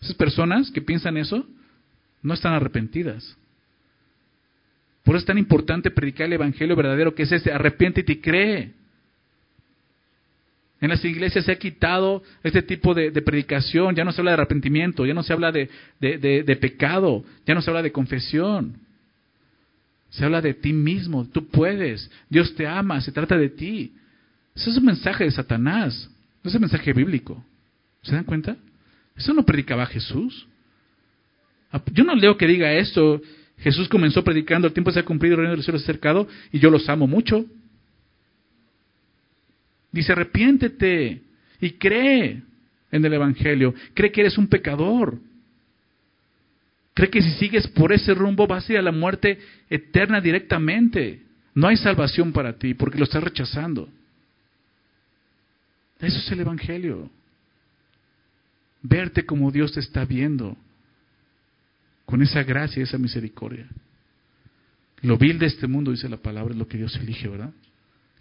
Esas 0.00 0.14
personas 0.14 0.70
que 0.70 0.82
piensan 0.82 1.16
eso 1.16 1.46
no 2.22 2.34
están 2.34 2.52
arrepentidas. 2.52 3.36
Por 5.08 5.16
eso 5.16 5.22
es 5.22 5.26
tan 5.26 5.38
importante 5.38 5.90
predicar 5.90 6.26
el 6.26 6.34
Evangelio 6.34 6.76
verdadero 6.76 7.14
que 7.14 7.22
es 7.22 7.32
este, 7.32 7.50
arrepiéntete 7.50 8.12
y 8.12 8.16
cree. 8.16 8.72
En 10.82 10.90
las 10.90 11.02
iglesias 11.02 11.46
se 11.46 11.52
ha 11.52 11.58
quitado 11.58 12.22
este 12.42 12.60
tipo 12.60 12.92
de, 12.92 13.10
predicación, 13.22 13.94
ya 13.94 14.04
no 14.04 14.12
se 14.12 14.20
habla 14.20 14.32
de 14.32 14.34
arrepentimiento, 14.34 15.06
ya 15.06 15.14
no 15.14 15.22
se 15.22 15.32
habla 15.32 15.50
de, 15.50 16.58
pecado, 16.60 17.24
ya 17.46 17.54
no 17.54 17.62
se 17.62 17.70
habla 17.70 17.80
de 17.80 17.90
confesión. 17.90 18.74
Se 20.10 20.26
habla 20.26 20.42
de 20.42 20.52
ti 20.52 20.74
mismo, 20.74 21.24
tú 21.24 21.48
puedes, 21.48 22.10
Dios 22.28 22.54
te 22.54 22.66
ama, 22.66 23.00
se 23.00 23.10
trata 23.10 23.38
de 23.38 23.48
ti. 23.48 23.94
Ese 24.54 24.68
es 24.68 24.76
un 24.76 24.84
mensaje 24.84 25.24
de 25.24 25.30
Satanás, 25.30 26.10
no 26.44 26.50
es 26.50 26.54
un 26.54 26.60
mensaje 26.60 26.92
bíblico. 26.92 27.42
¿Se 28.02 28.14
dan 28.14 28.24
cuenta? 28.24 28.58
Eso 29.16 29.32
no 29.32 29.42
predicaba 29.42 29.86
Jesús. 29.86 30.46
Yo 31.94 32.04
no 32.04 32.14
leo 32.14 32.36
que 32.36 32.46
diga 32.46 32.74
esto. 32.74 33.22
Jesús 33.60 33.88
comenzó 33.88 34.22
predicando, 34.22 34.68
el 34.68 34.72
tiempo 34.72 34.92
se 34.92 35.00
ha 35.00 35.04
cumplido, 35.04 35.34
el 35.34 35.40
reino 35.40 35.50
de 35.52 35.56
los 35.56 35.64
cielos 35.64 35.82
se 35.82 35.90
ha 35.90 35.92
acercado 35.92 36.28
y 36.52 36.58
yo 36.58 36.70
los 36.70 36.88
amo 36.88 37.06
mucho. 37.06 37.44
Dice, 39.90 40.12
arrepiéntete 40.12 41.22
y 41.60 41.70
cree 41.72 42.42
en 42.90 43.04
el 43.04 43.12
Evangelio. 43.12 43.74
Cree 43.94 44.12
que 44.12 44.20
eres 44.20 44.38
un 44.38 44.46
pecador. 44.46 45.18
Cree 46.94 47.10
que 47.10 47.22
si 47.22 47.30
sigues 47.32 47.66
por 47.68 47.92
ese 47.92 48.14
rumbo 48.14 48.46
vas 48.46 48.68
a 48.68 48.72
ir 48.72 48.78
a 48.78 48.82
la 48.82 48.92
muerte 48.92 49.38
eterna 49.70 50.20
directamente. 50.20 51.22
No 51.54 51.68
hay 51.68 51.76
salvación 51.76 52.32
para 52.32 52.58
ti 52.58 52.74
porque 52.74 52.98
lo 52.98 53.04
estás 53.04 53.22
rechazando. 53.22 53.88
Eso 56.00 56.18
es 56.18 56.30
el 56.30 56.40
Evangelio. 56.40 57.10
Verte 58.82 59.26
como 59.26 59.50
Dios 59.50 59.72
te 59.72 59.80
está 59.80 60.04
viendo. 60.04 60.56
Con 62.08 62.22
esa 62.22 62.42
gracia 62.42 62.80
y 62.80 62.84
esa 62.84 62.96
misericordia. 62.96 63.66
Lo 65.02 65.18
vil 65.18 65.38
de 65.38 65.44
este 65.44 65.66
mundo, 65.66 65.90
dice 65.90 66.08
la 66.08 66.16
palabra, 66.16 66.54
es 66.54 66.58
lo 66.58 66.66
que 66.66 66.78
Dios 66.78 66.96
elige, 66.96 67.28
¿verdad? 67.28 67.52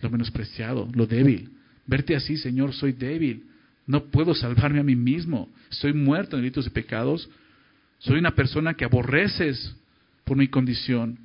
Lo 0.01 0.09
menospreciado, 0.09 0.89
lo 0.93 1.07
débil. 1.07 1.51
Verte 1.85 2.13
así, 2.13 2.35
Señor, 2.35 2.73
soy 2.73 2.91
débil. 2.91 3.45
No 3.85 4.03
puedo 4.03 4.35
salvarme 4.35 4.81
a 4.81 4.83
mí 4.83 4.97
mismo. 4.97 5.47
Estoy 5.71 5.93
muerto 5.93 6.35
en 6.35 6.41
delitos 6.41 6.67
y 6.67 6.69
pecados. 6.69 7.29
Soy 7.99 8.19
una 8.19 8.35
persona 8.35 8.73
que 8.73 8.83
aborreces 8.83 9.73
por 10.25 10.35
mi 10.35 10.49
condición. 10.49 11.17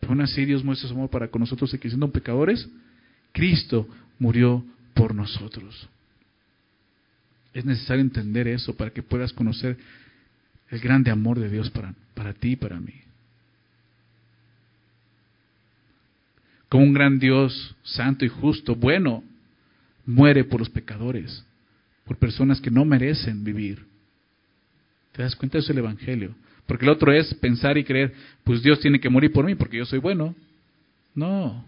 Pero 0.00 0.14
aún 0.14 0.22
así 0.22 0.46
Dios 0.46 0.64
muestra 0.64 0.88
su 0.88 0.94
amor 0.94 1.10
para 1.10 1.28
con 1.28 1.40
nosotros 1.40 1.70
que 1.78 1.90
siendo 1.90 2.10
pecadores, 2.10 2.66
Cristo 3.32 3.86
murió 4.18 4.64
por 4.94 5.14
nosotros. 5.14 5.86
Es 7.52 7.66
necesario 7.66 8.00
entender 8.00 8.48
eso 8.48 8.74
para 8.74 8.90
que 8.90 9.02
puedas 9.02 9.34
conocer 9.34 9.76
el 10.72 10.80
grande 10.80 11.10
amor 11.10 11.38
de 11.38 11.50
Dios 11.50 11.70
para, 11.70 11.94
para 12.14 12.32
ti 12.32 12.52
y 12.52 12.56
para 12.56 12.80
mí. 12.80 12.94
Como 16.70 16.84
un 16.84 16.94
gran 16.94 17.18
Dios 17.18 17.76
santo 17.82 18.24
y 18.24 18.28
justo, 18.28 18.74
bueno, 18.74 19.22
muere 20.06 20.44
por 20.44 20.60
los 20.60 20.70
pecadores, 20.70 21.44
por 22.06 22.16
personas 22.16 22.58
que 22.58 22.70
no 22.70 22.86
merecen 22.86 23.44
vivir. 23.44 23.84
¿Te 25.12 25.22
das 25.22 25.36
cuenta? 25.36 25.58
Eso 25.58 25.66
es 25.66 25.70
el 25.70 25.78
Evangelio. 25.78 26.34
Porque 26.66 26.86
el 26.86 26.90
otro 26.90 27.12
es 27.12 27.34
pensar 27.34 27.76
y 27.76 27.84
creer, 27.84 28.14
pues 28.42 28.62
Dios 28.62 28.80
tiene 28.80 28.98
que 28.98 29.10
morir 29.10 29.30
por 29.30 29.44
mí 29.44 29.54
porque 29.54 29.76
yo 29.76 29.84
soy 29.84 29.98
bueno. 29.98 30.34
No. 31.14 31.66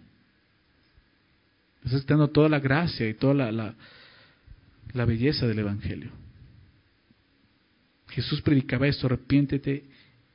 Estás 1.84 2.06
dando 2.06 2.28
toda 2.28 2.48
la 2.48 2.58
gracia 2.58 3.06
y 3.06 3.12
toda 3.12 3.34
la, 3.34 3.74
la 4.94 5.04
belleza 5.04 5.46
del 5.46 5.58
Evangelio. 5.58 6.23
Jesús 8.14 8.40
predicaba 8.42 8.86
esto, 8.86 9.06
arrepiéntete 9.06 9.82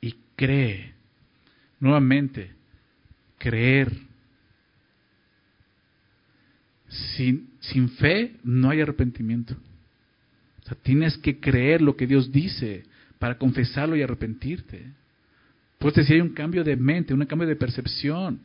y 0.01 0.13
cree. 0.35 0.93
Nuevamente, 1.79 2.51
creer 3.37 3.89
sin, 6.89 7.51
sin 7.61 7.87
fe 7.89 8.35
no 8.43 8.69
hay 8.69 8.81
arrepentimiento. 8.81 9.55
O 10.61 10.67
sea, 10.67 10.77
tienes 10.83 11.17
que 11.19 11.39
creer 11.39 11.81
lo 11.81 11.95
que 11.95 12.05
Dios 12.05 12.33
dice 12.33 12.83
para 13.17 13.37
confesarlo 13.37 13.95
y 13.95 14.01
arrepentirte. 14.01 14.83
Pues 15.77 15.93
si 16.05 16.13
hay 16.13 16.19
un 16.19 16.33
cambio 16.33 16.65
de 16.65 16.75
mente, 16.75 17.13
un 17.13 17.25
cambio 17.25 17.47
de 17.47 17.55
percepción. 17.55 18.41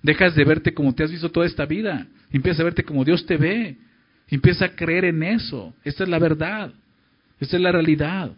Dejas 0.00 0.36
de 0.36 0.44
verte 0.44 0.72
como 0.72 0.94
te 0.94 1.02
has 1.02 1.10
visto 1.10 1.32
toda 1.32 1.46
esta 1.46 1.66
vida. 1.66 2.06
Empiezas 2.30 2.60
a 2.60 2.64
verte 2.64 2.84
como 2.84 3.04
Dios 3.04 3.26
te 3.26 3.36
ve. 3.36 3.76
Empieza 4.28 4.66
a 4.66 4.76
creer 4.76 5.06
en 5.06 5.24
eso. 5.24 5.74
Esta 5.82 6.04
es 6.04 6.08
la 6.08 6.20
verdad. 6.20 6.72
Esta 7.40 7.56
es 7.56 7.62
la 7.62 7.72
realidad. 7.72 8.36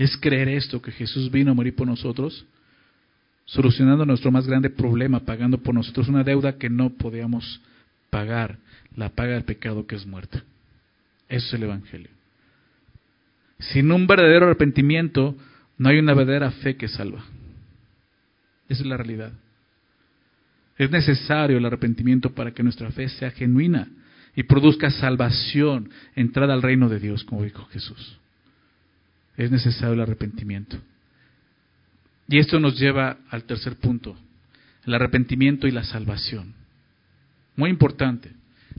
Es 0.00 0.16
creer 0.16 0.48
esto, 0.48 0.80
que 0.80 0.92
Jesús 0.92 1.30
vino 1.30 1.50
a 1.50 1.54
morir 1.54 1.76
por 1.76 1.86
nosotros 1.86 2.46
solucionando 3.44 4.06
nuestro 4.06 4.30
más 4.30 4.46
grande 4.46 4.70
problema, 4.70 5.20
pagando 5.20 5.58
por 5.58 5.74
nosotros 5.74 6.08
una 6.08 6.24
deuda 6.24 6.56
que 6.56 6.70
no 6.70 6.90
podíamos 6.90 7.60
pagar, 8.08 8.58
la 8.96 9.10
paga 9.10 9.34
del 9.34 9.44
pecado 9.44 9.86
que 9.86 9.96
es 9.96 10.06
muerte. 10.06 10.40
Eso 11.28 11.48
es 11.48 11.54
el 11.54 11.64
Evangelio. 11.64 12.08
Sin 13.58 13.92
un 13.92 14.06
verdadero 14.06 14.46
arrepentimiento, 14.46 15.36
no 15.76 15.88
hay 15.90 15.98
una 15.98 16.14
verdadera 16.14 16.50
fe 16.50 16.76
que 16.76 16.88
salva. 16.88 17.22
Esa 18.70 18.82
es 18.82 18.86
la 18.86 18.96
realidad. 18.96 19.32
Es 20.78 20.90
necesario 20.90 21.58
el 21.58 21.66
arrepentimiento 21.66 22.32
para 22.34 22.52
que 22.52 22.62
nuestra 22.62 22.90
fe 22.90 23.08
sea 23.10 23.32
genuina 23.32 23.88
y 24.34 24.44
produzca 24.44 24.90
salvación, 24.90 25.90
entrada 26.14 26.54
al 26.54 26.62
reino 26.62 26.88
de 26.88 27.00
Dios, 27.00 27.22
como 27.24 27.42
dijo 27.42 27.66
Jesús. 27.66 28.19
Es 29.40 29.50
necesario 29.50 29.94
el 29.94 30.00
arrepentimiento. 30.02 30.76
Y 32.28 32.38
esto 32.38 32.60
nos 32.60 32.78
lleva 32.78 33.16
al 33.30 33.44
tercer 33.44 33.76
punto, 33.76 34.14
el 34.84 34.92
arrepentimiento 34.92 35.66
y 35.66 35.70
la 35.70 35.82
salvación. 35.82 36.52
Muy 37.56 37.70
importante, 37.70 38.32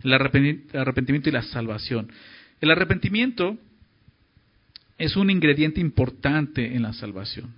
el 0.03 0.13
arrepentimiento 0.13 1.29
y 1.29 1.31
la 1.31 1.41
salvación. 1.41 2.11
El 2.61 2.69
arrepentimiento 2.69 3.57
es 4.99 5.15
un 5.15 5.31
ingrediente 5.31 5.81
importante 5.81 6.75
en 6.75 6.83
la 6.83 6.93
salvación. 6.93 7.51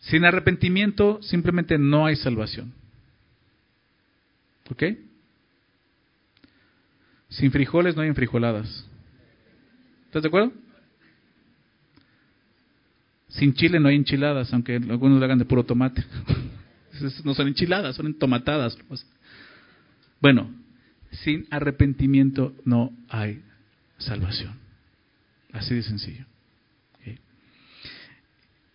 Sin 0.00 0.24
arrepentimiento 0.24 1.22
simplemente 1.22 1.78
no 1.78 2.04
hay 2.04 2.16
salvación. 2.16 2.74
¿Ok? 4.68 4.82
Sin 7.28 7.52
frijoles 7.52 7.94
no 7.94 8.02
hay 8.02 8.08
enfrijoladas. 8.08 8.88
¿Estás 10.06 10.22
de 10.24 10.28
acuerdo? 10.28 10.63
Sin 13.34 13.54
chile 13.54 13.80
no 13.80 13.88
hay 13.88 13.96
enchiladas, 13.96 14.52
aunque 14.52 14.76
algunos 14.76 15.18
lo 15.18 15.24
hagan 15.24 15.38
de 15.38 15.44
puro 15.44 15.64
tomate. 15.64 16.04
no 17.24 17.34
son 17.34 17.48
enchiladas, 17.48 17.96
son 17.96 18.06
entomatadas. 18.06 18.78
Bueno, 20.20 20.50
sin 21.10 21.46
arrepentimiento 21.50 22.54
no 22.64 22.92
hay 23.08 23.42
salvación. 23.98 24.54
Así 25.52 25.74
de 25.74 25.82
sencillo. 25.82 26.24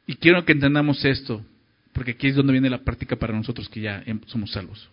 Y 0.05 0.16
quiero 0.16 0.43
que 0.43 0.53
entendamos 0.53 1.05
esto, 1.05 1.45
porque 1.93 2.12
aquí 2.12 2.28
es 2.28 2.36
donde 2.36 2.51
viene 2.51 2.70
la 2.70 2.84
práctica 2.84 3.16
para 3.16 3.34
nosotros 3.34 3.70
que 3.70 3.82
ya 3.82 4.03
somos 4.26 4.51
salvos. 4.51 4.89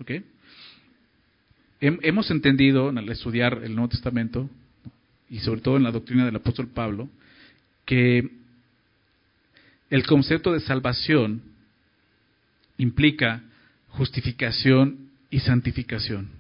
Hemos 1.80 2.30
entendido 2.30 2.90
al 2.90 3.08
estudiar 3.08 3.62
el 3.64 3.74
Nuevo 3.74 3.88
Testamento, 3.88 4.50
y 5.30 5.38
sobre 5.38 5.62
todo 5.62 5.76
en 5.78 5.84
la 5.84 5.90
doctrina 5.90 6.24
del 6.24 6.36
apóstol 6.36 6.68
Pablo, 6.68 7.08
que 7.86 8.30
el 9.90 10.06
concepto 10.06 10.52
de 10.52 10.60
salvación 10.60 11.42
implica 12.78 13.42
justificación 13.88 15.10
y 15.30 15.40
santificación. 15.40 16.30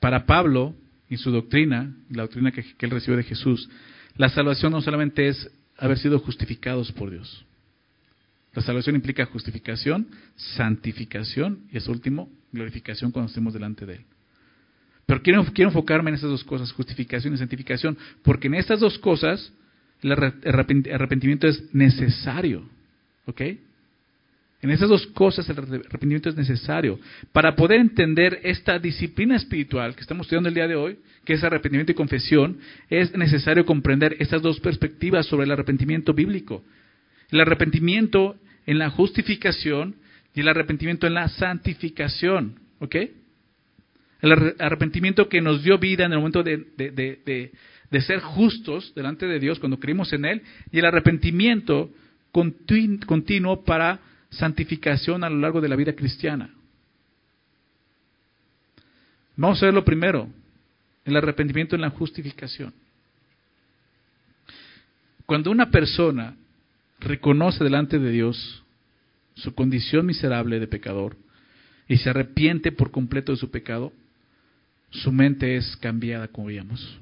Para 0.00 0.26
Pablo, 0.26 0.74
y 1.10 1.16
su 1.16 1.30
doctrina, 1.30 1.94
la 2.10 2.22
doctrina 2.22 2.52
que, 2.52 2.64
él 2.78 2.90
recibió 2.90 3.16
de 3.16 3.24
Jesús, 3.24 3.68
la 4.16 4.28
salvación 4.28 4.72
no 4.72 4.80
solamente 4.80 5.28
es 5.28 5.50
haber 5.78 5.98
sido 5.98 6.18
justificados 6.18 6.92
por 6.92 7.10
Dios. 7.10 7.44
La 8.54 8.62
salvación 8.62 8.96
implica 8.96 9.26
justificación, 9.26 10.08
santificación 10.36 11.60
y, 11.72 11.78
es 11.78 11.88
último, 11.88 12.30
glorificación 12.52 13.10
cuando 13.10 13.28
estemos 13.28 13.54
delante 13.54 13.86
de 13.86 13.96
Él. 13.96 14.04
Pero 15.06 15.22
quiero, 15.22 15.44
quiero 15.52 15.70
enfocarme 15.70 16.10
en 16.10 16.16
esas 16.16 16.30
dos 16.30 16.44
cosas, 16.44 16.72
justificación 16.72 17.34
y 17.34 17.38
santificación, 17.38 17.96
porque 18.22 18.48
en 18.48 18.54
estas 18.54 18.80
dos 18.80 18.98
cosas 18.98 19.52
el 20.02 20.12
arrepentimiento 20.12 21.46
es 21.46 21.74
necesario. 21.74 22.68
¿Ok? 23.26 23.42
En 24.60 24.70
esas 24.70 24.88
dos 24.88 25.06
cosas 25.08 25.48
el 25.48 25.58
arrepentimiento 25.58 26.28
es 26.28 26.36
necesario. 26.36 26.98
Para 27.32 27.54
poder 27.54 27.80
entender 27.80 28.40
esta 28.42 28.78
disciplina 28.78 29.36
espiritual 29.36 29.94
que 29.94 30.00
estamos 30.00 30.26
estudiando 30.26 30.48
el 30.48 30.54
día 30.54 30.66
de 30.66 30.74
hoy, 30.74 30.98
que 31.24 31.34
es 31.34 31.44
arrepentimiento 31.44 31.92
y 31.92 31.94
confesión, 31.94 32.58
es 32.90 33.16
necesario 33.16 33.64
comprender 33.64 34.16
estas 34.18 34.42
dos 34.42 34.58
perspectivas 34.58 35.26
sobre 35.26 35.44
el 35.44 35.52
arrepentimiento 35.52 36.12
bíblico. 36.12 36.64
El 37.30 37.40
arrepentimiento 37.40 38.36
en 38.66 38.78
la 38.78 38.90
justificación 38.90 39.94
y 40.34 40.40
el 40.40 40.48
arrepentimiento 40.48 41.06
en 41.06 41.14
la 41.14 41.28
santificación. 41.28 42.58
¿Ok? 42.80 42.96
El 44.20 44.32
arrepentimiento 44.58 45.28
que 45.28 45.40
nos 45.40 45.62
dio 45.62 45.78
vida 45.78 46.04
en 46.04 46.12
el 46.12 46.18
momento 46.18 46.42
de, 46.42 47.52
de 47.90 48.00
ser 48.00 48.20
justos 48.20 48.92
delante 48.94 49.26
de 49.26 49.38
Dios 49.38 49.58
cuando 49.58 49.78
creímos 49.78 50.12
en 50.12 50.24
Él 50.24 50.42
y 50.70 50.78
el 50.78 50.84
arrepentimiento 50.84 51.90
continuo 52.30 53.64
para 53.64 54.00
santificación 54.30 55.24
a 55.24 55.30
lo 55.30 55.38
largo 55.38 55.60
de 55.60 55.68
la 55.68 55.76
vida 55.76 55.94
cristiana. 55.94 56.50
Vamos 59.36 59.62
a 59.62 59.66
ver 59.66 59.74
lo 59.74 59.84
primero, 59.84 60.28
el 61.04 61.16
arrepentimiento 61.16 61.76
en 61.76 61.82
la 61.82 61.90
justificación. 61.90 62.74
Cuando 65.26 65.50
una 65.50 65.70
persona 65.70 66.36
reconoce 67.00 67.62
delante 67.62 67.98
de 67.98 68.10
Dios 68.10 68.64
su 69.34 69.54
condición 69.54 70.04
miserable 70.06 70.58
de 70.58 70.66
pecador 70.66 71.16
y 71.86 71.96
se 71.98 72.10
arrepiente 72.10 72.72
por 72.72 72.90
completo 72.90 73.32
de 73.32 73.38
su 73.38 73.50
pecado, 73.50 73.92
su 74.90 75.12
mente 75.12 75.56
es 75.56 75.76
cambiada, 75.76 76.28
como 76.28 76.48
veíamos. 76.48 76.98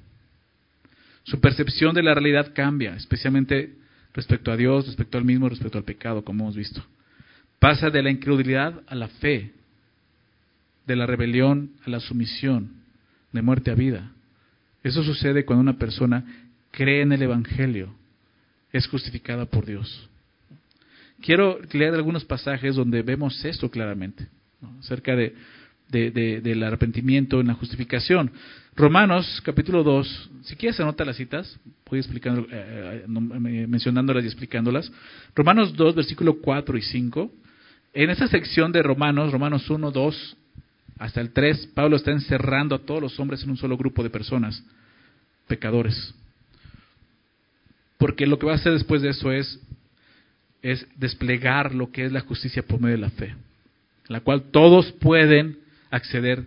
Su 1.27 1.41
percepción 1.41 1.93
de 1.93 2.05
la 2.05 2.15
realidad 2.15 2.53
cambia, 2.55 2.95
especialmente 2.95 3.75
respecto 4.15 4.53
a 4.53 4.57
Dios, 4.57 4.87
respecto 4.87 5.19
al 5.19 5.25
mismo, 5.25 5.49
respecto 5.49 5.77
al 5.77 5.85
pecado, 5.85 6.25
como 6.25 6.45
hemos 6.45 6.57
visto. 6.57 6.85
Pasa 7.59 7.91
de 7.91 8.01
la 8.01 8.11
incredulidad 8.11 8.81
a 8.87 8.95
la 8.95 9.09
fe, 9.09 9.51
de 10.87 10.95
la 10.95 11.05
rebelión 11.05 11.73
a 11.85 11.91
la 11.91 11.99
sumisión, 11.99 12.71
de 13.33 13.43
muerte 13.43 13.73
a 13.73 13.75
vida. 13.75 14.13
Eso 14.85 15.03
sucede 15.03 15.45
cuando 15.45 15.63
una 15.63 15.79
persona 15.79 16.25
cree 16.71 17.03
en 17.03 17.11
el 17.11 17.23
Evangelio, 17.23 17.93
es 18.73 18.87
justificada 18.87 19.47
por 19.47 19.67
Dios. 19.67 20.09
Quiero 21.21 21.59
leer 21.73 21.95
algunos 21.95 22.25
pasajes 22.25 22.77
donde 22.77 23.03
vemos 23.03 23.45
esto 23.45 23.69
claramente, 23.69 24.29
acerca 24.79 25.17
de, 25.17 25.35
del 25.91 26.63
arrepentimiento 26.63 27.41
en 27.41 27.49
la 27.49 27.55
justificación. 27.55 28.31
Romanos 28.77 29.41
capítulo 29.43 29.83
2, 29.83 30.31
si 30.43 30.55
quieres 30.55 30.79
anota 30.81 31.03
las 31.07 31.17
citas, 31.17 31.59
voy 31.89 31.99
explicando, 31.99 32.47
eh, 32.51 33.05
eh, 33.05 33.67
mencionándolas 33.67 34.23
y 34.23 34.27
explicándolas. 34.27 34.93
Romanos 35.35 35.75
2, 35.75 35.95
versículo 35.95 36.41
4 36.43 36.77
y 36.77 36.83
5. 36.83 37.33
En 37.95 38.11
esta 38.11 38.29
sección 38.29 38.73
de 38.73 38.83
Romanos, 38.83 39.33
Romanos 39.33 39.71
1, 39.71 39.91
2 39.91 40.37
hasta 40.99 41.23
el 41.23 41.31
3, 41.31 41.69
Pablo 41.69 41.97
está 41.97 42.11
encerrando 42.11 42.75
a 42.75 42.81
todos 42.81 43.01
los 43.01 43.19
hombres 43.19 43.43
en 43.43 43.51
un 43.51 43.57
solo 43.57 43.79
grupo 43.79 44.03
de 44.03 44.11
personas, 44.11 44.63
pecadores. 45.47 46.15
Porque 47.97 48.27
lo 48.27 48.39
que 48.39 48.45
va 48.45 48.53
a 48.53 48.57
hacer 48.57 48.75
después 48.75 49.01
de 49.01 49.09
eso 49.09 49.33
es, 49.33 49.59
es 50.61 50.87
desplegar 50.97 51.75
lo 51.75 51.91
que 51.91 52.05
es 52.05 52.13
la 52.13 52.21
justicia 52.21 52.63
por 52.63 52.79
medio 52.79 52.97
de 52.97 53.01
la 53.01 53.11
fe, 53.11 53.35
la 54.09 54.21
cual 54.21 54.51
todos 54.51 54.93
pueden 54.93 55.57
acceder, 55.91 56.45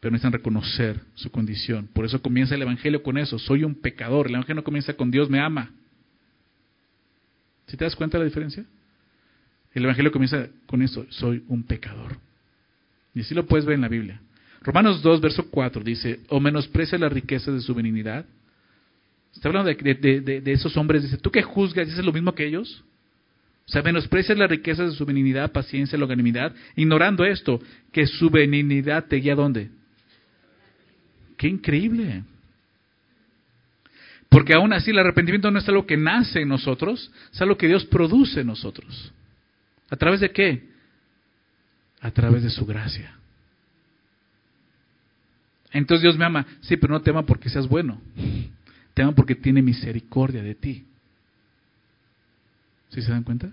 pero 0.00 0.10
necesitan 0.10 0.32
reconocer 0.32 1.00
su 1.14 1.30
condición. 1.30 1.88
Por 1.92 2.06
eso 2.06 2.20
comienza 2.22 2.54
el 2.54 2.62
Evangelio 2.62 3.02
con 3.02 3.18
eso, 3.18 3.38
soy 3.38 3.64
un 3.64 3.74
pecador. 3.74 4.26
El 4.26 4.34
Evangelio 4.34 4.56
no 4.56 4.64
comienza 4.64 4.94
con 4.94 5.10
Dios 5.10 5.28
me 5.28 5.38
ama. 5.38 5.70
¿Si 7.66 7.76
te 7.76 7.84
das 7.84 7.94
cuenta 7.94 8.16
de 8.18 8.24
la 8.24 8.28
diferencia? 8.28 8.64
El 9.72 9.84
Evangelio 9.84 10.10
comienza 10.10 10.48
con 10.66 10.82
eso, 10.82 11.06
soy 11.10 11.44
un 11.48 11.62
pecador. 11.62 12.16
Y 13.14 13.20
así 13.20 13.34
lo 13.34 13.46
puedes 13.46 13.66
ver 13.66 13.74
en 13.74 13.82
la 13.82 13.88
Biblia. 13.88 14.20
Romanos 14.62 15.02
2, 15.02 15.20
verso 15.20 15.48
4 15.50 15.84
dice, 15.84 16.20
o 16.28 16.40
menosprecia 16.40 16.98
la 16.98 17.08
riqueza 17.08 17.52
de 17.52 17.60
su 17.60 17.74
benignidad. 17.74 18.24
Está 19.34 19.48
hablando 19.48 19.70
de, 19.70 20.42
esos 20.46 20.76
hombres, 20.76 21.02
dice, 21.02 21.18
¿tú 21.18 21.30
que 21.30 21.42
juzgas 21.42 21.86
dices 21.86 22.04
lo 22.04 22.12
mismo 22.12 22.34
que 22.34 22.46
ellos? 22.46 22.82
O 23.68 23.72
sea, 23.72 23.82
menosprecia 23.82 24.34
la 24.34 24.48
riqueza 24.48 24.84
de 24.84 24.92
su 24.92 25.06
benignidad, 25.06 25.52
paciencia, 25.52 25.96
longanimidad, 25.96 26.54
ignorando 26.74 27.24
esto, 27.24 27.60
que 27.92 28.06
su 28.06 28.28
benignidad 28.28 29.06
te 29.06 29.16
guía 29.16 29.34
a 29.34 29.36
dónde. 29.36 29.70
Qué 31.40 31.48
increíble. 31.48 32.22
Porque 34.28 34.52
aún 34.52 34.74
así 34.74 34.90
el 34.90 34.98
arrepentimiento 34.98 35.50
no 35.50 35.58
es 35.58 35.66
algo 35.70 35.86
que 35.86 35.96
nace 35.96 36.42
en 36.42 36.48
nosotros, 36.48 37.10
es 37.32 37.40
algo 37.40 37.56
que 37.56 37.66
Dios 37.66 37.86
produce 37.86 38.42
en 38.42 38.48
nosotros. 38.48 39.10
¿A 39.88 39.96
través 39.96 40.20
de 40.20 40.30
qué? 40.32 40.68
A 42.02 42.10
través 42.10 42.42
de 42.42 42.50
su 42.50 42.66
gracia. 42.66 43.14
Entonces 45.72 46.02
Dios 46.02 46.18
me 46.18 46.26
ama. 46.26 46.46
Sí, 46.60 46.76
pero 46.76 46.92
no 46.92 47.00
te 47.00 47.08
ama 47.08 47.24
porque 47.24 47.48
seas 47.48 47.66
bueno. 47.66 48.02
Te 48.92 49.00
ama 49.00 49.12
porque 49.12 49.34
tiene 49.34 49.62
misericordia 49.62 50.42
de 50.42 50.54
ti. 50.54 50.84
¿Sí 52.90 53.00
se 53.00 53.10
dan 53.10 53.22
cuenta? 53.22 53.50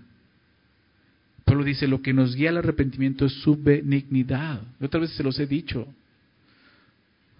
Pablo 1.42 1.64
dice, 1.64 1.88
lo 1.88 2.02
que 2.02 2.12
nos 2.12 2.36
guía 2.36 2.50
al 2.50 2.58
arrepentimiento 2.58 3.24
es 3.24 3.32
su 3.32 3.56
benignidad. 3.56 4.60
Otra 4.78 5.00
vez 5.00 5.12
se 5.12 5.22
los 5.22 5.38
he 5.40 5.46
dicho. 5.46 5.88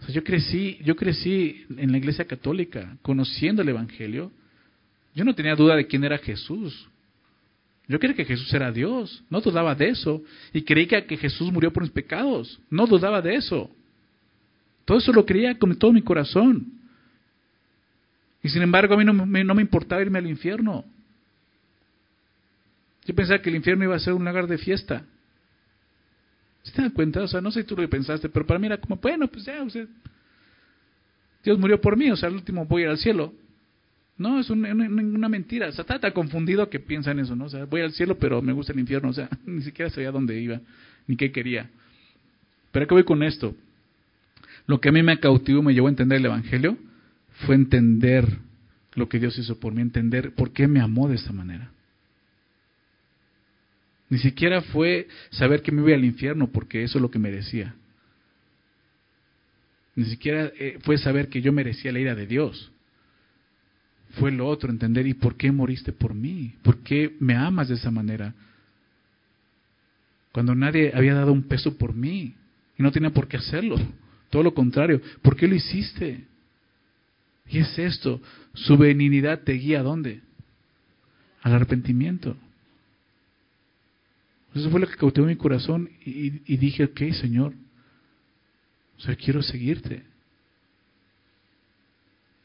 Yo 0.07 0.25
crecí, 0.25 0.79
yo 0.85 0.97
crecí 0.97 1.67
en 1.77 1.93
la 1.93 1.99
iglesia 1.99 2.25
católica, 2.25 2.97
conociendo 3.03 3.63
el 3.63 3.69
Evangelio. 3.69 4.31
Yo 5.15 5.25
no 5.25 5.35
tenía 5.35 5.55
duda 5.55 5.77
de 5.77 5.87
quién 5.87 6.05
era 6.05 6.19
Jesús. 6.19 6.89
Yo 7.89 7.99
creía 7.99 8.17
que 8.17 8.25
Jesús 8.25 8.53
era 8.53 8.71
Dios, 8.71 9.25
no 9.31 9.41
dudaba 9.41 9.75
de 9.75 9.89
eso. 9.89 10.23
Y 10.53 10.63
creía 10.63 11.07
que 11.07 11.17
Jesús 11.17 11.51
murió 11.51 11.73
por 11.73 11.83
mis 11.83 11.93
pecados, 11.93 12.61
no 12.71 12.87
dudaba 12.87 13.21
de 13.21 13.35
eso. 13.35 13.71
Todo 14.85 14.99
eso 14.99 15.13
lo 15.13 15.27
creía 15.27 15.59
con 15.59 15.77
todo 15.77 15.93
mi 15.93 16.03
corazón. 16.03 16.73
Y 18.43 18.49
sin 18.49 18.63
embargo 18.63 18.95
a 18.95 18.97
mí 18.97 19.05
no 19.05 19.13
me, 19.13 19.45
no 19.45 19.55
me 19.55 19.63
importaba 19.63 20.01
irme 20.01 20.19
al 20.19 20.27
infierno. 20.27 20.85
Yo 23.05 23.15
pensaba 23.15 23.41
que 23.41 23.51
el 23.51 23.57
infierno 23.57 23.85
iba 23.85 23.97
a 23.97 24.01
ser 24.01 24.13
un 24.13 24.25
lugar 24.25 24.47
de 24.47 24.59
fiesta. 24.59 25.05
¿Se 26.75 26.83
dan 26.83 26.91
cuenta? 26.91 27.23
O 27.23 27.29
sea, 27.29 27.41
no 27.41 27.51
sé 27.51 27.65
tú 27.65 27.75
lo 27.77 27.83
que 27.83 27.89
pensaste, 27.89 28.29
pero 28.29 28.47
para 28.47 28.59
mí 28.59 28.67
era 28.67 28.79
como, 28.79 28.97
bueno, 28.97 29.29
pues 29.29 29.45
ya, 29.45 29.65
Dios 31.45 31.59
murió 31.59 31.81
por 31.81 31.97
mí, 31.97 32.11
o 32.11 32.17
sea, 32.17 32.29
al 32.29 32.35
último 32.35 32.67
voy 32.67 32.85
al 32.85 32.99
cielo. 32.99 33.33
No, 34.17 34.41
es 34.41 34.51
una, 34.51 35.29
mentira. 35.29 35.67
O 35.67 35.71
está 35.71 35.99
tan 35.99 36.13
confundido 36.13 36.69
que 36.69 36.81
piensa 36.81 37.13
en 37.13 37.21
eso, 37.21 37.37
¿no? 37.37 37.45
O 37.45 37.49
sea, 37.49 37.65
voy 37.65 37.83
al 37.83 37.93
cielo, 37.93 38.19
pero 38.19 38.43
me 38.43 38.53
gusta 38.53 38.73
el 38.73 38.81
infierno. 38.81 39.11
O 39.11 39.13
sea, 39.13 39.29
ni 39.47 39.63
siquiera 39.63 39.91
sabía 39.91 40.11
dónde 40.11 40.41
iba, 40.41 40.61
ni 41.07 41.17
qué 41.17 41.31
quería. 41.31 41.71
Pero 42.73 42.87
¿qué 42.87 42.95
voy 42.95 43.05
con 43.05 43.23
esto? 43.23 43.55
Lo 44.67 44.81
que 44.81 44.89
a 44.89 44.93
mí 44.93 45.03
me 45.03 45.19
cautivó, 45.21 45.63
me 45.63 45.73
llevó 45.73 45.87
a 45.87 45.91
entender 45.91 46.19
el 46.19 46.27
Evangelio, 46.27 46.77
fue 47.47 47.55
entender 47.55 48.27
lo 48.95 49.09
que 49.09 49.19
Dios 49.19 49.39
hizo 49.39 49.59
por 49.59 49.73
mí, 49.73 49.81
entender 49.81 50.35
por 50.35 50.53
qué 50.53 50.67
me 50.67 50.81
amó 50.81 51.09
de 51.09 51.15
esta 51.15 51.33
manera. 51.33 51.71
Ni 54.11 54.19
siquiera 54.19 54.63
fue 54.63 55.09
saber 55.31 55.63
que 55.63 55.73
me 55.73 55.83
iba 55.83 55.95
al 55.95 56.05
infierno 56.05 56.49
porque 56.49 56.83
eso 56.83 56.99
es 56.99 57.03
lo 57.03 57.11
que 57.11 57.19
merecía. 57.19 57.75
Ni 59.95 60.05
siquiera 60.07 60.51
eh, 60.59 60.79
fue 60.83 60.97
saber 60.97 61.29
que 61.29 61.43
yo 61.43 61.53
merecía 61.53 61.93
la 61.93 61.99
ira 61.99 62.15
de 62.15 62.27
Dios. 62.27 62.71
Fue 64.13 64.31
lo 64.31 64.47
otro, 64.47 64.71
entender, 64.71 65.07
¿y 65.07 65.15
por 65.15 65.37
qué 65.37 65.53
moriste 65.53 65.93
por 65.93 66.15
mí? 66.15 66.55
¿Por 66.63 66.79
qué 66.83 67.17
me 67.21 67.35
amas 67.35 67.69
de 67.69 67.75
esa 67.75 67.91
manera? 67.91 68.35
Cuando 70.33 70.55
nadie 70.55 70.93
había 70.95 71.15
dado 71.15 71.33
un 71.33 71.43
peso 71.43 71.77
por 71.77 71.95
mí 71.95 72.35
y 72.79 72.83
no 72.83 72.93
tenía 72.93 73.11
por 73.11 73.29
qué 73.29 73.37
hacerlo. 73.37 73.77
Todo 74.31 74.43
lo 74.43 74.55
contrario, 74.55 75.01
¿por 75.21 75.37
qué 75.37 75.49
lo 75.49 75.55
hiciste? 75.55 76.25
Y 77.49 77.59
es 77.59 77.79
esto, 77.79 78.21
su 78.55 78.77
benignidad 78.77 79.43
te 79.43 79.55
guía 79.55 79.81
a 79.81 79.83
dónde? 79.83 80.21
Al 81.43 81.55
arrepentimiento. 81.55 82.37
Eso 84.55 84.71
fue 84.71 84.81
lo 84.81 84.89
que 84.89 84.97
cautivó 84.97 85.27
mi 85.27 85.37
corazón 85.37 85.91
y, 86.05 86.57
dije, 86.57 86.85
ok, 86.85 87.01
Señor, 87.13 87.55
quiero 89.23 89.43
seguirte. 89.43 90.03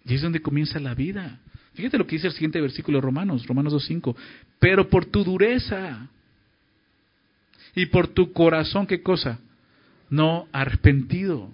Y 0.05 0.15
es 0.15 0.21
donde 0.21 0.41
comienza 0.41 0.79
la 0.79 0.93
vida. 0.93 1.39
Fíjate 1.73 1.97
lo 1.97 2.05
que 2.05 2.17
dice 2.17 2.27
el 2.27 2.33
siguiente 2.33 2.61
versículo 2.61 2.97
de 2.97 3.03
Romanos, 3.03 3.47
Romanos 3.47 3.73
2.5. 3.73 4.15
Pero 4.59 4.89
por 4.89 5.05
tu 5.05 5.23
dureza 5.23 6.09
y 7.73 7.85
por 7.87 8.07
tu 8.07 8.31
corazón, 8.33 8.85
¿qué 8.85 9.01
cosa? 9.01 9.39
No 10.09 10.47
arrepentido. 10.51 11.49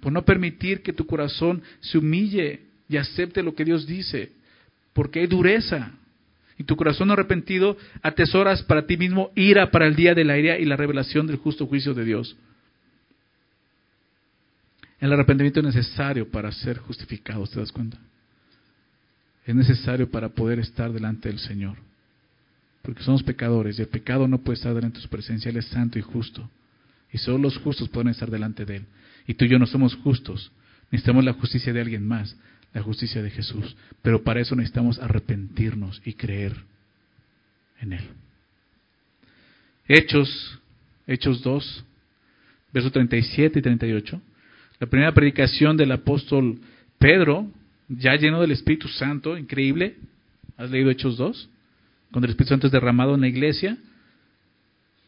Por 0.00 0.12
no 0.12 0.24
permitir 0.24 0.82
que 0.82 0.92
tu 0.92 1.06
corazón 1.06 1.62
se 1.80 1.98
humille 1.98 2.62
y 2.88 2.96
acepte 2.96 3.42
lo 3.42 3.54
que 3.54 3.64
Dios 3.64 3.86
dice. 3.86 4.32
Porque 4.94 5.20
hay 5.20 5.26
dureza 5.26 5.92
y 6.62 6.64
tu 6.64 6.76
corazón 6.76 7.10
arrepentido, 7.10 7.76
atesoras 8.02 8.62
para 8.62 8.86
ti 8.86 8.96
mismo 8.96 9.32
ira 9.34 9.72
para 9.72 9.88
el 9.88 9.96
día 9.96 10.14
de 10.14 10.24
la 10.24 10.38
ira 10.38 10.58
y 10.58 10.64
la 10.64 10.76
revelación 10.76 11.26
del 11.26 11.36
justo 11.36 11.66
juicio 11.66 11.92
de 11.92 12.04
Dios. 12.04 12.36
El 15.00 15.12
arrepentimiento 15.12 15.58
es 15.58 15.66
necesario 15.66 16.30
para 16.30 16.52
ser 16.52 16.78
justificado, 16.78 17.44
¿te 17.48 17.58
das 17.58 17.72
cuenta? 17.72 17.98
es 19.44 19.56
necesario 19.56 20.08
para 20.08 20.28
poder 20.28 20.60
estar 20.60 20.92
delante 20.92 21.28
del 21.28 21.40
Señor. 21.40 21.76
Porque 22.80 23.02
somos 23.02 23.24
pecadores 23.24 23.76
y 23.76 23.82
el 23.82 23.88
pecado 23.88 24.28
no 24.28 24.38
puede 24.38 24.54
estar 24.54 24.72
delante 24.72 24.98
de 24.98 25.02
su 25.02 25.08
presencia. 25.08 25.50
Él 25.50 25.56
es 25.56 25.66
santo 25.66 25.98
y 25.98 26.02
justo. 26.02 26.48
Y 27.12 27.18
solo 27.18 27.38
los 27.38 27.58
justos 27.58 27.88
pueden 27.88 28.10
estar 28.10 28.30
delante 28.30 28.64
de 28.64 28.76
Él. 28.76 28.84
Y 29.26 29.34
tú 29.34 29.46
y 29.46 29.48
yo 29.48 29.58
no 29.58 29.66
somos 29.66 29.96
justos. 29.96 30.52
Necesitamos 30.92 31.24
la 31.24 31.32
justicia 31.32 31.72
de 31.72 31.80
alguien 31.80 32.06
más, 32.06 32.36
la 32.74 32.82
justicia 32.82 33.22
de 33.22 33.30
Jesús. 33.30 33.76
Pero 34.02 34.22
para 34.22 34.40
eso 34.40 34.56
necesitamos 34.56 34.98
arrepentirnos 34.98 36.00
y 36.04 36.14
creer 36.14 36.54
en 37.80 37.94
Él. 37.94 38.04
Hechos, 39.88 40.58
Hechos 41.06 41.42
2, 41.42 41.84
versos 42.72 42.92
37 42.92 43.58
y 43.58 43.62
38. 43.62 44.20
La 44.80 44.86
primera 44.86 45.12
predicación 45.12 45.76
del 45.76 45.92
apóstol 45.92 46.58
Pedro, 46.98 47.46
ya 47.88 48.14
lleno 48.16 48.40
del 48.40 48.52
Espíritu 48.52 48.88
Santo, 48.88 49.36
increíble. 49.36 49.96
¿Has 50.56 50.70
leído 50.70 50.90
Hechos 50.90 51.16
2? 51.16 51.48
Cuando 52.10 52.26
el 52.26 52.30
Espíritu 52.30 52.50
Santo 52.50 52.66
es 52.66 52.72
derramado 52.72 53.14
en 53.14 53.22
la 53.22 53.28
iglesia 53.28 53.76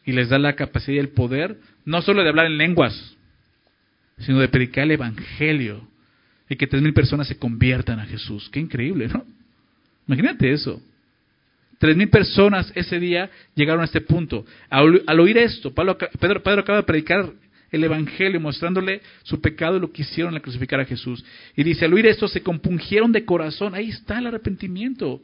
y 0.05 0.11
les 0.11 0.29
da 0.29 0.37
la 0.37 0.55
capacidad 0.55 0.95
y 0.95 0.99
el 0.99 1.09
poder, 1.09 1.57
no 1.83 2.01
solo 2.01 2.23
de 2.23 2.29
hablar 2.29 2.45
en 2.45 2.57
lenguas, 2.57 3.15
sino 4.19 4.39
de 4.39 4.47
predicar 4.47 4.83
el 4.83 4.91
Evangelio 4.91 5.87
y 6.49 6.55
que 6.55 6.67
tres 6.67 6.81
mil 6.81 6.93
personas 6.93 7.27
se 7.27 7.37
conviertan 7.37 7.99
a 7.99 8.05
Jesús. 8.05 8.49
Qué 8.51 8.59
increíble, 8.59 9.07
¿no? 9.07 9.25
Imagínate 10.07 10.51
eso. 10.51 10.81
Tres 11.77 11.97
mil 11.97 12.09
personas 12.09 12.71
ese 12.75 12.99
día 12.99 13.29
llegaron 13.55 13.81
a 13.81 13.85
este 13.85 14.01
punto. 14.01 14.45
Al, 14.69 15.19
oír 15.19 15.37
esto, 15.37 15.73
Pedro, 15.73 15.97
Pedro 15.97 16.61
acaba 16.61 16.77
de 16.77 16.83
predicar 16.83 17.31
el 17.71 17.83
Evangelio, 17.83 18.39
mostrándole 18.39 19.01
su 19.23 19.41
pecado 19.41 19.77
y 19.77 19.79
lo 19.79 19.91
que 19.91 20.03
hicieron 20.03 20.33
al 20.33 20.41
crucificar 20.41 20.79
a 20.79 20.85
Jesús. 20.85 21.25
Y 21.55 21.63
dice, 21.63 21.85
al 21.85 21.93
oír 21.93 22.07
esto 22.07 22.27
se 22.27 22.41
compungieron 22.41 23.11
de 23.11 23.25
corazón. 23.25 23.75
Ahí 23.75 23.89
está 23.89 24.19
el 24.19 24.27
arrepentimiento. 24.27 25.21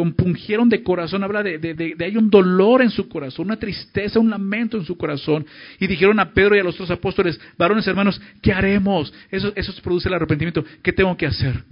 Compungieron 0.00 0.70
de 0.70 0.82
corazón, 0.82 1.22
habla 1.22 1.42
de, 1.42 1.58
de, 1.58 1.94
hay 2.02 2.16
un 2.16 2.30
dolor 2.30 2.80
en 2.80 2.88
su 2.88 3.06
corazón, 3.06 3.48
una 3.48 3.58
tristeza, 3.58 4.18
un 4.18 4.30
lamento 4.30 4.78
en 4.78 4.86
su 4.86 4.96
corazón. 4.96 5.44
Y 5.78 5.86
dijeron 5.86 6.18
a 6.18 6.32
Pedro 6.32 6.56
y 6.56 6.60
a 6.60 6.64
los 6.64 6.74
otros 6.76 6.90
apóstoles, 6.90 7.38
varones 7.58 7.86
hermanos, 7.86 8.18
¿qué 8.40 8.50
haremos? 8.50 9.12
Eso, 9.30 9.52
eso 9.54 9.74
produce 9.82 10.08
el 10.08 10.14
arrepentimiento. 10.14 10.64
¿Qué 10.82 10.90
tengo 10.94 11.14
que 11.18 11.26
hacer? 11.26 11.62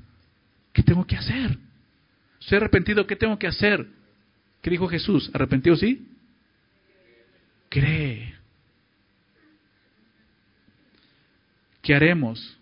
¿Qué 0.75 0.83
tengo 0.83 1.07
que 1.07 1.17
hacer? 1.17 1.57
Soy 2.39 2.59
arrepentido, 2.59 3.07
¿qué 3.07 3.17
tengo 3.17 3.39
que 3.39 3.47
hacer? 3.47 3.87
¿Qué 4.61 4.69
dijo 4.69 4.87
Jesús? 4.89 5.31
¿Arrepentido 5.33 5.75
sí? 5.75 6.07
Cree. 7.71 8.35
¿Qué 11.81 11.95
haremos? 11.95 12.59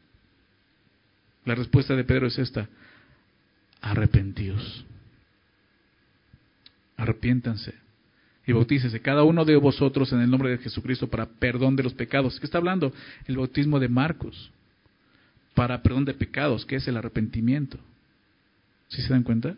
La 1.44 1.56
respuesta 1.56 1.96
de 1.96 2.04
Pedro 2.04 2.28
es 2.28 2.38
esta. 2.38 2.68
Arrepentidos. 3.80 4.86
Arrepiéntanse 6.96 7.86
y 8.46 8.52
bautícese 8.52 9.00
cada 9.00 9.24
uno 9.24 9.44
de 9.44 9.56
vosotros 9.56 10.12
en 10.12 10.20
el 10.20 10.30
nombre 10.30 10.50
de 10.50 10.58
Jesucristo 10.58 11.08
para 11.08 11.26
perdón 11.26 11.74
de 11.74 11.82
los 11.82 11.94
pecados. 11.94 12.38
¿Qué 12.38 12.46
está 12.46 12.58
hablando? 12.58 12.92
El 13.26 13.36
bautismo 13.36 13.80
de 13.80 13.88
Marcos. 13.88 14.52
Para 15.54 15.82
perdón 15.82 16.04
de 16.04 16.14
pecados, 16.14 16.64
que 16.64 16.76
es 16.76 16.86
el 16.86 16.96
arrepentimiento. 16.96 17.78
¿Sí 18.88 19.02
se 19.02 19.12
dan 19.12 19.24
cuenta? 19.24 19.56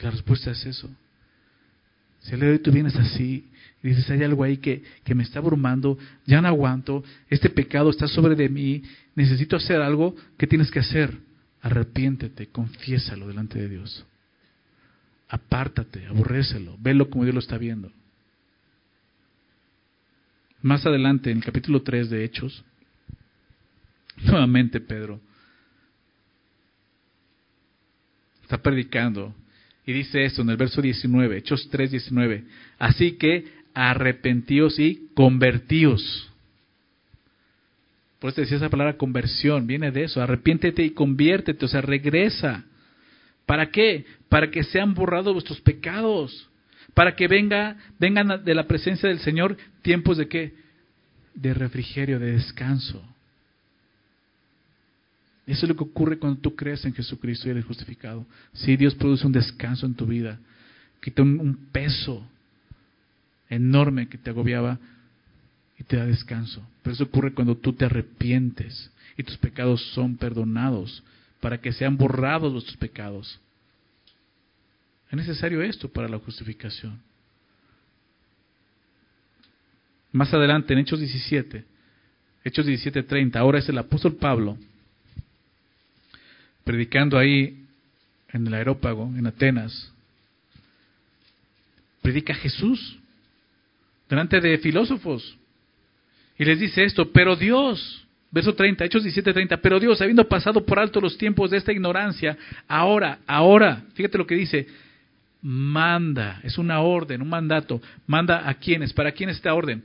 La 0.00 0.10
respuesta 0.10 0.50
es 0.50 0.66
eso. 0.66 0.90
Si 2.20 2.34
el 2.34 2.40
día 2.40 2.50
de 2.50 2.58
tú 2.58 2.70
vienes 2.70 2.94
así 2.96 3.48
y 3.82 3.88
dices, 3.88 4.10
hay 4.10 4.22
algo 4.22 4.44
ahí 4.44 4.58
que, 4.58 4.82
que 5.04 5.14
me 5.14 5.22
está 5.22 5.38
abrumando, 5.38 5.98
ya 6.26 6.42
no 6.42 6.48
aguanto, 6.48 7.02
este 7.30 7.48
pecado 7.48 7.90
está 7.90 8.06
sobre 8.08 8.36
de 8.36 8.48
mí, 8.48 8.82
necesito 9.14 9.56
hacer 9.56 9.80
algo, 9.80 10.14
¿qué 10.36 10.46
tienes 10.46 10.70
que 10.70 10.80
hacer? 10.80 11.16
Arrepiéntete, 11.62 12.48
confiésalo 12.48 13.26
delante 13.26 13.58
de 13.58 13.68
Dios. 13.68 14.06
Apártate, 15.32 16.06
aborrécelo, 16.06 16.76
velo 16.78 17.08
como 17.08 17.24
Dios 17.24 17.34
lo 17.34 17.40
está 17.40 17.56
viendo. 17.56 17.90
Más 20.60 20.84
adelante, 20.84 21.30
en 21.30 21.38
el 21.38 21.42
capítulo 21.42 21.80
3 21.80 22.10
de 22.10 22.22
Hechos, 22.22 22.62
nuevamente 24.24 24.78
Pedro 24.78 25.22
está 28.42 28.58
predicando 28.58 29.34
y 29.86 29.94
dice 29.94 30.22
esto 30.22 30.42
en 30.42 30.50
el 30.50 30.58
verso 30.58 30.82
19, 30.82 31.38
Hechos 31.38 31.66
3, 31.70 31.92
19. 31.92 32.44
Así 32.78 33.12
que 33.12 33.46
arrepentíos 33.72 34.78
y 34.78 35.08
convertíos. 35.14 36.30
Por 38.18 38.32
eso 38.32 38.42
decía 38.42 38.58
esa 38.58 38.68
palabra 38.68 38.98
conversión, 38.98 39.66
viene 39.66 39.92
de 39.92 40.04
eso, 40.04 40.20
arrepiéntete 40.20 40.84
y 40.84 40.90
conviértete, 40.90 41.64
o 41.64 41.68
sea, 41.68 41.80
regresa. 41.80 42.66
¿Para 43.46 43.70
qué? 43.70 44.06
Para 44.28 44.50
que 44.50 44.64
sean 44.64 44.94
borrados 44.94 45.32
vuestros 45.32 45.60
pecados, 45.60 46.48
para 46.94 47.14
que 47.16 47.26
venga, 47.28 47.76
vengan 47.98 48.44
de 48.44 48.54
la 48.54 48.66
presencia 48.66 49.08
del 49.08 49.20
Señor 49.20 49.56
tiempos 49.82 50.18
de 50.18 50.28
qué? 50.28 50.54
De 51.34 51.54
refrigerio, 51.54 52.18
de 52.18 52.32
descanso. 52.32 53.02
Eso 55.46 55.66
es 55.66 55.68
lo 55.68 55.76
que 55.76 55.84
ocurre 55.84 56.18
cuando 56.18 56.40
tú 56.40 56.54
crees 56.54 56.84
en 56.84 56.94
Jesucristo 56.94 57.48
y 57.48 57.50
eres 57.50 57.64
justificado. 57.64 58.24
Si 58.52 58.76
Dios 58.76 58.94
produce 58.94 59.26
un 59.26 59.32
descanso 59.32 59.86
en 59.86 59.94
tu 59.94 60.06
vida, 60.06 60.38
quita 61.00 61.22
un, 61.22 61.68
peso 61.72 62.24
enorme 63.50 64.08
que 64.08 64.18
te 64.18 64.30
agobiaba 64.30 64.78
y 65.78 65.84
te 65.84 65.96
da 65.96 66.06
descanso. 66.06 66.66
Pero 66.82 66.94
eso 66.94 67.04
ocurre 67.04 67.34
cuando 67.34 67.56
tú 67.56 67.72
te 67.72 67.86
arrepientes 67.86 68.90
y 69.16 69.24
tus 69.24 69.36
pecados 69.36 69.82
son 69.94 70.16
perdonados 70.16 71.02
para 71.42 71.60
que 71.60 71.72
sean 71.72 71.96
borrados 71.96 72.64
tus 72.64 72.76
pecados. 72.76 73.40
Es 75.10 75.16
necesario 75.16 75.60
esto 75.60 75.88
para 75.88 76.08
la 76.08 76.20
justificación. 76.20 77.02
Más 80.12 80.32
adelante, 80.32 80.72
en 80.72 80.78
Hechos 80.78 81.00
17, 81.00 81.64
Hechos 82.44 82.64
17:30, 82.64 83.36
ahora 83.40 83.58
es 83.58 83.68
el 83.68 83.76
apóstol 83.76 84.14
Pablo 84.14 84.56
predicando 86.62 87.18
ahí 87.18 87.66
en 88.28 88.46
el 88.46 88.54
aerópago, 88.54 89.12
en 89.16 89.26
Atenas, 89.26 89.92
predica 92.02 92.34
Jesús 92.34 93.00
delante 94.08 94.40
de 94.40 94.58
filósofos 94.58 95.36
y 96.38 96.44
les 96.44 96.60
dice 96.60 96.84
esto, 96.84 97.10
pero 97.10 97.34
Dios, 97.34 98.06
verso 98.32 98.54
30, 98.54 98.86
Hechos 98.86 99.02
17, 99.04 99.32
30, 99.32 99.58
pero 99.58 99.78
Dios, 99.78 100.00
habiendo 100.00 100.26
pasado 100.26 100.64
por 100.64 100.78
alto 100.78 101.00
los 101.00 101.18
tiempos 101.18 101.50
de 101.50 101.58
esta 101.58 101.70
ignorancia, 101.70 102.36
ahora, 102.66 103.18
ahora, 103.26 103.84
fíjate 103.94 104.16
lo 104.16 104.26
que 104.26 104.34
dice, 104.34 104.66
manda, 105.42 106.40
es 106.42 106.56
una 106.56 106.80
orden, 106.80 107.20
un 107.20 107.28
mandato, 107.28 107.80
manda 108.06 108.48
a 108.48 108.54
quienes, 108.54 108.92
¿para 108.94 109.12
quién 109.12 109.28
esta 109.28 109.52
orden? 109.52 109.84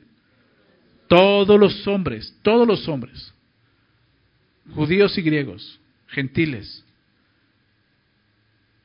Todos 1.10 1.60
los 1.60 1.86
hombres, 1.88 2.34
todos 2.42 2.66
los 2.66 2.88
hombres, 2.88 3.34
judíos 4.74 5.18
y 5.18 5.22
griegos, 5.22 5.80
gentiles, 6.08 6.86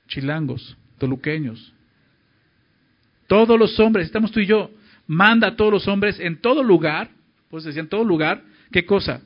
chilangos, 0.09 0.77
toluqueños, 0.99 1.73
todos 3.29 3.59
los 3.59 3.79
hombres, 3.79 4.07
estamos 4.07 4.33
tú 4.33 4.41
y 4.41 4.47
yo, 4.47 4.73
manda 5.07 5.49
a 5.49 5.57
todos 5.57 5.73
los 5.73 5.87
hombres 5.87 6.19
en 6.19 6.41
todo 6.41 6.65
lugar, 6.65 7.11
pues 7.49 7.63
decía 7.63 7.81
en 7.81 7.89
todo 7.89 8.03
lugar, 8.03 8.43
¿qué 8.73 8.85
cosa? 8.85 9.23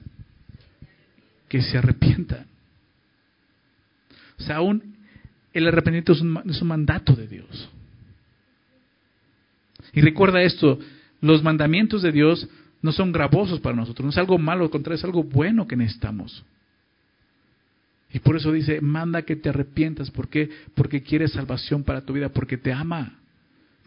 Que 1.49 1.63
se 1.63 1.79
arrepientan. 1.79 2.47
O 4.39 4.43
sea, 4.43 4.57
aún 4.57 4.97
el 5.53 5.67
arrepentimiento 5.67 6.13
es 6.13 6.21
un, 6.21 6.43
es 6.49 6.61
un 6.61 6.69
mandato 6.69 7.15
de 7.15 7.27
Dios. 7.27 7.71
Y 9.93 10.01
recuerda 10.01 10.43
esto, 10.43 10.79
los 11.21 11.43
mandamientos 11.43 12.03
de 12.03 12.13
Dios 12.13 12.49
no 12.83 12.93
son 12.93 13.13
gravosos 13.13 13.61
para 13.61 13.75
nosotros, 13.75 14.05
no 14.05 14.11
es 14.11 14.19
algo 14.19 14.39
malo, 14.39 14.65
al 14.65 14.71
contrario, 14.71 14.97
es 14.97 15.05
algo 15.05 15.23
bueno 15.23 15.67
que 15.67 15.77
necesitamos. 15.77 16.45
Y 18.13 18.19
por 18.21 18.37
eso 18.37 18.53
dice, 18.53 18.81
manda 18.81 19.23
que 19.23 19.37
te 19.37 19.49
arrepientas. 19.49 20.11
¿Por 20.11 20.29
qué? 20.29 20.49
Porque 20.75 21.03
quiere 21.03 21.29
salvación 21.29 21.83
para 21.83 22.03
tu 22.03 22.13
vida, 22.13 22.29
porque 22.29 22.57
te 22.57 22.73
ama, 22.73 23.19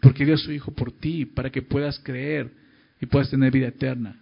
porque 0.00 0.24
dio 0.24 0.34
a 0.34 0.38
su 0.38 0.52
Hijo 0.52 0.72
por 0.72 0.92
ti, 0.92 1.24
para 1.24 1.50
que 1.50 1.62
puedas 1.62 1.98
creer 1.98 2.50
y 3.00 3.06
puedas 3.06 3.30
tener 3.30 3.50
vida 3.50 3.68
eterna. 3.68 4.16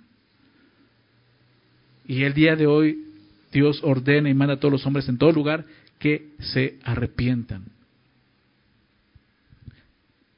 Y 2.07 2.22
el 2.22 2.32
día 2.32 2.57
de 2.57 2.66
hoy 2.66 3.08
Dios 3.53 3.80
ordena 3.82 4.28
y 4.28 4.34
manda 4.34 4.55
a 4.55 4.61
todos 4.61 4.72
los 4.72 4.86
hombres 4.86 5.09
en 5.09 5.18
todo 5.18 5.32
lugar 5.32 5.64
que 5.99 6.30
se 6.38 6.78
arrepientan. 6.84 7.64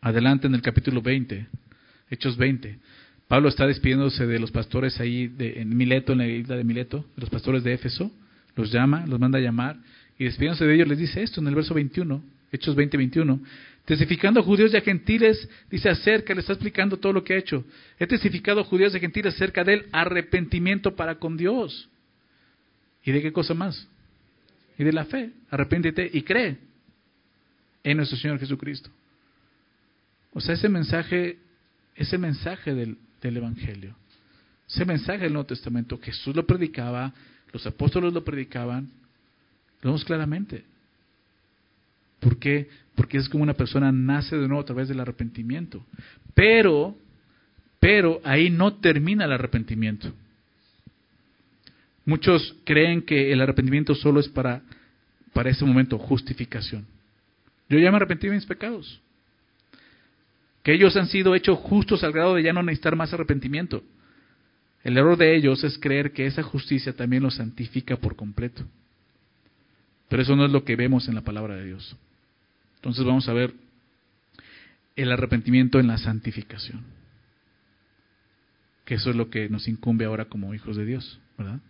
Adelante 0.00 0.46
en 0.46 0.54
el 0.54 0.62
capítulo 0.62 1.02
20, 1.02 1.46
Hechos 2.10 2.36
20. 2.36 2.78
Pablo 3.28 3.48
está 3.48 3.66
despidiéndose 3.66 4.26
de 4.26 4.38
los 4.38 4.50
pastores 4.50 4.98
ahí 5.00 5.28
de, 5.28 5.60
en 5.60 5.76
Mileto, 5.76 6.12
en 6.12 6.18
la 6.18 6.26
isla 6.26 6.56
de 6.56 6.64
Mileto, 6.64 7.04
de 7.14 7.20
los 7.20 7.30
pastores 7.30 7.62
de 7.62 7.74
Éfeso 7.74 8.10
los 8.56 8.70
llama, 8.70 9.04
los 9.06 9.18
manda 9.18 9.38
a 9.38 9.42
llamar, 9.42 9.76
y 10.18 10.24
despidiéndose 10.24 10.64
de 10.64 10.74
ellos 10.74 10.88
les 10.88 10.98
dice 10.98 11.22
esto 11.22 11.40
en 11.40 11.48
el 11.48 11.54
verso 11.54 11.74
21, 11.74 12.22
Hechos 12.52 12.74
20, 12.74 12.96
21. 12.96 13.40
Testificando 13.84 14.40
a 14.40 14.42
judíos 14.42 14.72
y 14.72 14.76
a 14.76 14.80
gentiles, 14.80 15.48
dice 15.70 15.88
acerca, 15.88 16.34
le 16.34 16.40
está 16.40 16.52
explicando 16.52 16.98
todo 16.98 17.12
lo 17.12 17.24
que 17.24 17.34
ha 17.34 17.38
hecho. 17.38 17.64
He 17.98 18.06
testificado 18.06 18.60
a 18.60 18.64
judíos 18.64 18.92
y 18.92 18.98
a 18.98 19.00
gentiles 19.00 19.34
acerca 19.34 19.64
del 19.64 19.86
arrepentimiento 19.92 20.94
para 20.94 21.16
con 21.16 21.36
Dios. 21.36 21.88
¿Y 23.04 23.12
de 23.12 23.22
qué 23.22 23.32
cosa 23.32 23.54
más? 23.54 23.88
Y 24.78 24.84
de 24.84 24.92
la 24.92 25.04
fe. 25.04 25.30
Arrepiéntete 25.50 26.10
y 26.12 26.22
cree 26.22 26.58
en 27.82 27.96
nuestro 27.96 28.18
Señor 28.18 28.38
Jesucristo. 28.38 28.90
O 30.32 30.40
sea, 30.40 30.54
ese 30.54 30.68
mensaje, 30.68 31.38
ese 31.96 32.18
mensaje 32.18 32.74
del, 32.74 32.98
del 33.20 33.36
Evangelio, 33.36 33.94
ese 34.68 34.84
mensaje 34.84 35.24
del 35.24 35.32
Nuevo 35.32 35.46
Testamento, 35.46 35.98
Jesús 36.00 36.34
lo 36.36 36.46
predicaba, 36.46 37.12
los 37.52 37.66
apóstoles 37.66 38.12
lo 38.12 38.24
predicaban, 38.24 38.90
lo 39.82 39.90
vemos 39.90 40.04
claramente. 40.04 40.64
¿Por 42.20 42.38
qué? 42.38 42.68
Porque 42.94 43.18
es 43.18 43.28
como 43.28 43.42
una 43.42 43.54
persona 43.54 43.90
nace 43.90 44.36
de 44.36 44.46
nuevo 44.46 44.62
a 44.62 44.66
través 44.66 44.88
del 44.88 45.00
arrepentimiento. 45.00 45.84
Pero, 46.34 46.94
pero 47.80 48.20
ahí 48.24 48.50
no 48.50 48.74
termina 48.74 49.24
el 49.24 49.32
arrepentimiento. 49.32 50.12
Muchos 52.10 52.56
creen 52.64 53.02
que 53.02 53.32
el 53.32 53.40
arrepentimiento 53.40 53.94
solo 53.94 54.18
es 54.18 54.28
para, 54.28 54.62
para 55.32 55.48
ese 55.48 55.64
momento, 55.64 55.96
justificación. 55.96 56.84
Yo 57.68 57.78
ya 57.78 57.92
me 57.92 57.98
arrepentí 57.98 58.26
de 58.26 58.34
mis 58.34 58.46
pecados. 58.46 59.00
Que 60.64 60.74
ellos 60.74 60.96
han 60.96 61.06
sido 61.06 61.36
hechos 61.36 61.56
justos 61.60 62.02
al 62.02 62.10
grado 62.10 62.34
de 62.34 62.42
ya 62.42 62.52
no 62.52 62.64
necesitar 62.64 62.96
más 62.96 63.12
arrepentimiento. 63.12 63.84
El 64.82 64.98
error 64.98 65.16
de 65.16 65.36
ellos 65.36 65.62
es 65.62 65.78
creer 65.78 66.10
que 66.10 66.26
esa 66.26 66.42
justicia 66.42 66.92
también 66.96 67.22
los 67.22 67.36
santifica 67.36 67.96
por 67.96 68.16
completo. 68.16 68.64
Pero 70.08 70.22
eso 70.22 70.34
no 70.34 70.44
es 70.46 70.50
lo 70.50 70.64
que 70.64 70.74
vemos 70.74 71.06
en 71.06 71.14
la 71.14 71.20
palabra 71.20 71.54
de 71.54 71.66
Dios. 71.66 71.96
Entonces 72.74 73.04
vamos 73.04 73.28
a 73.28 73.32
ver 73.34 73.54
el 74.96 75.12
arrepentimiento 75.12 75.78
en 75.78 75.86
la 75.86 75.96
santificación. 75.96 76.82
Que 78.84 78.94
eso 78.94 79.10
es 79.10 79.14
lo 79.14 79.30
que 79.30 79.48
nos 79.48 79.68
incumbe 79.68 80.06
ahora 80.06 80.24
como 80.24 80.52
hijos 80.54 80.76
de 80.76 80.84
Dios, 80.84 81.20
¿verdad? 81.38 81.60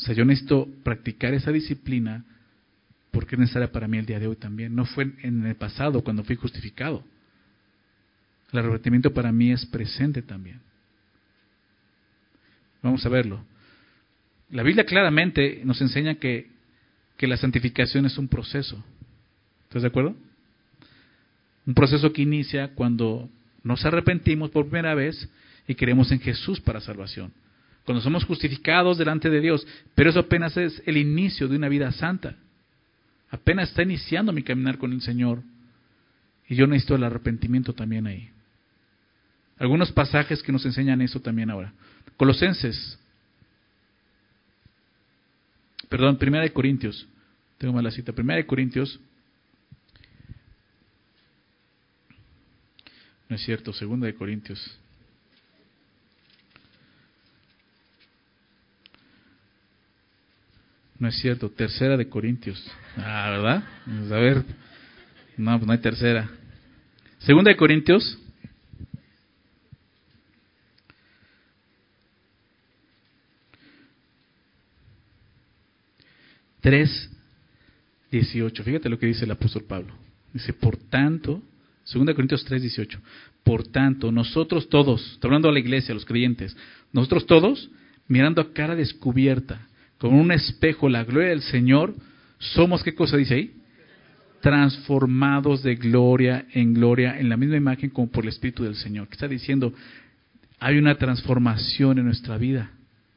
O 0.00 0.02
sea, 0.02 0.14
yo 0.14 0.24
necesito 0.24 0.66
practicar 0.82 1.34
esa 1.34 1.52
disciplina 1.52 2.24
porque 3.10 3.34
es 3.34 3.40
necesaria 3.40 3.70
para 3.70 3.86
mí 3.86 3.98
el 3.98 4.06
día 4.06 4.18
de 4.18 4.26
hoy 4.26 4.36
también. 4.36 4.74
No 4.74 4.86
fue 4.86 5.12
en 5.22 5.44
el 5.46 5.56
pasado 5.56 6.02
cuando 6.02 6.24
fui 6.24 6.36
justificado. 6.36 7.04
El 8.52 8.60
arrepentimiento 8.60 9.12
para 9.12 9.30
mí 9.30 9.52
es 9.52 9.66
presente 9.66 10.22
también. 10.22 10.60
Vamos 12.82 13.04
a 13.04 13.08
verlo. 13.08 13.44
La 14.50 14.62
Biblia 14.62 14.84
claramente 14.84 15.60
nos 15.64 15.80
enseña 15.80 16.14
que 16.14 16.48
que 17.20 17.26
la 17.26 17.36
santificación 17.36 18.06
es 18.06 18.16
un 18.16 18.28
proceso. 18.28 18.82
¿Estás 19.64 19.82
de 19.82 19.88
acuerdo? 19.88 20.16
Un 21.66 21.74
proceso 21.74 22.14
que 22.14 22.22
inicia 22.22 22.68
cuando 22.68 23.28
nos 23.62 23.84
arrepentimos 23.84 24.48
por 24.48 24.64
primera 24.64 24.94
vez 24.94 25.28
y 25.68 25.74
creemos 25.74 26.10
en 26.12 26.20
Jesús 26.20 26.62
para 26.62 26.80
salvación. 26.80 27.30
Cuando 27.84 28.02
somos 28.02 28.24
justificados 28.24 28.98
delante 28.98 29.30
de 29.30 29.40
Dios. 29.40 29.66
Pero 29.94 30.10
eso 30.10 30.20
apenas 30.20 30.56
es 30.56 30.82
el 30.86 30.96
inicio 30.96 31.48
de 31.48 31.56
una 31.56 31.68
vida 31.68 31.90
santa. 31.92 32.36
Apenas 33.30 33.70
está 33.70 33.82
iniciando 33.82 34.32
mi 34.32 34.42
caminar 34.42 34.78
con 34.78 34.92
el 34.92 35.00
Señor. 35.00 35.42
Y 36.48 36.56
yo 36.56 36.66
necesito 36.66 36.96
el 36.96 37.04
arrepentimiento 37.04 37.72
también 37.72 38.06
ahí. 38.06 38.30
Algunos 39.58 39.92
pasajes 39.92 40.42
que 40.42 40.52
nos 40.52 40.64
enseñan 40.64 41.00
eso 41.02 41.20
también 41.20 41.50
ahora. 41.50 41.72
Colosenses 42.16 42.98
perdón, 45.90 46.16
Primera 46.16 46.44
de 46.44 46.52
Corintios. 46.52 47.06
Tengo 47.58 47.74
mala 47.74 47.90
cita. 47.90 48.12
Primera 48.12 48.38
de 48.38 48.46
Corintios. 48.46 48.98
No 53.28 53.36
es 53.36 53.42
cierto, 53.42 53.72
Segunda 53.72 54.06
de 54.06 54.14
Corintios. 54.14 54.79
No 61.00 61.08
es 61.08 61.16
cierto, 61.16 61.50
Tercera 61.50 61.96
de 61.96 62.08
Corintios. 62.08 62.62
Ah, 62.96 63.30
¿verdad? 63.30 63.64
A 64.14 64.20
ver. 64.20 64.44
No, 65.36 65.56
pues 65.58 65.66
no 65.66 65.72
hay 65.72 65.78
tercera. 65.78 66.30
Segunda 67.20 67.50
de 67.50 67.56
Corintios 67.56 68.18
3, 76.60 77.10
18. 78.10 78.62
Fíjate 78.62 78.90
lo 78.90 78.98
que 78.98 79.06
dice 79.06 79.24
el 79.24 79.30
apóstol 79.30 79.64
Pablo. 79.64 79.94
Dice, 80.34 80.52
por 80.52 80.76
tanto, 80.76 81.42
2 81.92 82.14
Corintios 82.14 82.44
3, 82.44 82.60
18. 82.60 83.00
Por 83.42 83.66
tanto, 83.68 84.12
nosotros 84.12 84.68
todos, 84.68 85.12
está 85.12 85.28
hablando 85.28 85.48
a 85.48 85.52
la 85.52 85.60
iglesia, 85.60 85.92
a 85.92 85.94
los 85.94 86.04
creyentes, 86.04 86.54
nosotros 86.92 87.24
todos, 87.24 87.70
mirando 88.06 88.42
a 88.42 88.52
cara 88.52 88.76
descubierta, 88.76 89.66
con 90.00 90.14
un 90.14 90.32
espejo, 90.32 90.88
la 90.88 91.04
gloria 91.04 91.28
del 91.28 91.42
Señor, 91.42 91.94
somos, 92.38 92.82
¿qué 92.82 92.94
cosa 92.94 93.18
dice 93.18 93.34
ahí? 93.34 93.54
Transformados 94.40 95.62
de 95.62 95.74
gloria 95.74 96.46
en 96.54 96.72
gloria, 96.72 97.20
en 97.20 97.28
la 97.28 97.36
misma 97.36 97.56
imagen 97.56 97.90
como 97.90 98.10
por 98.10 98.24
el 98.24 98.30
Espíritu 98.30 98.64
del 98.64 98.76
Señor. 98.76 99.08
¿Qué 99.08 99.12
está 99.12 99.28
diciendo? 99.28 99.74
Hay 100.58 100.78
una 100.78 100.94
transformación 100.94 101.98
en 101.98 102.06
nuestra 102.06 102.38
vida 102.38 102.70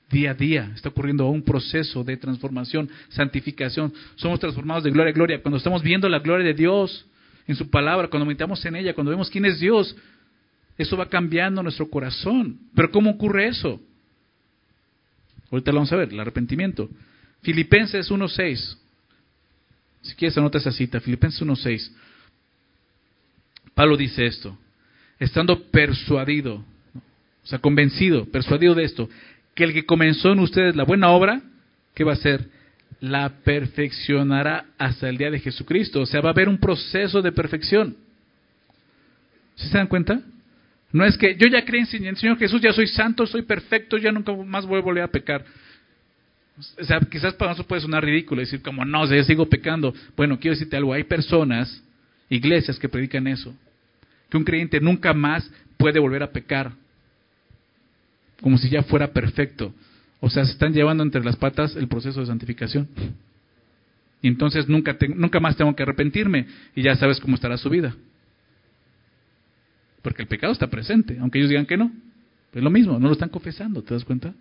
día 0.09 0.31
a 0.31 0.33
día. 0.33 0.71
Está 0.75 0.89
ocurriendo 0.89 1.25
un 1.29 1.41
proceso 1.41 2.03
de 2.03 2.17
transformación, 2.17 2.89
santificación. 3.07 3.93
Somos 4.15 4.41
transformados 4.41 4.83
de 4.83 4.91
gloria 4.91 5.11
a 5.11 5.13
gloria. 5.13 5.41
Cuando 5.41 5.57
estamos 5.57 5.81
viendo 5.83 6.09
la 6.09 6.19
gloria 6.19 6.45
de 6.45 6.53
Dios 6.53 7.05
en 7.47 7.55
su 7.55 7.69
palabra, 7.69 8.09
cuando 8.09 8.25
meditamos 8.25 8.63
en 8.65 8.75
ella, 8.75 8.93
cuando 8.93 9.11
vemos 9.11 9.29
quién 9.29 9.45
es 9.45 9.57
Dios, 9.57 9.95
eso 10.77 10.97
va 10.97 11.07
cambiando 11.07 11.63
nuestro 11.63 11.89
corazón. 11.89 12.59
Pero 12.75 12.91
¿cómo 12.91 13.11
ocurre 13.11 13.47
eso? 13.47 13.79
Ahorita 15.53 15.71
lo 15.71 15.75
vamos 15.75 15.93
a 15.93 15.97
ver, 15.97 16.11
el 16.11 16.19
arrepentimiento. 16.19 16.89
Filipenses 17.43 18.09
1.6. 18.09 18.75
Si 20.01 20.15
quieres 20.15 20.35
anota 20.35 20.57
esa 20.57 20.71
cita, 20.71 20.99
Filipenses 20.99 21.43
1.6. 21.43 21.91
Pablo 23.75 23.95
dice 23.95 24.25
esto, 24.25 24.57
estando 25.19 25.61
persuadido, 25.65 26.55
o 26.55 27.47
sea, 27.47 27.59
convencido, 27.59 28.25
persuadido 28.25 28.73
de 28.73 28.83
esto, 28.83 29.07
que 29.53 29.65
el 29.65 29.73
que 29.73 29.85
comenzó 29.85 30.31
en 30.31 30.39
ustedes 30.39 30.75
la 30.75 30.85
buena 30.85 31.09
obra, 31.09 31.43
¿qué 31.93 32.03
va 32.03 32.13
a 32.13 32.15
hacer? 32.15 32.49
La 32.99 33.29
perfeccionará 33.43 34.65
hasta 34.79 35.07
el 35.07 35.17
día 35.17 35.29
de 35.29 35.39
Jesucristo. 35.39 36.01
O 36.01 36.05
sea, 36.07 36.21
va 36.21 36.29
a 36.29 36.33
haber 36.33 36.49
un 36.49 36.57
proceso 36.57 37.21
de 37.21 37.31
perfección. 37.31 37.95
¿Se 39.53 39.77
dan 39.77 39.85
cuenta? 39.85 40.19
No 40.93 41.03
es 41.03 41.17
que 41.17 41.35
yo 41.35 41.47
ya 41.47 41.65
creo 41.65 41.83
en 41.91 42.05
el 42.05 42.15
Señor 42.17 42.37
Jesús, 42.37 42.61
ya 42.61 42.71
soy 42.71 42.85
santo, 42.87 43.25
soy 43.25 43.41
perfecto, 43.41 43.97
ya 43.97 44.11
nunca 44.11 44.31
más 44.31 44.65
voy 44.65 44.79
a 44.79 44.83
volver 44.83 45.03
a 45.03 45.07
pecar. 45.07 45.43
O 46.79 46.83
sea, 46.83 46.99
quizás 46.99 47.33
para 47.33 47.49
nosotros 47.49 47.67
puede 47.67 47.81
sonar 47.81 48.05
ridículo 48.05 48.41
decir 48.41 48.61
como, 48.61 48.85
no, 48.85 49.11
yo 49.11 49.23
sigo 49.23 49.47
pecando. 49.49 49.91
Bueno, 50.15 50.39
quiero 50.39 50.53
decirte 50.53 50.77
algo, 50.77 50.93
hay 50.93 51.03
personas, 51.03 51.83
iglesias 52.29 52.77
que 52.77 52.87
predican 52.87 53.25
eso, 53.25 53.55
que 54.29 54.37
un 54.37 54.43
creyente 54.43 54.79
nunca 54.79 55.13
más 55.13 55.49
puede 55.77 55.99
volver 55.99 56.21
a 56.21 56.31
pecar 56.31 56.71
como 58.39 58.57
si 58.59 58.69
ya 58.69 58.83
fuera 58.83 59.11
perfecto. 59.13 59.73
O 60.19 60.29
sea, 60.29 60.45
se 60.45 60.51
están 60.51 60.73
llevando 60.73 61.01
entre 61.01 61.23
las 61.23 61.37
patas 61.37 61.75
el 61.75 61.87
proceso 61.87 62.19
de 62.19 62.27
santificación. 62.27 62.87
Y 64.21 64.27
entonces 64.27 64.69
nunca, 64.69 64.95
nunca 65.15 65.39
más 65.39 65.57
tengo 65.57 65.75
que 65.75 65.83
arrepentirme 65.83 66.45
y 66.75 66.83
ya 66.83 66.95
sabes 66.95 67.19
cómo 67.19 67.35
estará 67.35 67.57
su 67.57 67.69
vida. 67.69 67.95
Porque 70.03 70.21
el 70.21 70.27
pecado 70.27 70.53
está 70.53 70.67
presente, 70.67 71.17
aunque 71.19 71.39
ellos 71.39 71.49
digan 71.49 71.65
que 71.65 71.77
no. 71.77 71.91
Es 72.53 72.61
lo 72.61 72.69
mismo, 72.69 72.99
no 72.99 73.07
lo 73.07 73.13
están 73.13 73.29
confesando, 73.29 73.81
¿te 73.81 73.95
das 73.95 74.05
cuenta? 74.05 74.33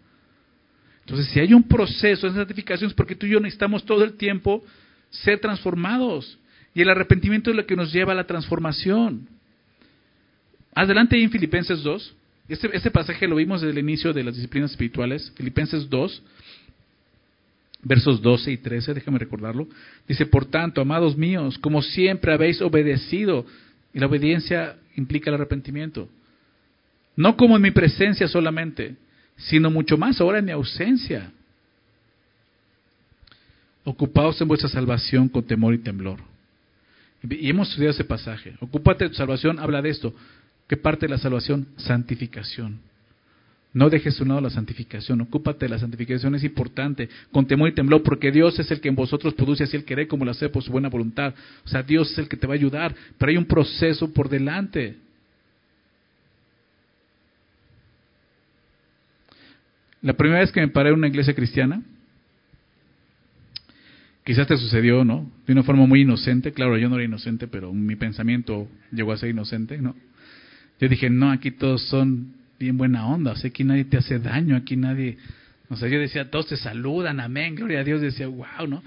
Entonces, 1.00 1.28
si 1.28 1.40
hay 1.40 1.54
un 1.54 1.62
proceso 1.62 2.28
de 2.28 2.34
santificación 2.34 2.90
es 2.90 2.94
porque 2.94 3.14
tú 3.16 3.26
y 3.26 3.30
yo 3.30 3.40
necesitamos 3.40 3.84
todo 3.84 4.04
el 4.04 4.14
tiempo 4.14 4.62
ser 5.10 5.38
transformados. 5.40 6.38
Y 6.74 6.82
el 6.82 6.90
arrepentimiento 6.90 7.50
es 7.50 7.56
lo 7.56 7.64
que 7.64 7.76
nos 7.76 7.92
lleva 7.92 8.12
a 8.12 8.14
la 8.14 8.26
transformación. 8.26 9.28
Adelante 10.74 11.20
en 11.20 11.30
Filipenses 11.30 11.82
2. 11.82 12.16
Este, 12.48 12.76
este, 12.76 12.90
pasaje 12.90 13.26
lo 13.28 13.36
vimos 13.36 13.60
desde 13.60 13.72
el 13.72 13.78
inicio 13.78 14.12
de 14.12 14.24
las 14.24 14.34
disciplinas 14.34 14.72
espirituales, 14.72 15.32
Filipenses 15.36 15.88
2, 15.88 16.22
versos 17.82 18.20
12 18.20 18.52
y 18.52 18.56
13, 18.58 18.94
déjame 18.94 19.18
recordarlo. 19.18 19.68
Dice, 20.08 20.26
por 20.26 20.44
tanto, 20.46 20.80
amados 20.80 21.16
míos, 21.16 21.56
como 21.58 21.82
siempre 21.82 22.32
habéis 22.32 22.60
obedecido, 22.60 23.46
y 23.94 24.00
la 24.00 24.06
obediencia 24.06 24.76
implica 24.96 25.30
el 25.30 25.34
arrepentimiento, 25.34 26.08
no 27.16 27.36
como 27.36 27.56
en 27.56 27.62
mi 27.62 27.70
presencia 27.70 28.26
solamente, 28.28 28.96
sino 29.36 29.70
mucho 29.70 29.96
más 29.96 30.20
ahora 30.20 30.38
en 30.38 30.46
mi 30.46 30.52
ausencia. 30.52 31.30
Ocupaos 33.84 34.40
en 34.40 34.48
vuestra 34.48 34.68
salvación 34.68 35.28
con 35.28 35.42
temor 35.42 35.74
y 35.74 35.78
temblor. 35.78 36.20
Y 37.28 37.50
hemos 37.50 37.68
estudiado 37.68 37.92
ese 37.92 38.04
pasaje. 38.04 38.54
Ocúpate 38.60 39.04
de 39.04 39.10
tu 39.10 39.16
salvación, 39.16 39.58
habla 39.58 39.82
de 39.82 39.90
esto. 39.90 40.14
¿Qué 40.68 40.76
parte 40.76 41.06
de 41.06 41.10
la 41.10 41.18
salvación? 41.18 41.66
Santificación. 41.76 42.80
No 43.74 43.88
dejes 43.88 44.20
un 44.20 44.28
lado 44.28 44.40
la 44.42 44.50
santificación, 44.50 45.20
ocúpate 45.22 45.64
de 45.64 45.70
la 45.70 45.78
santificación, 45.78 46.34
es 46.34 46.44
importante, 46.44 47.08
con 47.30 47.46
temor 47.46 47.70
y 47.70 47.74
temblor, 47.74 48.02
porque 48.02 48.30
Dios 48.30 48.58
es 48.58 48.70
el 48.70 48.80
que 48.80 48.88
en 48.88 48.94
vosotros 48.94 49.32
produce 49.32 49.64
así 49.64 49.76
el 49.76 49.84
querer 49.84 50.08
como 50.08 50.24
lo 50.24 50.30
hace 50.30 50.48
por 50.50 50.62
su 50.62 50.70
buena 50.70 50.90
voluntad. 50.90 51.34
O 51.64 51.68
sea, 51.68 51.82
Dios 51.82 52.10
es 52.12 52.18
el 52.18 52.28
que 52.28 52.36
te 52.36 52.46
va 52.46 52.52
a 52.52 52.56
ayudar, 52.56 52.94
pero 53.16 53.30
hay 53.30 53.38
un 53.38 53.46
proceso 53.46 54.12
por 54.12 54.28
delante. 54.28 54.96
La 60.02 60.12
primera 60.12 60.40
vez 60.40 60.52
que 60.52 60.60
me 60.60 60.68
paré 60.68 60.90
en 60.90 60.96
una 60.96 61.08
iglesia 61.08 61.34
cristiana, 61.34 61.82
Quizás 64.24 64.46
te 64.46 64.56
sucedió, 64.56 65.04
¿no? 65.04 65.28
De 65.46 65.52
una 65.52 65.64
forma 65.64 65.86
muy 65.86 66.02
inocente. 66.02 66.52
Claro, 66.52 66.78
yo 66.78 66.88
no 66.88 66.94
era 66.94 67.04
inocente, 67.04 67.48
pero 67.48 67.72
mi 67.72 67.96
pensamiento 67.96 68.68
llegó 68.92 69.12
a 69.12 69.16
ser 69.16 69.30
inocente, 69.30 69.78
¿no? 69.78 69.96
Yo 70.80 70.88
dije, 70.88 71.10
no, 71.10 71.30
aquí 71.32 71.50
todos 71.50 71.82
son 71.88 72.34
bien 72.62 72.78
buena 72.78 73.06
onda. 73.06 73.32
O 73.32 73.36
sea, 73.36 73.50
aquí 73.50 73.64
nadie 73.64 73.84
te 73.84 73.98
hace 73.98 74.18
daño, 74.18 74.56
aquí 74.56 74.76
nadie... 74.76 75.18
O 75.68 75.76
sea, 75.76 75.88
yo 75.88 75.98
decía, 75.98 76.30
todos 76.30 76.48
te 76.48 76.56
saludan, 76.56 77.18
amén, 77.18 77.54
gloria 77.54 77.80
a 77.80 77.84
Dios. 77.84 78.00
Decía, 78.00 78.28
wow, 78.28 78.66
¿no? 78.68 78.82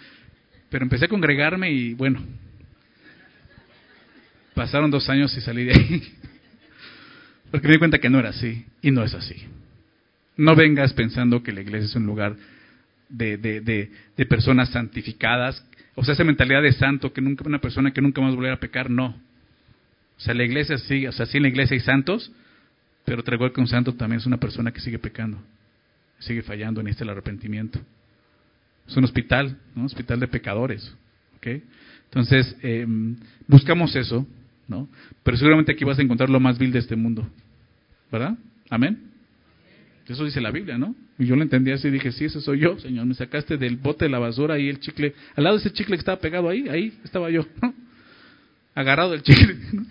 Pero 0.69 0.83
empecé 0.83 1.05
a 1.05 1.07
congregarme 1.07 1.71
y 1.71 1.93
bueno, 1.93 2.21
pasaron 4.53 4.91
dos 4.91 5.09
años 5.09 5.35
y 5.35 5.41
salí 5.41 5.65
de 5.65 5.73
ahí. 5.73 6.03
Porque 7.51 7.67
me 7.67 7.73
di 7.73 7.79
cuenta 7.79 7.99
que 7.99 8.09
no 8.09 8.19
era 8.19 8.29
así. 8.29 8.65
Y 8.81 8.91
no 8.91 9.03
es 9.03 9.13
así. 9.13 9.35
No 10.37 10.55
vengas 10.55 10.93
pensando 10.93 11.43
que 11.43 11.51
la 11.51 11.61
iglesia 11.61 11.85
es 11.85 11.95
un 11.95 12.05
lugar 12.05 12.35
de, 13.09 13.37
de, 13.37 13.61
de, 13.61 14.25
personas 14.25 14.69
santificadas. 14.69 15.65
O 15.95 16.03
sea, 16.03 16.13
esa 16.13 16.23
mentalidad 16.23 16.61
de 16.61 16.73
santo, 16.73 17.13
que 17.13 17.21
nunca 17.21 17.43
una 17.45 17.59
persona 17.59 17.91
que 17.91 18.01
nunca 18.01 18.21
más 18.21 18.35
volverá 18.35 18.55
a 18.55 18.59
pecar, 18.59 18.89
no. 18.89 19.07
O 20.17 20.19
sea, 20.19 20.33
la 20.33 20.43
iglesia 20.43 20.77
sigue, 20.77 21.07
o 21.09 21.11
sea, 21.11 21.25
sí 21.25 21.37
en 21.37 21.43
la 21.43 21.49
iglesia 21.49 21.75
hay 21.75 21.81
santos, 21.81 22.31
pero 23.05 23.23
igual 23.33 23.53
que 23.53 23.61
un 23.61 23.67
santo 23.67 23.93
también 23.93 24.19
es 24.19 24.25
una 24.25 24.37
persona 24.37 24.71
que 24.71 24.81
sigue 24.81 24.99
pecando, 24.99 25.37
sigue 26.19 26.41
fallando, 26.41 26.81
en 26.81 26.87
este 26.87 27.09
arrepentimiento. 27.09 27.79
Es 28.87 28.97
un 28.97 29.03
hospital, 29.03 29.57
¿no? 29.75 29.81
Un 29.81 29.85
hospital 29.85 30.19
de 30.19 30.27
pecadores. 30.27 30.93
¿okay? 31.37 31.63
Entonces, 32.05 32.55
em, 32.61 33.15
buscamos 33.47 33.95
eso, 33.95 34.27
¿no? 34.67 34.87
Pero 35.23 35.37
seguramente 35.37 35.71
aquí 35.71 35.83
vas 35.83 35.99
a 35.99 36.01
encontrar 36.01 36.29
lo 36.29 36.39
más 36.39 36.57
vil 36.57 36.71
de 36.71 36.79
este 36.79 36.95
mundo. 36.95 37.27
¿Verdad? 38.11 38.37
Amén. 38.69 38.99
Eso 40.07 40.23
dice 40.23 40.39
la 40.39 40.51
Biblia, 40.51 40.77
¿no? 40.77 40.95
Y 41.17 41.25
yo 41.25 41.35
lo 41.35 41.41
entendí 41.41 41.71
así 41.71 41.87
y 41.87 41.91
dije, 41.91 42.11
sí, 42.11 42.25
ese 42.25 42.41
soy 42.41 42.59
yo, 42.59 42.77
Señor. 42.79 43.05
Me 43.05 43.15
sacaste 43.15 43.57
del 43.57 43.77
bote 43.77 44.05
de 44.05 44.09
la 44.09 44.19
basura 44.19 44.59
y 44.59 44.69
el 44.69 44.79
chicle. 44.79 45.13
Al 45.35 45.43
lado 45.43 45.57
de 45.57 45.61
ese 45.61 45.73
chicle 45.73 45.95
que 45.95 46.01
estaba 46.01 46.19
pegado 46.19 46.49
ahí, 46.49 46.67
ahí 46.69 46.97
estaba 47.03 47.29
yo, 47.29 47.45
¿no? 47.61 47.73
Agarrado 48.75 49.11
del 49.11 49.23
chicle. 49.23 49.57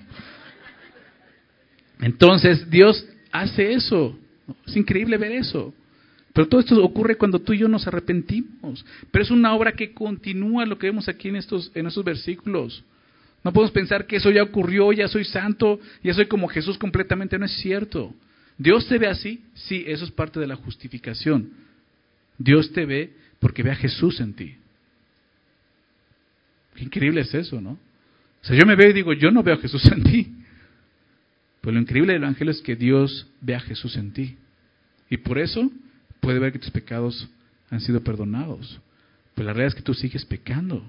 Entonces, 2.04 2.68
Dios 2.68 3.02
hace 3.32 3.72
eso. 3.72 4.14
Es 4.66 4.76
increíble 4.76 5.16
ver 5.16 5.32
eso. 5.32 5.72
Pero 6.34 6.46
todo 6.48 6.60
esto 6.60 6.84
ocurre 6.84 7.16
cuando 7.16 7.38
tú 7.38 7.54
y 7.54 7.58
yo 7.60 7.66
nos 7.66 7.86
arrepentimos. 7.86 8.84
Pero 9.10 9.22
es 9.22 9.30
una 9.30 9.54
obra 9.54 9.72
que 9.72 9.94
continúa 9.94 10.66
lo 10.66 10.76
que 10.76 10.88
vemos 10.88 11.08
aquí 11.08 11.30
en 11.30 11.36
estos, 11.36 11.72
en 11.74 11.86
estos 11.86 12.04
versículos. 12.04 12.84
No 13.42 13.54
podemos 13.54 13.72
pensar 13.72 14.06
que 14.06 14.16
eso 14.16 14.30
ya 14.30 14.42
ocurrió, 14.42 14.92
ya 14.92 15.08
soy 15.08 15.24
santo, 15.24 15.80
ya 16.02 16.12
soy 16.12 16.26
como 16.26 16.46
Jesús 16.46 16.76
completamente. 16.76 17.38
No 17.38 17.46
es 17.46 17.52
cierto. 17.52 18.14
¿Dios 18.58 18.86
te 18.86 18.98
ve 18.98 19.06
así? 19.06 19.42
Sí, 19.54 19.82
eso 19.86 20.04
es 20.04 20.10
parte 20.10 20.38
de 20.38 20.46
la 20.46 20.56
justificación. 20.56 21.52
Dios 22.36 22.70
te 22.72 22.84
ve 22.84 23.14
porque 23.38 23.62
ve 23.62 23.70
a 23.70 23.76
Jesús 23.76 24.20
en 24.20 24.34
ti. 24.34 24.56
Qué 26.74 26.84
increíble 26.84 27.22
es 27.22 27.32
eso, 27.32 27.62
¿no? 27.62 27.78
O 28.42 28.46
sea, 28.46 28.54
yo 28.54 28.66
me 28.66 28.76
veo 28.76 28.90
y 28.90 28.92
digo, 28.92 29.14
yo 29.14 29.30
no 29.30 29.42
veo 29.42 29.54
a 29.54 29.58
Jesús 29.58 29.90
en 29.90 30.02
ti. 30.02 30.33
Pero 31.64 31.72
lo 31.76 31.80
increíble 31.80 32.12
del 32.12 32.22
Evangelio 32.22 32.50
es 32.50 32.60
que 32.60 32.76
Dios 32.76 33.26
ve 33.40 33.54
a 33.54 33.60
Jesús 33.60 33.96
en 33.96 34.12
ti. 34.12 34.36
Y 35.08 35.16
por 35.16 35.38
eso 35.38 35.70
puede 36.20 36.38
ver 36.38 36.52
que 36.52 36.58
tus 36.58 36.70
pecados 36.70 37.26
han 37.70 37.80
sido 37.80 38.04
perdonados. 38.04 38.78
Pero 39.34 39.46
la 39.46 39.54
realidad 39.54 39.68
es 39.68 39.74
que 39.74 39.82
tú 39.82 39.94
sigues 39.94 40.26
pecando. 40.26 40.86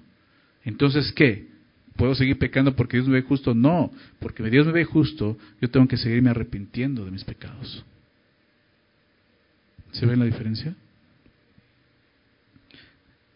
Entonces, 0.66 1.14
¿qué? 1.14 1.48
¿Puedo 1.96 2.14
seguir 2.14 2.38
pecando 2.38 2.76
porque 2.76 2.98
Dios 2.98 3.08
me 3.08 3.22
ve 3.22 3.22
justo? 3.22 3.56
No, 3.56 3.90
porque 4.20 4.44
Dios 4.50 4.66
me 4.66 4.74
ve 4.74 4.84
justo, 4.84 5.38
yo 5.62 5.70
tengo 5.70 5.88
que 5.88 5.96
seguirme 5.96 6.32
arrepintiendo 6.32 7.06
de 7.06 7.12
mis 7.12 7.24
pecados. 7.24 7.86
¿Se 9.94 10.06
ve 10.06 10.18
la 10.18 10.26
diferencia? 10.26 10.76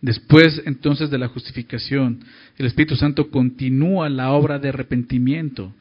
Después 0.01 0.61
entonces 0.65 1.09
de 1.09 1.17
la 1.17 1.29
justificación, 1.29 2.19
el 2.57 2.65
Espíritu 2.65 2.97
Santo 2.97 3.29
continúa 3.29 4.09
la 4.09 4.31
obra 4.31 4.59
de 4.59 4.67
arrepentimiento. 4.67 5.73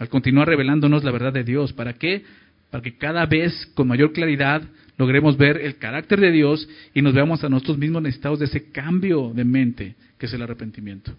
Al 0.00 0.08
continuar 0.08 0.48
revelándonos 0.48 1.04
la 1.04 1.10
verdad 1.10 1.32
de 1.32 1.44
Dios. 1.44 1.74
¿Para 1.74 1.92
qué? 1.92 2.24
Para 2.70 2.82
que 2.82 2.96
cada 2.96 3.26
vez 3.26 3.66
con 3.74 3.86
mayor 3.86 4.12
claridad 4.12 4.62
logremos 4.96 5.36
ver 5.36 5.58
el 5.58 5.76
carácter 5.76 6.20
de 6.20 6.32
Dios 6.32 6.66
y 6.94 7.02
nos 7.02 7.12
veamos 7.12 7.44
a 7.44 7.50
nosotros 7.50 7.76
mismos 7.76 8.02
necesitados 8.02 8.38
de 8.38 8.46
ese 8.46 8.70
cambio 8.72 9.30
de 9.34 9.44
mente 9.44 9.94
que 10.18 10.24
es 10.24 10.32
el 10.32 10.40
arrepentimiento. 10.40 11.12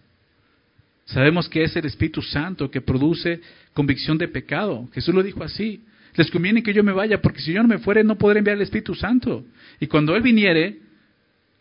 Sabemos 1.05 1.47
que 1.47 1.63
es 1.63 1.75
el 1.75 1.85
Espíritu 1.85 2.23
Santo 2.23 2.71
que 2.71 2.81
produce 2.81 3.39
convicción 3.73 4.17
de 4.17 4.27
pecado. 4.27 4.89
Jesús 4.93 5.13
lo 5.13 5.21
dijo 5.21 5.43
así. 5.43 5.81
Les 6.15 6.31
conviene 6.31 6.63
que 6.63 6.73
yo 6.73 6.83
me 6.83 6.91
vaya, 6.91 7.21
porque 7.21 7.39
si 7.39 7.53
yo 7.53 7.61
no 7.61 7.69
me 7.69 7.77
fuere 7.77 8.03
no 8.03 8.17
podré 8.17 8.39
enviar 8.39 8.55
el 8.57 8.63
Espíritu 8.63 8.95
Santo. 8.95 9.45
Y 9.79 9.85
cuando 9.85 10.15
Él 10.15 10.23
viniere, 10.23 10.79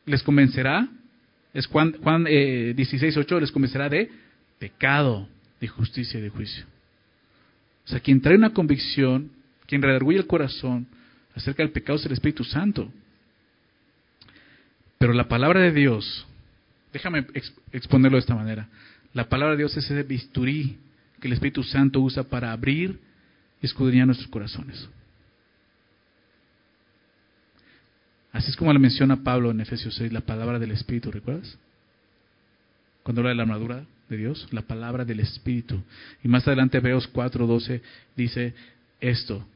les 0.06 0.22
convencerá, 0.22 0.88
es 1.52 1.66
Juan, 1.66 1.96
Juan 2.02 2.24
eh, 2.26 2.72
16, 2.74 3.14
8, 3.14 3.40
les 3.40 3.52
convencerá 3.52 3.90
de 3.90 4.10
pecado, 4.58 5.28
de 5.60 5.68
justicia 5.68 6.18
y 6.18 6.22
de 6.22 6.30
juicio. 6.30 6.64
O 7.90 7.92
sea, 7.92 7.98
quien 7.98 8.20
trae 8.20 8.36
una 8.36 8.52
convicción, 8.52 9.32
quien 9.66 9.82
redarguye 9.82 10.16
el 10.16 10.28
corazón, 10.28 10.86
acerca 11.34 11.64
del 11.64 11.72
pecado 11.72 11.98
es 11.98 12.06
el 12.06 12.12
Espíritu 12.12 12.44
Santo. 12.44 12.88
Pero 14.96 15.12
la 15.12 15.26
palabra 15.26 15.58
de 15.58 15.72
Dios, 15.72 16.24
déjame 16.92 17.26
exponerlo 17.72 18.14
de 18.16 18.20
esta 18.20 18.36
manera, 18.36 18.68
la 19.12 19.28
palabra 19.28 19.56
de 19.56 19.62
Dios 19.62 19.76
es 19.76 19.86
ese 19.86 20.04
bisturí 20.04 20.78
que 21.20 21.26
el 21.26 21.32
Espíritu 21.32 21.64
Santo 21.64 22.00
usa 22.00 22.22
para 22.22 22.52
abrir 22.52 23.00
y 23.60 23.66
escudriñar 23.66 24.06
nuestros 24.06 24.30
corazones. 24.30 24.88
Así 28.30 28.50
es 28.50 28.56
como 28.56 28.72
le 28.72 28.78
menciona 28.78 29.24
Pablo 29.24 29.50
en 29.50 29.62
Efesios 29.62 29.96
6, 29.96 30.12
la 30.12 30.20
palabra 30.20 30.60
del 30.60 30.70
Espíritu, 30.70 31.10
¿recuerdas? 31.10 31.58
Cuando 33.02 33.22
habla 33.22 33.30
de 33.30 33.34
la 33.34 33.42
armadura 33.42 33.84
de 34.10 34.16
Dios, 34.16 34.46
la 34.50 34.62
palabra 34.62 35.04
del 35.04 35.20
Espíritu. 35.20 35.82
Y 36.22 36.28
más 36.28 36.46
adelante 36.46 36.78
Hebreos 36.78 37.08
4:12 37.12 37.80
dice 38.16 38.54
esto, 39.00 39.46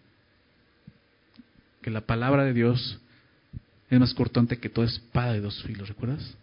que 1.82 1.90
la 1.90 2.00
palabra 2.00 2.44
de 2.44 2.54
Dios 2.54 2.98
es 3.90 4.00
más 4.00 4.14
cortante 4.14 4.58
que 4.58 4.70
toda 4.70 4.86
espada 4.86 5.34
de 5.34 5.40
dos 5.40 5.62
filos, 5.64 5.88
¿recuerdas? 5.88 6.34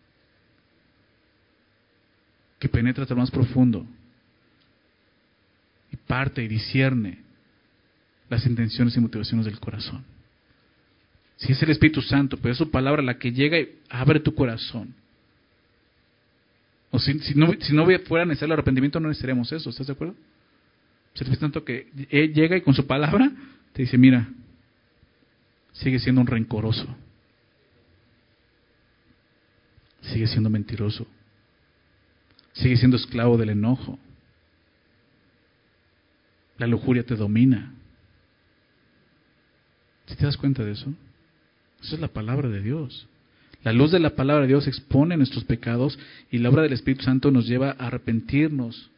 Que 2.60 2.70
penetra 2.70 3.04
hasta 3.04 3.16
lo 3.16 3.22
más 3.22 3.32
profundo 3.32 3.86
y 5.92 5.96
parte 5.96 6.44
y 6.44 6.48
discierne 6.48 7.20
las 8.30 8.46
intenciones 8.46 8.96
y 8.96 9.00
motivaciones 9.00 9.46
del 9.46 9.60
corazón. 9.60 10.06
Si 11.38 11.54
es 11.54 11.64
el 11.64 11.72
Espíritu 11.72 12.02
Santo, 12.04 12.38
pero 12.38 12.52
es 12.52 12.58
su 12.60 12.70
palabra 12.70 13.02
la 13.02 13.18
que 13.18 13.32
llega 13.32 13.60
y 13.60 13.80
abre 13.90 14.20
tu 14.20 14.36
corazón. 14.36 14.94
O 16.92 17.00
si, 17.00 17.14
no, 17.36 17.54
si 17.60 17.74
no 17.74 17.86
fuera 18.06 18.26
necesario 18.26 18.54
el 18.54 18.60
arrepentimiento, 18.60 19.00
no 19.00 19.08
necesitaríamos 19.08 19.52
eso, 19.52 19.70
¿estás 19.70 19.88
de 19.88 19.94
acuerdo? 19.94 20.14
El 21.16 21.22
Espíritu 21.22 21.40
Santo 21.40 21.64
que 21.64 21.88
llega 22.34 22.58
y 22.58 22.62
con 22.62 22.74
su 22.74 22.86
palabra 22.86 23.32
te 23.74 23.82
dice, 23.82 23.98
mira, 23.98 24.30
sigue 25.72 26.00
siendo 26.00 26.22
un 26.22 26.28
rencoroso. 26.28 26.88
Sigue 30.02 30.28
siendo 30.28 30.50
mentiroso. 30.50 31.08
Sigue 32.54 32.76
siendo 32.76 32.98
esclavo 32.98 33.38
del 33.38 33.52
enojo. 33.52 33.98
La 36.58 36.68
lujuria 36.68 37.06
te 37.06 37.16
domina. 37.16 37.74
¿Si 40.08 40.16
te 40.16 40.26
das 40.26 40.38
cuenta 40.38 40.64
de 40.64 40.74
eso? 40.74 40.94
Esa 41.82 41.96
es 41.96 42.02
la 42.02 42.10
palabra 42.10 42.50
de 42.50 42.62
Dios. 42.62 43.08
La 43.64 43.74
luz 43.74 43.92
de 43.92 44.00
la 44.00 44.16
palabra 44.16 44.44
de 44.44 44.48
Dios 44.48 44.68
expone 44.68 45.18
nuestros 45.18 45.44
pecados 45.44 46.00
y 46.32 46.40
la 46.40 46.50
obra 46.50 46.64
del 46.64 46.74
Espíritu 46.74 47.04
Santo 47.04 47.30
nos 47.30 47.48
lleva 47.48 47.76
a 47.78 47.88
arrepentirnos, 47.88 48.90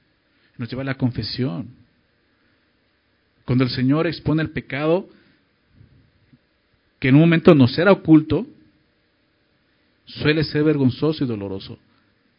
nos 0.57 0.69
lleva 0.69 0.83
a 0.83 0.85
la 0.85 0.97
confesión. 0.97 1.67
Cuando 3.45 3.65
el 3.65 3.69
Señor 3.71 4.07
expone 4.07 4.41
el 4.41 4.51
pecado, 4.51 5.09
que 6.99 7.09
en 7.09 7.15
un 7.15 7.21
momento 7.21 7.53
no 7.55 7.67
será 7.67 7.91
oculto, 7.91 8.47
suele 10.05 10.43
ser 10.45 10.63
vergonzoso 10.63 11.25
y 11.25 11.27
doloroso, 11.27 11.77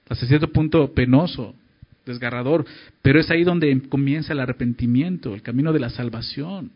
hasta 0.08 0.26
cierto 0.26 0.48
punto 0.48 0.94
penoso, 0.94 1.54
desgarrador, 2.06 2.64
pero 3.02 3.20
es 3.20 3.30
ahí 3.30 3.44
donde 3.44 3.82
comienza 3.88 4.32
el 4.32 4.40
arrepentimiento, 4.40 5.34
el 5.34 5.42
camino 5.42 5.74
de 5.74 5.80
la 5.80 5.90
salvación. 5.90 6.70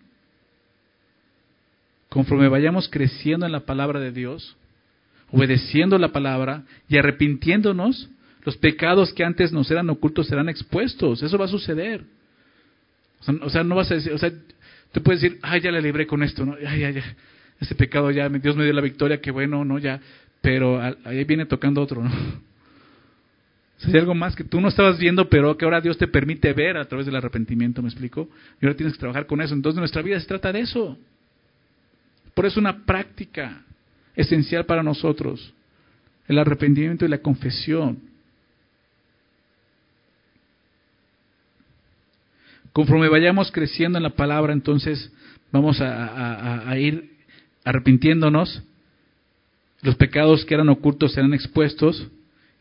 Conforme 2.11 2.49
vayamos 2.49 2.89
creciendo 2.89 3.47
en 3.47 3.53
la 3.53 3.61
palabra 3.61 4.01
de 4.01 4.13
Dios, 4.13 4.57
obedeciendo 5.31 5.99
la 5.99 6.09
palabra 6.13 6.65
y 6.89 6.97
arrepintiéndonos, 6.97 8.09
los 8.45 8.57
pecados 8.57 9.13
que 9.13 9.25
antes 9.25 9.53
nos 9.53 9.71
eran 9.71 9.91
ocultos 9.91 10.27
serán 10.27 10.49
expuestos. 10.49 11.23
Eso 11.23 11.37
va 11.37 11.45
a 11.45 11.49
suceder. 11.49 12.05
O 13.43 13.51
sea, 13.51 13.65
no 13.65 13.75
vas 13.75 13.91
a 13.91 13.95
decir, 13.95 14.13
o 14.13 14.19
sea, 14.19 14.33
te 14.93 15.01
puedes 15.01 15.21
decir, 15.21 15.39
ay, 15.43 15.61
ya 15.61 15.71
le 15.71 15.83
libré 15.83 16.07
con 16.07 16.23
esto, 16.23 16.47
¿no? 16.47 16.57
Ay, 16.67 16.81
ya, 16.81 16.91
ya 16.91 17.03
ese 17.61 17.75
pecado 17.75 18.11
ya, 18.11 18.29
Dios 18.29 18.57
me 18.57 18.65
dio 18.65 18.73
la 18.73 18.81
victoria, 18.81 19.21
que 19.21 19.31
bueno, 19.31 19.65
no, 19.65 19.79
ya, 19.79 20.01
pero 20.41 20.81
ahí 21.05 21.25
viene 21.25 21.47
tocando 21.47 21.83
otro, 21.83 22.03
¿no? 22.05 22.11
hay 23.85 23.97
algo 23.97 24.15
más 24.15 24.35
que 24.35 24.43
tú 24.43 24.61
no 24.61 24.69
estabas 24.69 24.99
viendo, 24.99 25.29
pero 25.29 25.57
que 25.57 25.65
ahora 25.65 25.81
Dios 25.81 25.97
te 25.99 26.09
permite 26.09 26.53
ver 26.53 26.77
a 26.77 26.85
través 26.87 27.07
del 27.07 27.15
arrepentimiento, 27.15 27.81
¿me 27.81 27.89
explico? 27.89 28.29
Y 28.61 28.67
ahora 28.67 28.77
tienes 28.77 28.95
que 28.95 28.99
trabajar 28.99 29.27
con 29.27 29.41
eso. 29.41 29.55
Entonces 29.55 29.79
nuestra 29.79 30.03
vida 30.03 30.19
se 30.19 30.27
trata 30.27 30.53
de 30.53 30.61
eso. 30.61 30.99
Por 32.35 32.45
eso 32.45 32.55
es 32.55 32.57
una 32.57 32.85
práctica 32.85 33.63
esencial 34.19 34.67
para 34.67 34.83
nosotros. 34.83 35.55
el 36.27 36.39
arrepentimiento 36.39 37.07
y 37.07 37.09
la 37.09 37.23
confesión. 37.23 38.01
Conforme 42.75 43.09
vayamos 43.09 43.51
creciendo 43.51 43.97
en 43.97 44.03
la 44.03 44.11
palabra, 44.11 44.53
entonces 44.53 45.11
vamos 45.51 45.81
a, 45.81 46.71
ir 46.79 47.13
arrepintiéndonos. 47.65 48.63
Los 49.81 49.97
pecados 49.97 50.45
que 50.45 50.53
eran 50.53 50.69
ocultos 50.69 51.13
serán 51.13 51.33
expuestos 51.33 52.07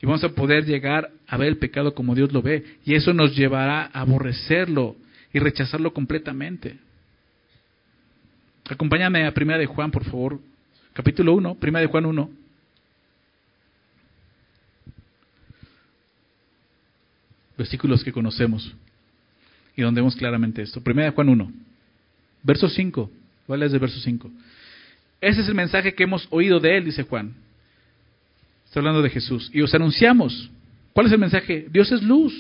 y 0.02 0.06
vamos 0.06 0.24
a 0.24 0.30
poder 0.30 0.66
llegar 0.66 1.12
a 1.28 1.36
ver 1.36 1.50
el 1.50 1.58
pecado 1.58 1.94
como 1.94 2.16
Dios 2.16 2.32
lo 2.32 2.42
ve. 2.42 2.64
Y 2.86 2.96
eso 2.96 3.14
nos 3.14 3.36
llevará 3.36 3.90
a 3.92 4.02
aborrecerlo 4.02 4.96
y 5.34 5.40
rechazarlo 5.40 5.92
completamente. 5.92 6.78
Acompáñame 8.70 9.26
a 9.26 9.34
Primera 9.34 9.60
de 9.60 9.66
Juan, 9.66 9.92
por 9.92 10.06
favor. 10.06 10.40
Capítulo 10.98 11.36
1, 11.36 11.60
Primera 11.60 11.82
de 11.82 11.92
Juan 11.92 12.08
1. 12.08 12.32
Versículos 17.56 18.04
que 18.04 18.12
conocemos 18.12 18.74
y 19.76 19.84
donde 19.84 20.02
vemos 20.02 20.16
claramente 20.16 20.64
esto. 20.64 20.82
Primera 20.82 21.12
de 21.12 21.16
Juan 21.16 21.30
1, 21.30 21.52
verso 22.42 22.68
5. 22.68 23.12
¿Cuál 23.46 23.62
es 23.62 23.74
el 23.74 23.78
verso 23.78 24.00
5? 24.00 24.32
Ese 25.22 25.42
es 25.42 25.48
el 25.48 25.54
mensaje 25.54 25.94
que 25.94 26.02
hemos 26.02 26.28
oído 26.32 26.60
de 26.60 26.78
él, 26.78 26.86
dice 26.86 27.04
Juan. 27.04 27.36
Está 28.66 28.80
hablando 28.80 29.04
de 29.04 29.12
Jesús. 29.12 29.52
Y 29.54 29.62
os 29.62 29.76
anunciamos. 29.76 30.50
¿Cuál 30.94 31.06
es 31.06 31.14
el 31.14 31.20
mensaje? 31.20 31.68
Dios 31.70 31.92
es 31.92 32.02
luz. 32.02 32.34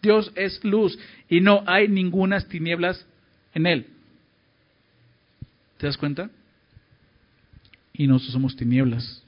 Dios 0.00 0.32
es 0.36 0.64
luz. 0.64 0.98
Y 1.28 1.42
no 1.42 1.64
hay 1.66 1.86
ninguna 1.86 2.40
tinieblas 2.40 3.04
en 3.52 3.66
él. 3.66 3.86
¿Te 5.76 5.86
das 5.86 5.98
cuenta? 5.98 6.30
Y 7.98 8.06
nosotros 8.06 8.32
somos 8.32 8.56
tinieblas. 8.56 9.22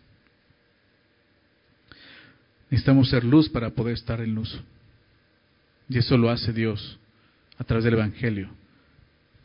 Necesitamos 2.70 3.10
ser 3.10 3.24
luz 3.24 3.48
para 3.50 3.70
poder 3.70 3.94
estar 3.94 4.20
en 4.20 4.34
luz. 4.34 4.58
Y 5.88 5.98
eso 5.98 6.16
lo 6.16 6.30
hace 6.30 6.52
Dios 6.52 6.98
a 7.58 7.64
través 7.64 7.84
del 7.84 7.94
Evangelio. 7.94 8.48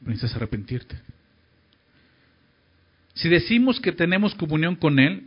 Necesitas 0.01 0.35
arrepentirte. 0.35 0.95
Si 3.15 3.27
decimos 3.27 3.79
que 3.79 3.91
tenemos 3.91 4.35
comunión 4.35 4.75
con 4.75 4.99
Él, 4.99 5.23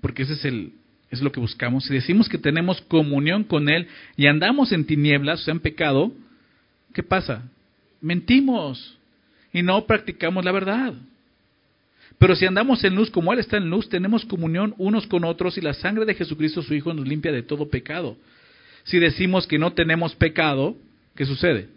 porque 0.00 0.22
ese 0.22 0.32
es 0.32 0.44
el 0.44 0.72
es 1.10 1.22
lo 1.22 1.30
que 1.30 1.40
buscamos, 1.40 1.84
si 1.84 1.94
decimos 1.94 2.28
que 2.28 2.38
tenemos 2.38 2.80
comunión 2.82 3.44
con 3.44 3.68
Él 3.68 3.86
y 4.16 4.26
andamos 4.26 4.72
en 4.72 4.84
tinieblas, 4.84 5.42
o 5.42 5.44
sea, 5.44 5.52
en 5.52 5.60
pecado, 5.60 6.12
¿qué 6.92 7.02
pasa? 7.02 7.42
Mentimos 8.00 8.98
y 9.52 9.62
no 9.62 9.86
practicamos 9.86 10.44
la 10.44 10.50
verdad. 10.50 10.94
Pero 12.18 12.36
si 12.36 12.46
andamos 12.46 12.82
en 12.84 12.94
luz 12.94 13.10
como 13.10 13.32
Él 13.32 13.38
está 13.38 13.56
en 13.56 13.68
luz, 13.68 13.88
tenemos 13.88 14.24
comunión 14.24 14.74
unos 14.78 15.06
con 15.06 15.24
otros 15.24 15.58
y 15.58 15.60
la 15.60 15.74
sangre 15.74 16.04
de 16.04 16.14
Jesucristo 16.14 16.62
su 16.62 16.74
Hijo 16.74 16.94
nos 16.94 17.06
limpia 17.06 17.32
de 17.32 17.42
todo 17.42 17.68
pecado. 17.68 18.16
Si 18.84 18.98
decimos 18.98 19.46
que 19.46 19.58
no 19.58 19.72
tenemos 19.72 20.14
pecado, 20.14 20.76
¿qué 21.16 21.24
sucede? 21.24 21.68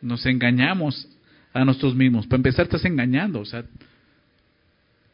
Nos 0.00 0.24
engañamos 0.26 1.08
a 1.52 1.64
nosotros 1.64 1.94
mismos. 1.94 2.26
Para 2.26 2.36
empezar, 2.36 2.66
estás 2.66 2.84
engañando. 2.84 3.40
O 3.40 3.44
sea, 3.44 3.64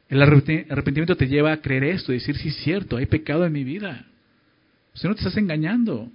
el 0.08 0.22
arrepentimiento 0.22 1.16
te 1.16 1.28
lleva 1.28 1.52
a 1.52 1.60
creer 1.60 1.84
esto, 1.84 2.12
y 2.12 2.16
decir, 2.16 2.36
sí 2.36 2.48
es 2.48 2.56
cierto, 2.56 2.96
hay 2.96 3.06
pecado 3.06 3.46
en 3.46 3.52
mi 3.52 3.64
vida. 3.64 4.06
O 4.94 4.98
sea, 4.98 5.08
no 5.08 5.16
te 5.16 5.20
estás 5.20 5.36
engañando. 5.36 6.10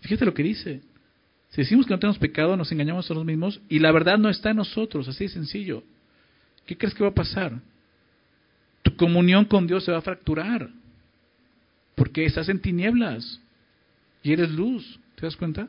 Fíjate 0.00 0.24
lo 0.24 0.34
que 0.34 0.42
dice. 0.42 0.80
Si 1.50 1.60
decimos 1.60 1.86
que 1.86 1.92
no 1.92 1.98
tenemos 1.98 2.18
pecado, 2.18 2.56
nos 2.56 2.72
engañamos 2.72 3.00
a 3.00 3.02
nosotros 3.04 3.26
mismos 3.26 3.60
y 3.68 3.80
la 3.80 3.92
verdad 3.92 4.16
no 4.16 4.30
está 4.30 4.50
en 4.50 4.56
nosotros, 4.56 5.08
así 5.08 5.24
de 5.24 5.30
sencillo. 5.30 5.82
¿Qué 6.66 6.76
crees 6.76 6.94
que 6.94 7.02
va 7.02 7.10
a 7.10 7.14
pasar? 7.14 7.60
Tu 8.82 8.94
comunión 8.96 9.44
con 9.44 9.66
Dios 9.66 9.84
se 9.84 9.92
va 9.92 9.98
a 9.98 10.02
fracturar 10.02 10.68
porque 11.94 12.24
estás 12.24 12.48
en 12.48 12.60
tinieblas 12.60 13.40
y 14.22 14.32
eres 14.32 14.50
luz. 14.50 14.98
¿Te 15.14 15.26
das 15.26 15.36
cuenta? 15.36 15.68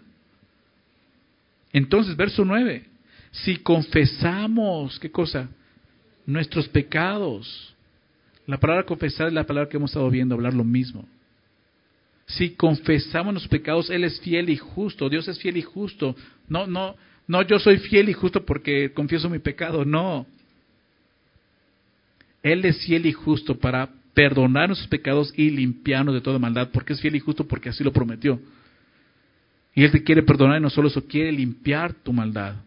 Entonces, 1.72 2.16
verso 2.16 2.46
9, 2.46 2.86
si 3.32 3.58
confesamos, 3.58 5.00
¿qué 5.00 5.12
cosa? 5.12 5.50
nuestros 6.26 6.68
pecados. 6.70 7.74
La 8.46 8.60
palabra 8.60 8.86
confesar 8.86 9.28
es 9.28 9.34
la 9.34 9.46
palabra 9.46 9.70
que 9.70 9.78
hemos 9.78 9.92
estado 9.92 10.10
viendo, 10.10 10.36
hablar 10.36 10.54
lo 10.54 10.64
mismo. 10.64 11.08
Si 12.26 12.52
confesamos 12.52 13.34
nuestros 13.34 13.52
pecados, 13.52 13.90
Él 13.90 14.04
es 14.04 14.20
fiel 14.22 14.50
y 14.50 14.58
justo, 14.58 15.10
Dios 15.10 15.28
es 15.28 15.40
fiel 15.40 15.58
y 15.58 15.62
justo. 15.62 16.16
No, 16.48 16.68
no, 16.68 16.96
no, 17.28 17.42
yo 17.44 17.60
soy 17.60 17.78
fiel 17.78 18.10
y 18.10 18.14
justo 18.14 18.46
porque 18.46 18.92
confieso 18.94 19.30
mi 19.30 19.40
pecado, 19.40 19.86
no. 19.86 20.26
Él 22.44 22.64
es 22.66 22.86
fiel 22.86 23.06
y 23.06 23.14
justo 23.14 23.58
para 23.58 23.90
perdonar 24.14 24.68
nuestros 24.68 24.90
pecados 24.90 25.34
y 25.36 25.50
limpiarnos 25.50 26.14
de 26.14 26.22
toda 26.22 26.38
maldad, 26.38 26.70
porque 26.72 26.94
es 26.94 27.02
fiel 27.02 27.16
y 27.16 27.20
justo 27.20 27.48
porque 27.48 27.70
así 27.70 27.84
lo 27.84 27.92
prometió. 27.92 28.40
Y 29.74 29.84
Él 29.84 29.92
te 29.92 30.04
quiere 30.04 30.22
perdonar 30.22 30.60
y 30.60 30.62
no 30.62 30.70
solo 30.70 30.90
eso, 30.90 31.08
quiere 31.08 31.32
limpiar 31.32 31.94
tu 31.94 32.14
maldad 32.14 32.58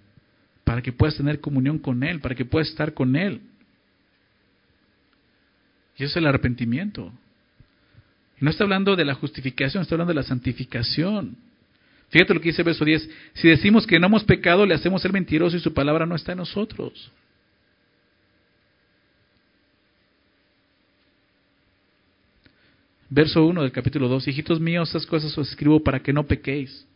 para 0.64 0.82
que 0.82 0.92
puedas 0.92 1.16
tener 1.16 1.38
comunión 1.38 1.78
con 1.78 2.02
Él, 2.02 2.18
para 2.20 2.34
que 2.34 2.44
puedas 2.44 2.68
estar 2.68 2.92
con 2.92 3.14
Él. 3.14 3.40
Y 5.96 6.02
eso 6.02 6.10
es 6.10 6.16
el 6.16 6.26
arrepentimiento. 6.26 7.12
No 8.40 8.50
está 8.50 8.64
hablando 8.64 8.96
de 8.96 9.04
la 9.04 9.14
justificación, 9.14 9.82
está 9.82 9.94
hablando 9.94 10.12
de 10.12 10.20
la 10.20 10.22
santificación. 10.24 11.36
Fíjate 12.08 12.34
lo 12.34 12.40
que 12.40 12.48
dice 12.48 12.62
el 12.62 12.66
verso 12.66 12.84
10. 12.84 13.08
Si 13.34 13.48
decimos 13.48 13.86
que 13.86 13.98
no 13.98 14.08
hemos 14.08 14.24
pecado, 14.24 14.66
le 14.66 14.74
hacemos 14.74 15.02
ser 15.02 15.12
mentiroso 15.12 15.56
y 15.56 15.60
su 15.60 15.72
palabra 15.72 16.04
no 16.04 16.16
está 16.16 16.32
en 16.32 16.38
nosotros. 16.38 17.10
Verso 23.08 23.46
1 23.46 23.62
del 23.62 23.72
capítulo 23.72 24.08
2. 24.08 24.28
Hijitos 24.28 24.60
míos, 24.60 24.88
estas 24.88 25.06
cosas 25.06 25.36
os 25.36 25.48
escribo 25.48 25.80
para 25.82 26.00
que 26.00 26.12
no 26.12 26.26
pequéis. 26.26 26.86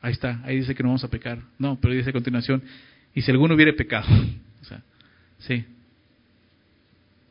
Ahí 0.00 0.12
está, 0.12 0.40
ahí 0.44 0.56
dice 0.56 0.74
que 0.74 0.82
no 0.82 0.88
vamos 0.88 1.04
a 1.04 1.08
pecar. 1.08 1.38
No, 1.58 1.78
pero 1.80 1.94
dice 1.94 2.10
a 2.10 2.12
continuación, 2.12 2.62
y 3.14 3.22
si 3.22 3.30
alguno 3.30 3.54
hubiere 3.54 3.72
pecado, 3.72 4.08
sí. 5.38 5.64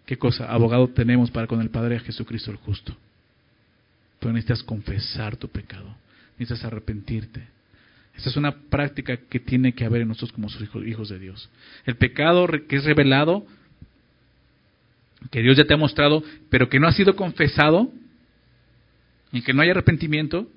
¿Qué 0.06 0.18
cosa? 0.18 0.46
Abogado 0.52 0.88
tenemos 0.90 1.30
para 1.32 1.48
con 1.48 1.62
el 1.62 1.70
Padre 1.70 1.98
a 1.98 2.00
Jesucristo 2.00 2.52
el 2.52 2.58
justo. 2.58 2.96
Pero 4.20 4.34
necesitas 4.34 4.64
confesar 4.64 5.36
tu 5.36 5.50
pecado, 5.50 5.96
necesitas 6.38 6.66
arrepentirte. 6.66 7.48
Esta 8.16 8.30
es 8.30 8.38
una 8.38 8.52
práctica 8.52 9.18
que 9.18 9.40
tiene 9.40 9.74
que 9.74 9.86
haber 9.86 10.02
en 10.02 10.10
nosotros 10.10 10.32
como 10.32 10.48
hijos 10.86 11.10
de 11.10 11.20
Dios. 11.20 11.50
El 11.86 11.96
pecado 11.96 12.48
que 12.68 12.76
es 12.76 12.84
revelado, 12.84 13.46
que 15.30 15.42
Dios 15.42 15.58
ya 15.58 15.66
te 15.66 15.74
ha 15.74 15.78
mostrado, 15.78 16.24
pero 16.50 16.70
que 16.70 16.80
no 16.80 16.88
ha 16.88 16.92
sido 16.92 17.16
confesado, 17.16 17.92
y 19.32 19.42
que 19.42 19.54
no 19.54 19.62
hay 19.62 19.70
arrepentimiento, 19.70 20.48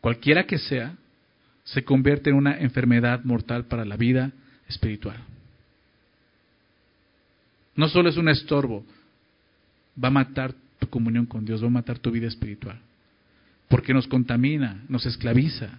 cualquiera 0.00 0.46
que 0.46 0.58
sea, 0.58 0.94
se 1.64 1.84
convierte 1.84 2.30
en 2.30 2.36
una 2.36 2.58
enfermedad 2.58 3.24
mortal 3.24 3.66
para 3.66 3.84
la 3.84 3.96
vida 3.96 4.32
espiritual. 4.68 5.16
No 7.74 7.88
solo 7.88 8.08
es 8.08 8.16
un 8.16 8.28
estorbo, 8.28 8.84
va 10.02 10.08
a 10.08 10.12
matar 10.12 10.54
tu 10.78 10.88
comunión 10.88 11.26
con 11.26 11.44
Dios, 11.44 11.62
va 11.62 11.66
a 11.66 11.70
matar 11.70 11.98
tu 11.98 12.10
vida 12.10 12.28
espiritual. 12.28 12.78
Porque 13.68 13.92
nos 13.92 14.06
contamina, 14.06 14.84
nos 14.88 15.04
esclaviza, 15.04 15.70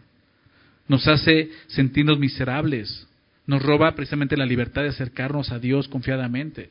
nos 0.88 1.08
hace 1.08 1.50
sentirnos 1.68 2.20
miserables, 2.20 3.08
nos 3.48 3.64
roba 3.64 3.96
precisamente 3.96 4.38
la 4.38 4.46
libertad 4.46 4.84
de 4.84 4.90
acercarnos 4.90 5.52
a 5.52 5.60
Dios 5.60 5.88
confiadamente. 5.88 6.70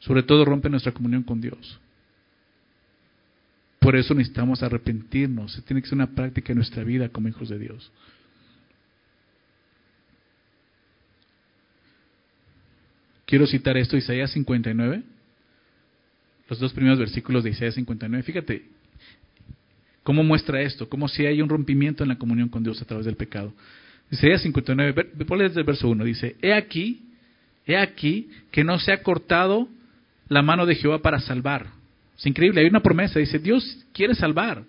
Sobre 0.00 0.22
todo 0.22 0.44
rompe 0.44 0.68
nuestra 0.68 0.92
comunión 0.92 1.22
con 1.22 1.40
Dios. 1.40 1.80
Por 3.78 3.96
eso 3.96 4.14
necesitamos 4.14 4.62
arrepentirnos. 4.62 5.62
Tiene 5.64 5.82
que 5.82 5.88
ser 5.88 5.96
una 5.96 6.14
práctica 6.14 6.52
en 6.52 6.56
nuestra 6.56 6.84
vida 6.84 7.08
como 7.08 7.28
hijos 7.28 7.48
de 7.48 7.58
Dios. 7.58 7.90
Quiero 13.24 13.46
citar 13.46 13.76
esto, 13.76 13.96
Isaías 13.96 14.30
59, 14.30 15.02
los 16.48 16.58
dos 16.58 16.72
primeros 16.72 16.98
versículos 16.98 17.44
de 17.44 17.50
Isaías 17.50 17.74
59. 17.74 18.22
Fíjate 18.22 18.62
cómo 20.02 20.24
muestra 20.24 20.62
esto, 20.62 20.88
cómo 20.88 21.08
si 21.08 21.26
hay 21.26 21.42
un 21.42 21.50
rompimiento 21.50 22.02
en 22.02 22.08
la 22.08 22.16
comunión 22.16 22.48
con 22.48 22.62
Dios 22.62 22.80
a 22.80 22.86
través 22.86 23.04
del 23.04 23.16
pecado. 23.16 23.52
Isaías 24.10 24.40
59, 24.40 25.04
ponle 25.26 25.44
el 25.44 25.64
verso 25.64 25.90
1, 25.90 26.04
dice, 26.04 26.36
he 26.40 26.54
aquí, 26.54 27.02
he 27.66 27.76
aquí 27.76 28.30
que 28.50 28.64
no 28.64 28.78
se 28.78 28.92
ha 28.92 29.02
cortado 29.02 29.68
la 30.28 30.42
mano 30.42 30.66
de 30.66 30.74
Jehová 30.74 31.00
para 31.00 31.20
salvar. 31.20 31.66
Es 32.16 32.26
increíble, 32.26 32.60
hay 32.60 32.66
una 32.66 32.82
promesa, 32.82 33.18
dice, 33.18 33.38
Dios 33.38 33.84
quiere 33.92 34.14
salvar. 34.14 34.64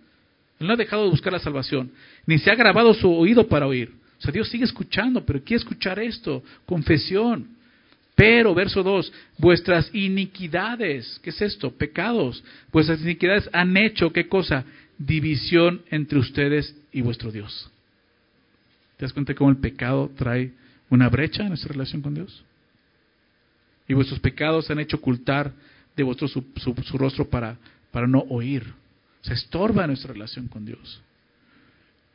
Él 0.59 0.67
no 0.67 0.73
ha 0.73 0.77
dejado 0.77 1.05
de 1.05 1.09
buscar 1.09 1.33
la 1.33 1.39
salvación, 1.39 1.91
ni 2.25 2.37
se 2.37 2.51
ha 2.51 2.55
grabado 2.55 2.93
su 2.93 3.11
oído 3.11 3.47
para 3.47 3.65
oír. 3.65 3.91
O 4.19 4.21
sea, 4.21 4.31
Dios 4.31 4.49
sigue 4.49 4.65
escuchando, 4.65 5.25
pero 5.25 5.41
quiere 5.41 5.61
escuchar 5.61 5.97
esto, 5.99 6.43
confesión. 6.65 7.47
Pero, 8.15 8.53
verso 8.53 8.83
2, 8.83 9.13
vuestras 9.37 9.89
iniquidades, 9.95 11.19
¿qué 11.23 11.29
es 11.29 11.41
esto? 11.41 11.71
Pecados. 11.71 12.43
Vuestras 12.69 13.01
iniquidades 13.01 13.49
han 13.53 13.77
hecho, 13.77 14.11
¿qué 14.11 14.27
cosa? 14.27 14.65
División 14.97 15.81
entre 15.89 16.19
ustedes 16.19 16.75
y 16.91 17.01
vuestro 17.01 17.31
Dios. 17.31 17.71
¿Te 18.97 19.05
das 19.05 19.13
cuenta 19.13 19.33
cómo 19.33 19.49
el 19.49 19.57
pecado 19.57 20.11
trae 20.17 20.51
una 20.89 21.07
brecha 21.07 21.43
en 21.43 21.49
nuestra 21.49 21.71
relación 21.71 22.01
con 22.01 22.13
Dios? 22.13 22.43
Y 23.89 23.95
vuestros 23.95 24.19
pecados 24.19 24.69
han 24.69 24.79
hecho 24.79 24.97
ocultar 24.97 25.51
de 25.97 26.03
vosotros 26.03 26.31
su, 26.31 26.97
rostro 26.97 27.27
para, 27.27 27.57
para 27.91 28.07
no 28.07 28.19
oír. 28.29 28.63
Se 29.21 29.33
estorba 29.33 29.87
nuestra 29.87 30.13
relación 30.13 30.47
con 30.47 30.63
Dios. 30.63 31.01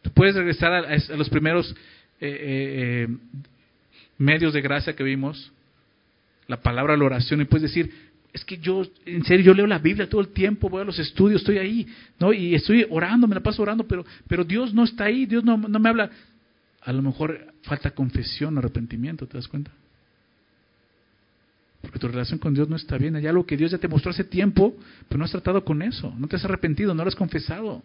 Tú 0.00 0.10
puedes 0.10 0.36
regresar 0.36 0.72
a, 0.72 1.16
los 1.16 1.28
primeros 1.28 1.68
eh, 2.20 2.28
eh, 2.28 3.08
eh, 3.08 3.16
medios 4.18 4.54
de 4.54 4.60
gracia 4.60 4.94
que 4.94 5.02
vimos, 5.02 5.50
la 6.46 6.62
palabra, 6.62 6.96
la 6.96 7.04
oración, 7.04 7.40
y 7.40 7.44
puedes 7.44 7.62
decir, 7.62 7.92
es 8.32 8.44
que 8.44 8.58
yo, 8.58 8.84
en 9.04 9.24
serio, 9.24 9.46
yo 9.46 9.54
leo 9.54 9.66
la 9.66 9.78
Biblia 9.80 10.08
todo 10.08 10.20
el 10.20 10.28
tiempo, 10.28 10.68
voy 10.68 10.82
a 10.82 10.84
los 10.84 11.00
estudios, 11.00 11.40
estoy 11.40 11.58
ahí, 11.58 11.88
¿no? 12.20 12.32
Y 12.32 12.54
estoy 12.54 12.86
orando, 12.88 13.26
me 13.26 13.34
la 13.34 13.42
paso 13.42 13.62
orando, 13.62 13.84
pero, 13.84 14.06
pero 14.28 14.44
Dios 14.44 14.72
no 14.72 14.84
está 14.84 15.06
ahí, 15.06 15.26
Dios 15.26 15.42
no, 15.42 15.56
no 15.56 15.78
me 15.80 15.88
habla. 15.88 16.08
A 16.82 16.92
lo 16.92 17.02
mejor 17.02 17.52
falta 17.62 17.90
confesión, 17.90 18.58
arrepentimiento, 18.58 19.26
¿te 19.26 19.38
das 19.38 19.48
cuenta? 19.48 19.72
Porque 21.84 21.98
tu 21.98 22.08
relación 22.08 22.38
con 22.38 22.54
Dios 22.54 22.66
no 22.66 22.76
está 22.76 22.96
bien. 22.96 23.14
Hay 23.14 23.26
algo 23.26 23.44
que 23.44 23.58
Dios 23.58 23.70
ya 23.70 23.76
te 23.76 23.88
mostró 23.88 24.10
hace 24.10 24.24
tiempo, 24.24 24.74
pero 25.06 25.18
no 25.18 25.26
has 25.26 25.30
tratado 25.30 25.62
con 25.66 25.82
eso. 25.82 26.14
No 26.16 26.26
te 26.26 26.36
has 26.36 26.44
arrepentido, 26.46 26.94
no 26.94 27.04
lo 27.04 27.08
has 27.08 27.14
confesado. 27.14 27.82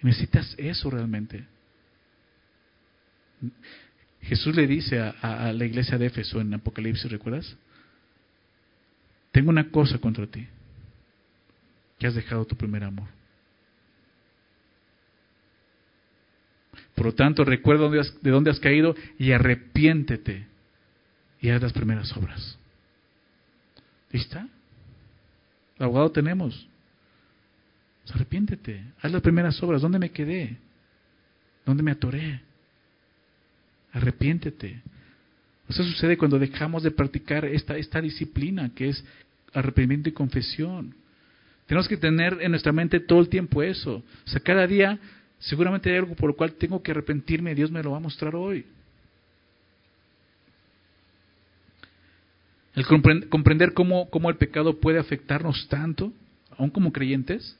necesitas 0.00 0.54
eso 0.58 0.90
realmente. 0.90 1.44
Jesús 4.20 4.54
le 4.54 4.68
dice 4.68 5.00
a, 5.00 5.52
la 5.52 5.64
iglesia 5.64 5.98
de 5.98 6.06
Éfeso 6.06 6.40
en 6.40 6.54
Apocalipsis, 6.54 7.10
¿recuerdas? 7.10 7.56
Tengo 9.32 9.50
una 9.50 9.68
cosa 9.70 9.98
contra 9.98 10.28
ti, 10.28 10.46
que 11.98 12.06
has 12.06 12.14
dejado 12.14 12.44
tu 12.44 12.54
primer 12.54 12.84
amor. 12.84 13.08
Por 16.94 17.06
lo 17.06 17.14
tanto, 17.14 17.44
recuerda 17.44 17.90
de 17.90 18.30
dónde 18.30 18.52
has 18.52 18.60
caído 18.60 18.94
y 19.18 19.32
arrepiéntete 19.32 20.51
y 21.42 21.50
haz 21.50 21.60
las 21.60 21.72
primeras 21.72 22.16
obras. 22.16 22.56
¿Lista? 24.10 24.48
Abogado 25.78 26.12
tenemos. 26.12 26.66
arrepiéntete, 28.14 28.84
haz 29.00 29.12
las 29.12 29.22
primeras 29.22 29.60
obras. 29.62 29.82
¿Dónde 29.82 29.98
me 29.98 30.10
quedé? 30.10 30.56
¿Dónde 31.66 31.82
me 31.82 31.90
atoré? 31.90 32.40
Arrepiéntete. 33.92 34.80
Eso 35.68 35.82
sucede 35.82 36.16
cuando 36.16 36.38
dejamos 36.38 36.82
de 36.82 36.90
practicar 36.90 37.44
esta, 37.44 37.76
esta 37.76 38.00
disciplina 38.00 38.70
que 38.74 38.90
es 38.90 39.04
arrepentimiento 39.52 40.08
y 40.08 40.12
confesión. 40.12 40.94
Tenemos 41.66 41.88
que 41.88 41.96
tener 41.96 42.38
en 42.40 42.50
nuestra 42.52 42.72
mente 42.72 43.00
todo 43.00 43.20
el 43.20 43.28
tiempo 43.28 43.62
eso. 43.62 43.96
O 43.96 44.30
sea, 44.30 44.40
cada 44.40 44.66
día 44.66 44.98
seguramente 45.40 45.90
hay 45.90 45.96
algo 45.96 46.14
por 46.14 46.30
lo 46.30 46.36
cual 46.36 46.52
tengo 46.52 46.82
que 46.82 46.92
arrepentirme 46.92 47.52
y 47.52 47.54
Dios 47.54 47.70
me 47.70 47.82
lo 47.82 47.92
va 47.92 47.96
a 47.96 48.00
mostrar 48.00 48.36
hoy. 48.36 48.64
El 52.74 52.86
comprender 52.86 53.74
cómo, 53.74 54.08
cómo 54.08 54.30
el 54.30 54.36
pecado 54.36 54.80
puede 54.80 54.98
afectarnos 54.98 55.68
tanto, 55.68 56.12
aún 56.56 56.70
como 56.70 56.92
creyentes, 56.92 57.58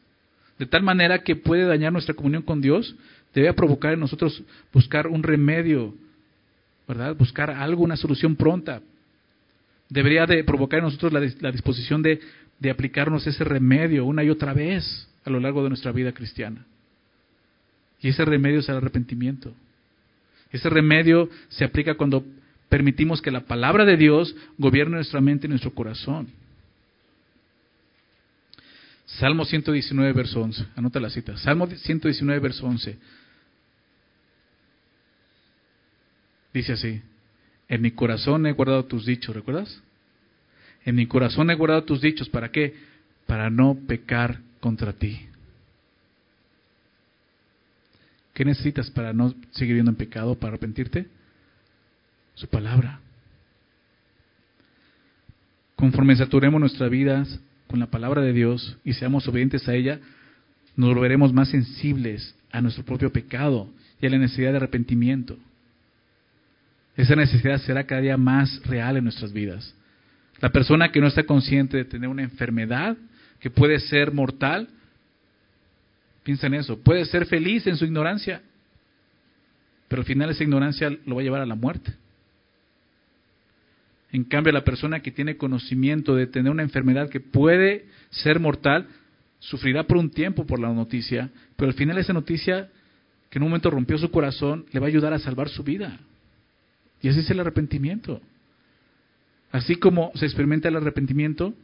de 0.59 0.67
tal 0.67 0.83
manera 0.83 1.23
que 1.23 1.37
puede 1.37 1.65
dañar 1.65 1.93
nuestra 1.93 2.15
comunión 2.15 2.43
con 2.43 2.61
Dios, 2.61 2.95
debe 3.35 3.53
provocar 3.53 3.93
en 3.95 4.01
nosotros 4.01 4.43
buscar 4.73 5.07
un 5.07 5.23
remedio, 5.23 5.95
¿verdad? 6.87 7.17
Buscar 7.17 7.51
algo, 7.51 7.83
una 7.83 7.97
solución 7.97 8.37
pronta. 8.37 8.81
Debería 9.89 10.25
de 10.25 10.45
provocar 10.45 10.79
en 10.79 10.87
nosotros 10.87 11.13
la, 11.13 11.51
disposición 11.51 12.03
de, 12.03 12.21
de 12.59 12.71
aplicarnos 12.71 13.27
ese 13.27 13.45
remedio 13.45 14.05
una 14.07 14.25
y 14.25 14.31
otra 14.31 14.55
vez 14.55 15.09
a 15.25 15.31
lo 15.31 15.41
largo 15.41 15.63
de 15.63 15.69
nuestra 15.69 15.93
vida 15.93 16.13
cristiana. 16.13 16.65
Y 18.01 18.09
ese 18.09 18.25
remedio 18.25 18.61
es 18.61 18.69
el 18.69 18.77
arrepentimiento. 18.77 19.53
Ese 20.51 20.69
remedio 20.69 21.31
se 21.49 21.65
aplica 21.65 21.95
cuando 21.95 22.25
permitimos 22.73 23.20
que 23.20 23.31
la 23.31 23.43
palabra 23.43 23.85
de 23.85 23.99
Dios 23.99 24.35
gobierne 24.57 24.95
nuestra 24.95 25.20
mente 25.20 25.47
y 25.47 25.51
nuestro 25.51 25.75
corazón. 25.75 26.29
Salmo 29.05 29.45
119, 29.45 30.11
verso 30.14 30.41
11. 30.41 30.68
Anota 30.75 30.99
la 30.99 31.11
cita. 31.11 31.37
Salmo 31.37 31.66
119, 31.66 32.41
verso 32.41 32.64
11. 32.64 32.97
Dice 36.55 36.73
así. 36.73 37.03
En 37.68 37.83
mi 37.83 37.91
corazón 37.91 38.47
he 38.47 38.53
guardado 38.53 38.87
tus 38.87 39.05
dichos, 39.05 39.37
¿recuerdas? 39.37 39.83
En 40.87 40.95
mi 40.95 41.07
corazón 41.07 41.51
he 41.51 41.55
guardado 41.55 41.85
tus 41.85 42.01
dichos. 42.01 42.31
¿Para 42.31 42.53
qué? 42.53 42.75
Para 43.27 43.51
no 43.51 43.77
pecar 43.87 44.41
contra 44.61 44.95
ti. 44.95 45.29
¿Qué 48.33 48.47
necesitas 48.47 48.91
para 48.91 49.12
no 49.12 49.35
seguir 49.51 49.75
viviendo 49.75 49.91
en 49.91 49.99
pecado, 49.99 50.37
para 50.37 50.53
arrepentirte? 50.55 51.07
Su 52.35 52.49
palabra. 52.49 53.01
Conforme 55.76 56.16
saturemos 56.16 56.61
nuestras 56.61 56.91
vidas 56.91 57.41
con 57.66 57.80
la 57.80 57.87
palabra 57.87 58.22
de 58.22 58.33
Dios 58.33 58.78
y 58.85 58.93
seamos 58.93 59.26
obedientes 59.26 59.68
a 59.68 59.74
ella, 59.74 59.99
nos 60.76 60.95
volveremos 60.95 61.33
más 61.33 61.49
sensibles 61.49 62.35
a 62.51 62.61
nuestro 62.61 62.85
propio 62.85 63.12
pecado 63.12 63.68
y 64.01 64.07
a 64.07 64.11
la 64.11 64.18
necesidad 64.18 64.51
de 64.51 64.59
arrepentimiento. 64.59 65.39
Esa 66.97 67.16
necesidad 67.16 67.59
será 67.59 67.85
cada 67.85 68.01
día 68.01 68.16
más 68.16 68.61
real 68.64 68.97
en 68.97 69.05
nuestras 69.05 69.33
vidas. 69.33 69.74
La 70.41 70.51
persona 70.51 70.91
que 70.91 71.01
no 71.01 71.07
está 71.07 71.24
consciente 71.24 71.76
de 71.76 71.85
tener 71.85 72.09
una 72.09 72.22
enfermedad 72.22 72.97
que 73.41 73.51
puede 73.51 73.80
ser 73.80 74.12
mortal, 74.12 74.68
piensa 76.22 76.47
en 76.47 76.55
eso, 76.55 76.78
puede 76.78 77.05
ser 77.07 77.26
feliz 77.26 77.66
en 77.66 77.76
su 77.76 77.85
ignorancia, 77.85 78.43
pero 79.89 80.03
al 80.03 80.07
final 80.07 80.30
esa 80.30 80.45
ignorancia 80.45 80.91
lo 81.07 81.16
va 81.16 81.20
a 81.20 81.24
llevar 81.24 81.41
a 81.41 81.47
la 81.47 81.55
muerte. 81.55 81.93
En 84.13 84.25
cambio, 84.25 84.53
la 84.53 84.63
persona 84.65 85.01
que 85.01 85.11
tiene 85.11 85.39
conocimiento 85.39 86.15
de 86.15 86.27
tener 86.27 86.53
una 86.53 86.63
enfermedad 86.63 87.09
que 87.09 87.21
puede 87.21 87.87
ser 88.11 88.39
mortal, 88.39 88.87
sufrirá 89.39 89.85
por 89.85 89.97
un 89.97 90.11
tiempo 90.11 90.47
por 90.47 90.61
la 90.61 90.73
noticia, 90.73 91.31
pero 91.57 91.71
al 91.71 91.75
final 91.75 91.99
esa 91.99 92.13
noticia 92.13 92.71
que 93.31 93.39
en 93.39 93.43
un 93.43 93.49
momento 93.49 93.71
rompió 93.71 93.97
su 93.97 94.11
corazón 94.11 94.67
le 94.71 94.79
va 94.79 94.87
a 94.87 94.89
ayudar 94.89 95.15
a 95.15 95.19
salvar 95.19 95.49
su 95.49 95.65
vida. 95.65 95.99
Y 97.01 97.09
ese 97.09 97.21
es 97.21 97.31
el 97.31 97.41
arrepentimiento. 97.41 98.21
Así 99.51 99.77
como 99.77 100.13
se 100.15 100.27
experimenta 100.27 100.69
el 100.69 100.77
arrepentimiento, 100.77 101.55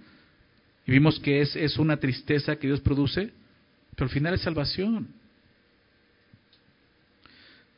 y 0.86 0.92
vimos 0.92 1.20
que 1.20 1.42
es, 1.42 1.54
es 1.54 1.78
una 1.78 1.98
tristeza 1.98 2.56
que 2.56 2.66
Dios 2.66 2.80
produce, 2.80 3.30
pero 3.94 4.06
al 4.06 4.10
final 4.10 4.34
es 4.34 4.40
salvación. 4.40 5.08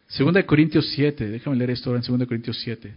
Segunda 0.06 0.40
de 0.40 0.46
Corintios 0.46 0.88
7, 0.94 1.28
déjame 1.28 1.56
leer 1.56 1.70
esto 1.70 1.90
ahora 1.90 1.98
en 1.98 2.04
Segunda 2.04 2.24
de 2.24 2.28
Corintios 2.28 2.58
7. 2.62 2.94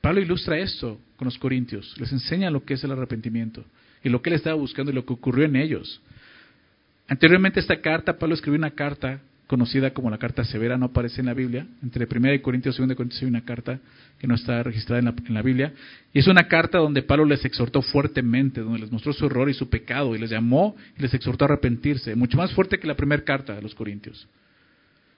Pablo 0.00 0.20
ilustra 0.20 0.58
esto 0.58 1.00
con 1.16 1.26
los 1.26 1.38
corintios, 1.38 1.94
les 1.98 2.12
enseña 2.12 2.50
lo 2.50 2.64
que 2.64 2.74
es 2.74 2.84
el 2.84 2.92
arrepentimiento 2.92 3.64
y 4.02 4.08
lo 4.08 4.22
que 4.22 4.30
él 4.30 4.36
estaba 4.36 4.56
buscando 4.56 4.92
y 4.92 4.94
lo 4.94 5.04
que 5.04 5.12
ocurrió 5.12 5.44
en 5.44 5.56
ellos. 5.56 6.00
Anteriormente 7.08 7.60
esta 7.60 7.80
carta, 7.80 8.18
Pablo 8.18 8.34
escribió 8.34 8.58
una 8.58 8.70
carta 8.70 9.20
conocida 9.48 9.94
como 9.94 10.10
la 10.10 10.18
carta 10.18 10.44
severa, 10.44 10.76
no 10.76 10.86
aparece 10.86 11.20
en 11.20 11.26
la 11.26 11.34
Biblia. 11.34 11.66
Entre 11.82 12.06
1 12.06 12.42
Corintios 12.42 12.78
y 12.78 12.82
2 12.82 12.94
Corintios 12.94 13.22
hay 13.22 13.28
una 13.28 13.44
carta 13.44 13.80
que 14.18 14.26
no 14.26 14.34
está 14.34 14.62
registrada 14.62 14.98
en 14.98 15.06
la, 15.06 15.14
en 15.26 15.34
la, 15.34 15.42
Biblia. 15.42 15.72
Y 16.12 16.18
es 16.18 16.28
una 16.28 16.46
carta 16.46 16.78
donde 16.78 17.02
Pablo 17.02 17.24
les 17.24 17.44
exhortó 17.44 17.80
fuertemente, 17.80 18.60
donde 18.60 18.80
les 18.80 18.92
mostró 18.92 19.12
su 19.14 19.24
error 19.24 19.48
y 19.48 19.54
su 19.54 19.70
pecado, 19.70 20.14
y 20.14 20.18
les 20.18 20.30
llamó 20.30 20.76
y 20.98 21.02
les 21.02 21.14
exhortó 21.14 21.46
a 21.46 21.48
arrepentirse. 21.48 22.14
Mucho 22.14 22.36
más 22.36 22.52
fuerte 22.52 22.78
que 22.78 22.86
la 22.86 22.94
primera 22.94 23.24
carta 23.24 23.54
de 23.54 23.62
los 23.62 23.74
Corintios. 23.74 24.28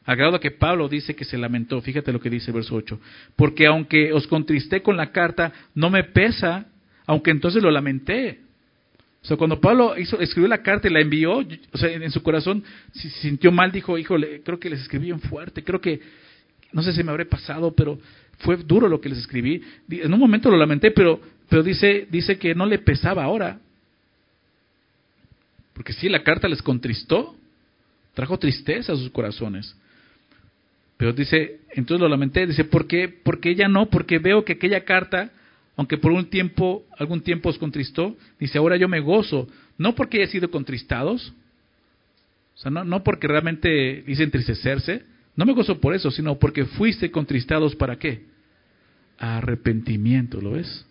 Grado 0.07 0.41
que 0.41 0.51
Pablo 0.51 0.89
dice 0.89 1.15
que 1.15 1.25
se 1.25 1.39
lamentó. 1.39 1.81
Fíjate 1.81 2.13
lo 2.13 2.21
que 2.21 2.31
dice 2.31 2.53
verso 2.53 2.75
8. 2.75 3.01
Porque 3.37 3.67
aunque 3.67 4.13
os 4.13 4.27
contristé 4.27 4.83
con 4.83 4.97
la 4.97 5.13
carta, 5.13 5.53
no 5.75 5.91
me 5.91 6.05
pesa, 6.05 6.67
aunque 7.07 7.31
entonces 7.31 7.63
lo 7.63 7.71
lamenté. 7.71 8.41
O 9.23 9.27
sea, 9.27 9.37
cuando 9.37 9.61
Pablo 9.61 9.95
escribió 9.95 10.49
la 10.49 10.63
carta 10.63 10.89
y 10.89 10.93
la 10.93 11.01
envió, 11.01 11.45
o 11.73 11.79
sea, 11.79 11.93
en, 11.93 12.11
su 12.11 12.23
corazón 12.23 12.65
se 12.93 13.11
sintió 13.11 13.53
mal, 13.53 13.71
dijo, 13.71 13.99
híjole, 13.99 14.41
creo 14.43 14.59
que 14.59 14.71
les 14.71 14.81
escribí 14.81 15.07
bien 15.07 15.21
fuerte, 15.21 15.63
creo 15.63 15.81
que, 15.81 16.01
no 16.73 16.83
sé 16.83 16.93
si 16.95 17.05
me 17.05 17.11
habré 17.11 17.27
pasado, 17.27 17.75
pero 17.75 17.99
fue 18.39 18.57
duro 18.57 18.89
lo 18.89 18.99
que 19.01 19.11
les 19.11 19.19
escribí. 19.19 19.63
En 19.91 20.15
un 20.15 20.21
momento 20.21 20.51
lo 20.51 20.57
lamenté, 20.57 20.91
pero, 20.91 21.21
pero 21.49 21.63
dice, 21.63 22.09
dice 22.11 22.39
que 22.39 22.55
no 22.55 22.65
le 22.65 22.79
pesaba 22.79 23.25
ahora. 23.25 23.59
Porque 25.75 25.93
si 25.93 26.09
la 26.09 26.23
carta 26.23 26.49
les 26.49 26.63
contristó, 26.63 27.37
trajo 28.15 28.39
tristeza 28.39 28.95
a 28.95 28.97
sus 28.97 29.11
corazones. 29.11 29.77
Pero 31.01 31.15
dice, 31.15 31.61
entonces 31.71 32.03
lo 32.03 32.11
lamenté, 32.11 32.47
dice, 32.47 32.65
¿por 32.65 32.87
qué? 32.87 33.09
Porque 33.09 33.49
ella 33.49 33.69
no, 33.69 33.89
porque 33.89 34.19
veo 34.19 34.45
que 34.45 34.53
aquella 34.53 34.85
carta, 34.85 35.31
aunque 35.75 35.97
por 35.97 36.13
un 36.13 36.27
tiempo, 36.27 36.85
algún 36.99 37.23
tiempo 37.23 37.49
os 37.49 37.57
contristó, 37.57 38.19
dice, 38.39 38.59
ahora 38.59 38.77
yo 38.77 38.87
me 38.87 39.01
gozo, 39.01 39.49
no 39.79 39.95
porque 39.95 40.19
haya 40.19 40.31
sido 40.31 40.51
contristados, 40.51 41.33
o 42.55 42.59
sea, 42.59 42.71
no, 42.71 42.85
no 42.85 43.03
porque 43.03 43.27
realmente 43.27 44.05
hice 44.09 44.25
entristecerse, 44.25 45.03
no 45.37 45.47
me 45.47 45.55
gozo 45.55 45.81
por 45.81 45.95
eso, 45.95 46.11
sino 46.11 46.39
porque 46.39 46.67
fuiste 46.67 47.11
contristados 47.11 47.75
para 47.75 47.99
qué? 47.99 48.27
Arrepentimiento, 49.17 50.39
¿lo 50.39 50.51
ves? 50.51 50.85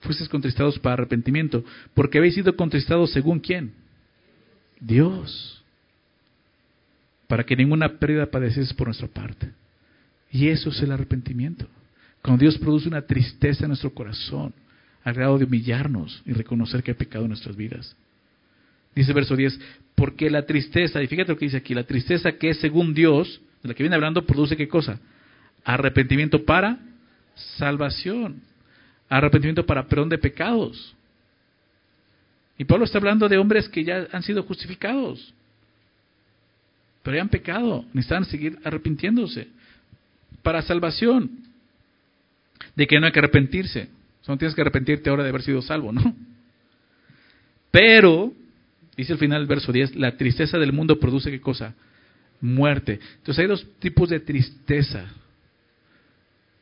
Fuiste 0.00 0.28
contristados 0.28 0.78
para 0.78 0.92
arrepentimiento, 0.92 1.64
porque 1.94 2.18
habéis 2.18 2.34
sido 2.34 2.54
contristados 2.56 3.10
según 3.10 3.40
quién? 3.40 3.72
Dios 4.80 5.57
para 7.28 7.44
que 7.44 7.54
ninguna 7.54 7.98
pérdida 7.98 8.26
padecieses 8.26 8.74
por 8.74 8.88
nuestra 8.88 9.06
parte. 9.06 9.50
Y 10.32 10.48
eso 10.48 10.70
es 10.70 10.82
el 10.82 10.90
arrepentimiento. 10.90 11.66
Cuando 12.22 12.42
Dios 12.42 12.58
produce 12.58 12.88
una 12.88 13.02
tristeza 13.02 13.64
en 13.64 13.68
nuestro 13.68 13.94
corazón, 13.94 14.52
al 15.04 15.14
grado 15.14 15.38
de 15.38 15.44
humillarnos 15.44 16.22
y 16.26 16.32
reconocer 16.32 16.82
que 16.82 16.90
hay 16.90 16.96
pecado 16.96 17.24
en 17.24 17.30
nuestras 17.30 17.56
vidas. 17.56 17.96
Dice 18.94 19.12
verso 19.12 19.36
10, 19.36 19.58
porque 19.94 20.28
la 20.28 20.44
tristeza, 20.44 21.02
y 21.02 21.06
fíjate 21.06 21.32
lo 21.32 21.38
que 21.38 21.46
dice 21.46 21.58
aquí, 21.58 21.74
la 21.74 21.84
tristeza 21.84 22.32
que 22.32 22.50
es 22.50 22.58
según 22.58 22.94
Dios, 22.94 23.40
de 23.62 23.68
la 23.68 23.74
que 23.74 23.82
viene 23.82 23.94
hablando, 23.94 24.26
produce 24.26 24.56
qué 24.56 24.68
cosa? 24.68 24.98
Arrepentimiento 25.64 26.44
para 26.44 26.78
salvación. 27.56 28.42
Arrepentimiento 29.08 29.64
para 29.64 29.86
perdón 29.86 30.08
de 30.08 30.18
pecados. 30.18 30.94
Y 32.58 32.64
Pablo 32.64 32.84
está 32.84 32.98
hablando 32.98 33.28
de 33.28 33.38
hombres 33.38 33.68
que 33.68 33.84
ya 33.84 34.08
han 34.12 34.22
sido 34.22 34.42
justificados, 34.42 35.32
pero 37.08 37.16
ya 37.16 37.22
han 37.22 37.30
pecado, 37.30 37.86
necesitan 37.94 38.26
seguir 38.26 38.58
arrepintiéndose 38.64 39.48
para 40.42 40.60
salvación, 40.60 41.30
de 42.76 42.86
que 42.86 43.00
no 43.00 43.06
hay 43.06 43.12
que 43.12 43.18
arrepentirse. 43.20 43.88
No 44.26 44.36
tienes 44.36 44.54
que 44.54 44.60
arrepentirte 44.60 45.08
ahora 45.08 45.22
de 45.22 45.30
haber 45.30 45.40
sido 45.40 45.62
salvo, 45.62 45.90
¿no? 45.90 46.14
Pero, 47.70 48.34
dice 48.94 49.14
el 49.14 49.18
final 49.18 49.40
del 49.40 49.48
verso 49.48 49.72
10, 49.72 49.96
la 49.96 50.18
tristeza 50.18 50.58
del 50.58 50.74
mundo 50.74 51.00
produce 51.00 51.30
qué 51.30 51.40
cosa? 51.40 51.74
Muerte. 52.42 53.00
Entonces 53.16 53.38
hay 53.38 53.46
dos 53.46 53.66
tipos 53.78 54.10
de 54.10 54.20
tristeza 54.20 55.06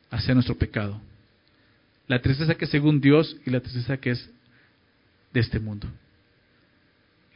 hacia 0.09 0.33
nuestro 0.33 0.55
pecado. 0.55 1.01
La 2.07 2.21
tristeza 2.21 2.55
que 2.55 2.63
es 2.63 2.71
según 2.71 3.01
Dios 3.01 3.35
y 3.45 3.49
la 3.49 3.59
tristeza 3.59 3.97
que 3.97 4.11
es 4.11 4.29
de 5.33 5.41
este 5.41 5.59
mundo. 5.59 5.89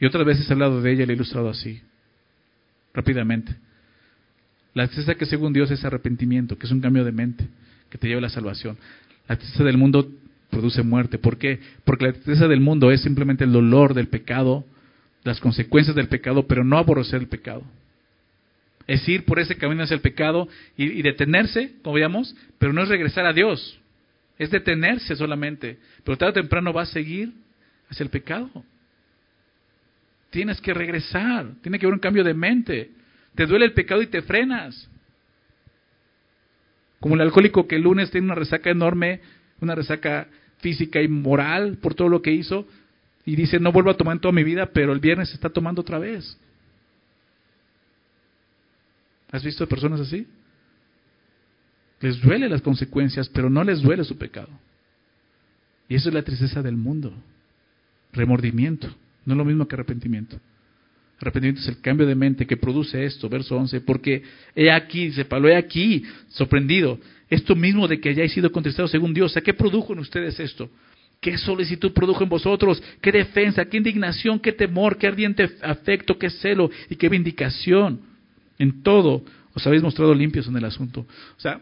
Y 0.00 0.06
otras 0.06 0.24
veces 0.24 0.48
he 0.48 0.52
hablado 0.54 0.80
de 0.80 0.92
ella 0.92 1.02
y 1.02 1.06
la 1.08 1.12
he 1.12 1.16
ilustrado 1.16 1.50
así, 1.50 1.82
rápidamente. 2.94 3.54
La 4.74 4.86
tristeza 4.86 5.14
que 5.14 5.26
según 5.26 5.52
Dios 5.52 5.70
es 5.70 5.84
arrepentimiento, 5.84 6.56
que 6.56 6.66
es 6.66 6.72
un 6.72 6.80
cambio 6.80 7.04
de 7.04 7.12
mente, 7.12 7.46
que 7.90 7.98
te 7.98 8.08
lleva 8.08 8.18
a 8.18 8.22
la 8.22 8.30
salvación. 8.30 8.78
La 9.28 9.36
tristeza 9.36 9.64
del 9.64 9.76
mundo 9.76 10.08
produce 10.50 10.82
muerte. 10.82 11.18
¿Por 11.18 11.38
qué? 11.38 11.60
Porque 11.84 12.06
la 12.06 12.12
tristeza 12.12 12.48
del 12.48 12.60
mundo 12.60 12.90
es 12.90 13.02
simplemente 13.02 13.44
el 13.44 13.52
dolor 13.52 13.94
del 13.94 14.08
pecado, 14.08 14.64
las 15.24 15.40
consecuencias 15.40 15.94
del 15.94 16.08
pecado, 16.08 16.46
pero 16.46 16.64
no 16.64 16.78
aborrecer 16.78 17.20
el 17.20 17.28
pecado. 17.28 17.62
Es 18.86 19.08
ir 19.08 19.24
por 19.24 19.38
ese 19.38 19.56
camino 19.56 19.82
hacia 19.82 19.94
el 19.94 20.00
pecado 20.00 20.48
y, 20.76 21.02
detenerse, 21.02 21.72
como 21.82 21.94
veíamos, 21.94 22.34
pero 22.58 22.72
no 22.72 22.82
es 22.82 22.88
regresar 22.88 23.26
a 23.26 23.32
Dios. 23.32 23.78
Es 24.38 24.50
detenerse 24.50 25.14
solamente. 25.16 25.78
Pero 26.04 26.18
tarde 26.18 26.32
o 26.32 26.42
temprano 26.42 26.72
va 26.72 26.82
a 26.82 26.86
seguir 26.86 27.32
hacia 27.88 28.04
el 28.04 28.10
pecado. 28.10 28.50
Tienes 30.32 30.62
que 30.62 30.72
regresar, 30.72 31.52
tiene 31.60 31.78
que 31.78 31.84
haber 31.84 31.92
un 31.92 32.00
cambio 32.00 32.24
de 32.24 32.32
mente. 32.32 32.90
Te 33.34 33.44
duele 33.44 33.66
el 33.66 33.74
pecado 33.74 34.00
y 34.00 34.06
te 34.06 34.22
frenas. 34.22 34.88
Como 37.00 37.16
el 37.16 37.20
alcohólico 37.20 37.68
que 37.68 37.76
el 37.76 37.82
lunes 37.82 38.10
tiene 38.10 38.28
una 38.28 38.34
resaca 38.34 38.70
enorme, 38.70 39.20
una 39.60 39.74
resaca 39.74 40.28
física 40.60 41.02
y 41.02 41.08
moral 41.08 41.76
por 41.82 41.94
todo 41.94 42.08
lo 42.08 42.22
que 42.22 42.32
hizo, 42.32 42.66
y 43.26 43.36
dice, 43.36 43.60
no 43.60 43.72
vuelvo 43.72 43.90
a 43.90 43.96
tomar 43.98 44.16
en 44.16 44.20
toda 44.20 44.32
mi 44.32 44.42
vida, 44.42 44.70
pero 44.72 44.94
el 44.94 45.00
viernes 45.00 45.34
está 45.34 45.50
tomando 45.50 45.82
otra 45.82 45.98
vez. 45.98 46.38
¿Has 49.30 49.44
visto 49.44 49.68
personas 49.68 50.00
así? 50.00 50.26
Les 52.00 52.18
duele 52.22 52.48
las 52.48 52.62
consecuencias, 52.62 53.28
pero 53.28 53.50
no 53.50 53.62
les 53.64 53.82
duele 53.82 54.02
su 54.04 54.16
pecado. 54.16 54.48
Y 55.90 55.96
eso 55.96 56.08
es 56.08 56.14
la 56.14 56.22
tristeza 56.22 56.62
del 56.62 56.78
mundo. 56.78 57.12
Remordimiento. 58.14 58.88
No 59.24 59.34
es 59.34 59.38
lo 59.38 59.44
mismo 59.44 59.66
que 59.66 59.74
arrepentimiento. 59.74 60.38
Arrepentimiento 61.20 61.60
es 61.60 61.68
el 61.68 61.80
cambio 61.80 62.06
de 62.06 62.14
mente 62.14 62.46
que 62.46 62.56
produce 62.56 63.04
esto, 63.04 63.28
verso 63.28 63.56
11, 63.56 63.80
porque 63.82 64.22
he 64.56 64.70
aquí, 64.70 65.06
dice 65.06 65.24
Pablo, 65.24 65.48
he 65.48 65.56
aquí, 65.56 66.02
sorprendido, 66.28 66.98
esto 67.30 67.54
mismo 67.54 67.86
de 67.86 68.00
que 68.00 68.10
hayáis 68.10 68.32
sido 68.32 68.50
contestados 68.50 68.90
según 68.90 69.14
Dios. 69.14 69.36
¿A 69.36 69.40
qué 69.40 69.54
produjo 69.54 69.92
en 69.92 70.00
ustedes 70.00 70.38
esto? 70.40 70.68
¿Qué 71.20 71.38
solicitud 71.38 71.92
produjo 71.92 72.24
en 72.24 72.28
vosotros? 72.28 72.82
¿Qué 73.00 73.12
defensa? 73.12 73.64
¿Qué 73.64 73.76
indignación? 73.76 74.40
¿Qué 74.40 74.52
temor? 74.52 74.98
¿Qué 74.98 75.06
ardiente 75.06 75.48
afecto? 75.62 76.18
¿Qué 76.18 76.28
celo? 76.28 76.68
¿Y 76.90 76.96
qué 76.96 77.08
vindicación? 77.08 78.00
En 78.58 78.82
todo 78.82 79.24
os 79.54 79.66
habéis 79.66 79.82
mostrado 79.82 80.12
limpios 80.14 80.48
en 80.48 80.56
el 80.56 80.64
asunto. 80.64 81.00
O 81.36 81.40
sea, 81.40 81.60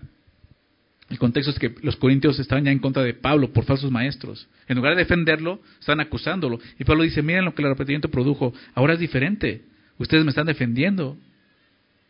el 1.10 1.18
contexto 1.18 1.50
es 1.50 1.58
que 1.58 1.74
los 1.82 1.96
corintios 1.96 2.38
estaban 2.38 2.64
ya 2.64 2.70
en 2.70 2.78
contra 2.78 3.02
de 3.02 3.14
Pablo 3.14 3.52
por 3.52 3.64
falsos 3.64 3.90
maestros. 3.90 4.46
En 4.68 4.76
lugar 4.76 4.94
de 4.94 5.00
defenderlo, 5.00 5.60
están 5.80 5.98
acusándolo. 5.98 6.60
Y 6.78 6.84
Pablo 6.84 7.02
dice, 7.02 7.20
miren 7.20 7.44
lo 7.44 7.54
que 7.54 7.62
el 7.62 7.66
arrepentimiento 7.66 8.08
produjo. 8.08 8.54
Ahora 8.74 8.94
es 8.94 9.00
diferente. 9.00 9.62
Ustedes 9.98 10.22
me 10.22 10.30
están 10.30 10.46
defendiendo. 10.46 11.18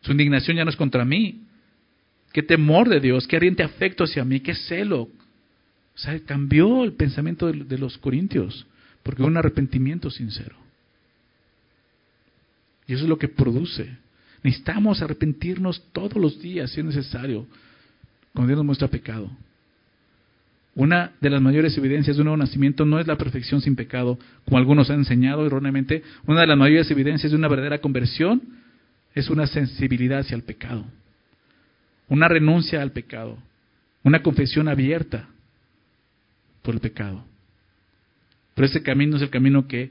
Su 0.03 0.13
indignación 0.13 0.59
ya 0.59 0.65
no 0.65 0.71
es 0.71 0.77
contra 0.77 1.07
mí. 1.07 1.41
Qué 2.35 2.43
temor 2.43 2.91
de 2.91 3.01
Dios, 3.01 3.27
qué 3.27 3.37
ardiente 3.37 3.63
afecto 3.63 4.05
hacia 4.05 4.23
mí, 4.23 4.41
qué 4.41 4.55
celo. 4.55 5.01
O 5.01 5.99
sea, 5.99 6.21
cambió 6.21 6.85
el 6.85 6.93
pensamiento 6.93 7.51
de 7.51 7.79
los 7.79 7.97
corintios, 7.97 8.67
porque 9.03 9.23
hubo 9.23 9.29
un 9.29 9.39
arrepentimiento 9.39 10.11
sincero. 10.11 10.57
Y 12.87 12.93
eso 12.93 13.05
es 13.05 13.09
lo 13.09 13.19
que 13.19 13.29
produce. 13.29 13.97
Necesitamos 14.43 15.01
arrepentirnos 15.01 15.83
todos 15.93 16.17
los 16.17 16.39
días, 16.41 16.71
si 16.71 16.81
es 16.81 16.87
necesario 16.87 17.47
cuando 18.33 18.49
Dios 18.49 18.59
nos 18.59 18.67
muestra 18.67 18.89
pecado. 18.89 19.31
Una 20.75 21.13
de 21.21 21.31
las 21.31 21.43
mayores 21.43 21.77
evidencias 21.77 22.17
de 22.17 22.23
un 22.23 22.27
nuevo 22.27 22.37
nacimiento 22.37 22.85
no 22.85 23.01
es 23.01 23.07
la 23.07 23.19
perfección 23.19 23.61
sin 23.61 23.77
pecado, 23.77 24.19
como 24.45 24.59
algunos 24.59 24.89
han 24.91 25.01
enseñado 25.01 25.45
erróneamente. 25.45 26.03
Una 26.27 26.43
de 26.43 26.47
las 26.47 26.57
mayores 26.57 26.91
evidencias 26.91 27.33
de 27.33 27.37
una 27.37 27.49
verdadera 27.49 27.81
conversión 27.81 28.43
es 29.15 29.29
una 29.31 29.47
sensibilidad 29.47 30.21
hacia 30.21 30.37
el 30.37 30.43
pecado, 30.43 30.85
una 32.09 32.29
renuncia 32.29 32.81
al 32.81 32.93
pecado, 32.93 33.39
una 34.05 34.23
confesión 34.23 34.69
abierta 34.69 35.29
por 36.63 36.75
el 36.75 36.81
pecado. 36.81 37.25
Pero 38.55 38.67
ese 38.67 38.83
camino 38.83 39.17
es 39.17 39.23
el 39.23 39.31
camino 39.31 39.67
que 39.67 39.91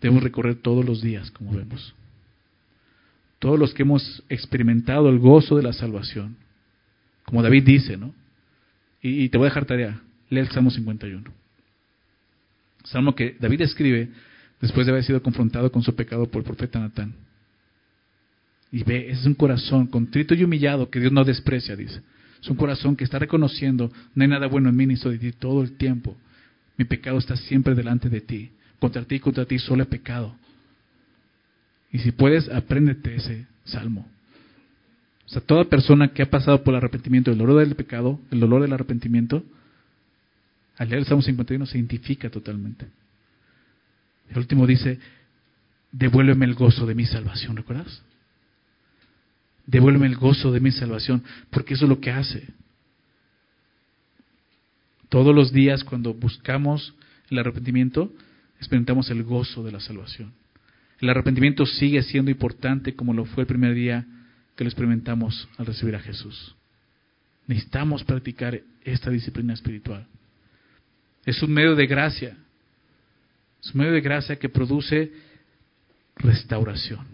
debemos 0.00 0.22
recorrer 0.22 0.56
todos 0.56 0.84
los 0.84 1.02
días, 1.02 1.30
como 1.32 1.52
vemos. 1.52 1.94
Todos 3.40 3.58
los 3.58 3.74
que 3.74 3.82
hemos 3.82 4.22
experimentado 4.28 5.08
el 5.08 5.18
gozo 5.18 5.56
de 5.56 5.62
la 5.62 5.72
salvación, 5.72 6.36
como 7.24 7.42
David 7.42 7.64
dice, 7.64 7.96
¿no? 7.96 8.14
Y, 9.02 9.28
te 9.28 9.36
voy 9.36 9.46
a 9.46 9.50
dejar 9.50 9.66
tarea, 9.66 10.00
lee 10.30 10.40
el 10.40 10.48
Salmo 10.48 10.70
51. 10.70 11.22
Salmo 12.84 13.14
que 13.14 13.36
David 13.38 13.62
escribe 13.62 14.08
después 14.60 14.86
de 14.86 14.92
haber 14.92 15.04
sido 15.04 15.22
confrontado 15.22 15.70
con 15.70 15.82
su 15.82 15.94
pecado 15.94 16.26
por 16.26 16.40
el 16.40 16.46
profeta 16.46 16.78
Natán. 16.78 17.14
Y 18.72 18.82
ve, 18.82 19.10
es 19.10 19.24
un 19.26 19.34
corazón 19.34 19.86
contrito 19.86 20.34
y 20.34 20.42
humillado 20.42 20.88
que 20.88 21.00
Dios 21.00 21.12
no 21.12 21.22
desprecia, 21.24 21.76
dice. 21.76 22.00
Es 22.42 22.48
un 22.48 22.56
corazón 22.56 22.96
que 22.96 23.04
está 23.04 23.18
reconociendo, 23.18 23.92
no 24.14 24.22
hay 24.22 24.28
nada 24.28 24.46
bueno 24.46 24.68
en 24.68 24.76
mí 24.76 24.86
ni 24.86 24.96
soy 24.96 25.18
de 25.18 25.32
ti 25.32 25.38
todo 25.38 25.62
el 25.62 25.76
tiempo. 25.76 26.16
Mi 26.76 26.84
pecado 26.84 27.18
está 27.18 27.36
siempre 27.36 27.74
delante 27.74 28.08
de 28.08 28.20
ti. 28.20 28.50
Contra 28.78 29.04
ti 29.04 29.16
y 29.16 29.20
contra 29.20 29.44
ti 29.44 29.58
solo 29.58 29.82
he 29.82 29.86
pecado. 29.86 30.34
Y 31.92 31.98
si 31.98 32.10
puedes, 32.12 32.48
apréndete 32.48 33.14
ese 33.14 33.46
salmo. 33.64 34.08
O 35.26 35.28
sea, 35.28 35.40
toda 35.40 35.64
persona 35.64 36.08
que 36.08 36.22
ha 36.22 36.30
pasado 36.30 36.62
por 36.62 36.74
el 36.74 36.78
arrepentimiento, 36.78 37.30
el 37.30 37.38
dolor 37.38 37.60
del 37.60 37.74
pecado, 37.74 38.20
el 38.30 38.40
dolor 38.40 38.62
del 38.62 38.72
arrepentimiento, 38.72 39.42
al 40.76 40.88
leer 40.88 41.00
el 41.00 41.06
Salmo 41.06 41.22
51 41.22 41.66
se 41.66 41.78
identifica 41.78 42.30
totalmente. 42.30 42.86
El 44.30 44.38
último 44.38 44.66
dice, 44.66 44.98
devuélveme 45.92 46.44
el 46.44 46.54
gozo 46.54 46.86
de 46.86 46.94
mi 46.94 47.06
salvación, 47.06 47.56
¿recuerdas? 47.56 48.02
Devuélveme 49.66 50.06
el 50.06 50.16
gozo 50.16 50.52
de 50.52 50.60
mi 50.60 50.72
salvación, 50.72 51.22
porque 51.50 51.74
eso 51.74 51.84
es 51.84 51.88
lo 51.88 52.00
que 52.00 52.10
hace. 52.10 52.48
Todos 55.08 55.34
los 55.34 55.52
días 55.52 55.84
cuando 55.84 56.12
buscamos 56.12 56.94
el 57.30 57.38
arrepentimiento, 57.38 58.12
experimentamos 58.58 59.10
el 59.10 59.22
gozo 59.22 59.62
de 59.62 59.72
la 59.72 59.80
salvación. 59.80 60.32
El 61.00 61.08
arrepentimiento 61.10 61.66
sigue 61.66 62.02
siendo 62.02 62.30
importante 62.30 62.94
como 62.94 63.14
lo 63.14 63.24
fue 63.24 63.42
el 63.42 63.46
primer 63.46 63.74
día 63.74 64.06
que 64.56 64.64
lo 64.64 64.68
experimentamos 64.68 65.48
al 65.58 65.66
recibir 65.66 65.96
a 65.96 66.00
Jesús. 66.00 66.54
Necesitamos 67.46 68.04
practicar 68.04 68.60
esta 68.82 69.10
disciplina 69.10 69.54
espiritual. 69.54 70.06
Es 71.24 71.42
un 71.42 71.52
medio 71.52 71.74
de 71.74 71.86
gracia. 71.86 72.36
Es 73.62 73.74
un 73.74 73.80
medio 73.80 73.92
de 73.92 74.00
gracia 74.00 74.36
que 74.36 74.48
produce 74.48 75.12
restauración, 76.16 77.04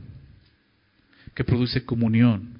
que 1.34 1.44
produce 1.44 1.84
comunión, 1.84 2.58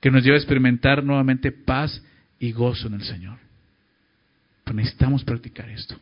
que 0.00 0.10
nos 0.10 0.22
lleva 0.22 0.36
a 0.36 0.40
experimentar 0.40 1.02
nuevamente 1.02 1.50
paz 1.50 2.02
y 2.38 2.52
gozo 2.52 2.88
en 2.88 2.94
el 2.94 3.04
Señor. 3.04 3.38
Pero 4.64 4.76
necesitamos 4.76 5.24
practicar 5.24 5.68
esto. 5.70 5.98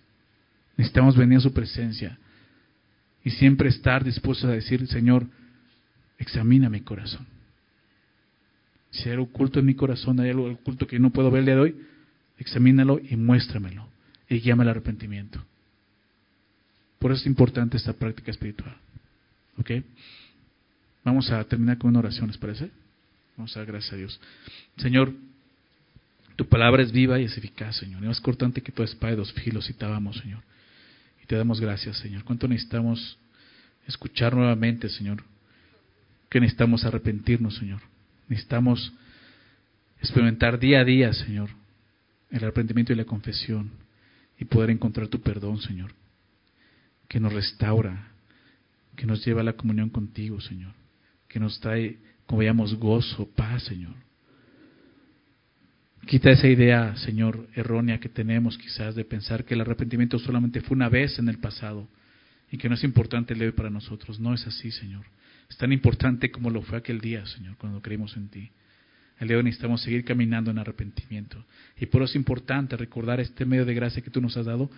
Necesitamos 0.76 1.16
venir 1.16 1.38
a 1.38 1.42
su 1.42 1.52
presencia 1.52 2.18
y 3.24 3.30
siempre 3.30 3.68
estar 3.68 4.02
dispuestos 4.02 4.50
a 4.50 4.52
decir, 4.52 4.86
Señor, 4.88 5.26
examina 6.18 6.68
mi 6.68 6.80
corazón. 6.80 7.26
Si 8.92 9.08
hay 9.08 9.12
algo 9.12 9.24
oculto 9.24 9.58
en 9.58 9.66
mi 9.66 9.74
corazón, 9.74 10.20
hay 10.20 10.30
algo 10.30 10.50
oculto 10.50 10.86
que 10.86 10.98
no 10.98 11.10
puedo 11.10 11.30
ver 11.30 11.40
el 11.40 11.46
día 11.46 11.54
de 11.56 11.60
hoy, 11.60 11.76
examínalo 12.38 13.00
y 13.02 13.16
muéstramelo 13.16 13.88
y 14.28 14.38
guíame 14.38 14.62
al 14.62 14.68
arrepentimiento. 14.68 15.42
Por 16.98 17.10
eso 17.10 17.22
es 17.22 17.26
importante 17.26 17.76
esta 17.76 17.94
práctica 17.94 18.30
espiritual. 18.30 18.76
¿Ok? 19.58 19.70
Vamos 21.04 21.30
a 21.30 21.42
terminar 21.44 21.78
con 21.78 21.90
una 21.90 21.98
oración, 21.98 22.28
¿les 22.28 22.38
parece? 22.38 22.70
Vamos 23.36 23.56
a 23.56 23.60
dar 23.60 23.66
gracias 23.66 23.92
a 23.92 23.96
Dios. 23.96 24.20
Señor, 24.76 25.12
Tu 26.36 26.46
palabra 26.48 26.82
es 26.82 26.92
viva 26.92 27.20
y 27.20 27.24
es 27.24 27.36
eficaz, 27.36 27.76
Señor. 27.76 28.02
Y 28.02 28.06
más 28.06 28.20
cortante 28.20 28.62
que 28.62 28.72
tu 28.72 28.82
espada 28.82 29.10
de 29.10 29.16
dos 29.18 29.32
filos, 29.32 29.66
citábamos, 29.66 30.16
Señor. 30.16 30.40
Y 31.22 31.26
te 31.26 31.36
damos 31.36 31.60
gracias, 31.60 31.98
Señor. 31.98 32.24
¿Cuánto 32.24 32.48
necesitamos 32.48 33.18
escuchar 33.86 34.34
nuevamente, 34.34 34.88
Señor? 34.88 35.22
Que 36.30 36.40
necesitamos 36.40 36.84
arrepentirnos, 36.84 37.56
Señor. 37.56 37.80
Necesitamos 38.28 38.92
experimentar 40.00 40.58
día 40.58 40.80
a 40.80 40.84
día, 40.84 41.12
Señor, 41.12 41.50
el 42.30 42.42
arrepentimiento 42.42 42.92
y 42.92 42.96
la 42.96 43.04
confesión 43.04 43.70
y 44.38 44.44
poder 44.44 44.70
encontrar 44.70 45.08
tu 45.08 45.20
perdón, 45.20 45.60
Señor, 45.60 45.92
que 47.08 47.20
nos 47.20 47.32
restaura, 47.32 48.08
que 48.96 49.06
nos 49.06 49.24
lleva 49.24 49.42
a 49.42 49.44
la 49.44 49.52
comunión 49.52 49.90
contigo, 49.90 50.40
Señor, 50.40 50.72
que 51.28 51.38
nos 51.38 51.60
trae, 51.60 51.98
como 52.26 52.40
veamos, 52.40 52.74
gozo, 52.74 53.28
paz, 53.36 53.64
Señor. 53.64 53.94
Quita 56.06 56.30
esa 56.30 56.48
idea, 56.48 56.96
Señor, 56.96 57.46
errónea 57.54 58.00
que 58.00 58.08
tenemos 58.08 58.58
quizás 58.58 58.94
de 58.94 59.04
pensar 59.04 59.44
que 59.44 59.54
el 59.54 59.60
arrepentimiento 59.60 60.18
solamente 60.18 60.60
fue 60.60 60.74
una 60.74 60.88
vez 60.88 61.18
en 61.18 61.28
el 61.28 61.38
pasado 61.38 61.86
y 62.50 62.58
que 62.58 62.68
no 62.68 62.74
es 62.74 62.82
importante 62.82 63.34
el 63.34 63.40
día 63.40 63.52
para 63.52 63.70
nosotros. 63.70 64.18
No 64.18 64.34
es 64.34 64.46
así, 64.46 64.72
Señor. 64.72 65.04
Es 65.52 65.58
tan 65.58 65.70
importante 65.70 66.30
como 66.30 66.48
lo 66.48 66.62
fue 66.62 66.78
aquel 66.78 66.98
día, 66.98 67.26
Señor, 67.26 67.58
cuando 67.58 67.82
creímos 67.82 68.16
en 68.16 68.28
ti. 68.28 68.50
El 69.18 69.28
día 69.28 69.34
de 69.34 69.40
hoy 69.40 69.44
necesitamos 69.44 69.82
seguir 69.82 70.02
caminando 70.02 70.50
en 70.50 70.56
arrepentimiento. 70.58 71.44
Y 71.78 71.84
por 71.84 72.00
eso 72.00 72.12
es 72.12 72.16
importante 72.16 72.74
recordar 72.74 73.20
este 73.20 73.44
medio 73.44 73.66
de 73.66 73.74
gracia 73.74 74.00
que 74.00 74.10
tú 74.10 74.22
nos 74.22 74.34
has 74.38 74.46
dado, 74.46 74.70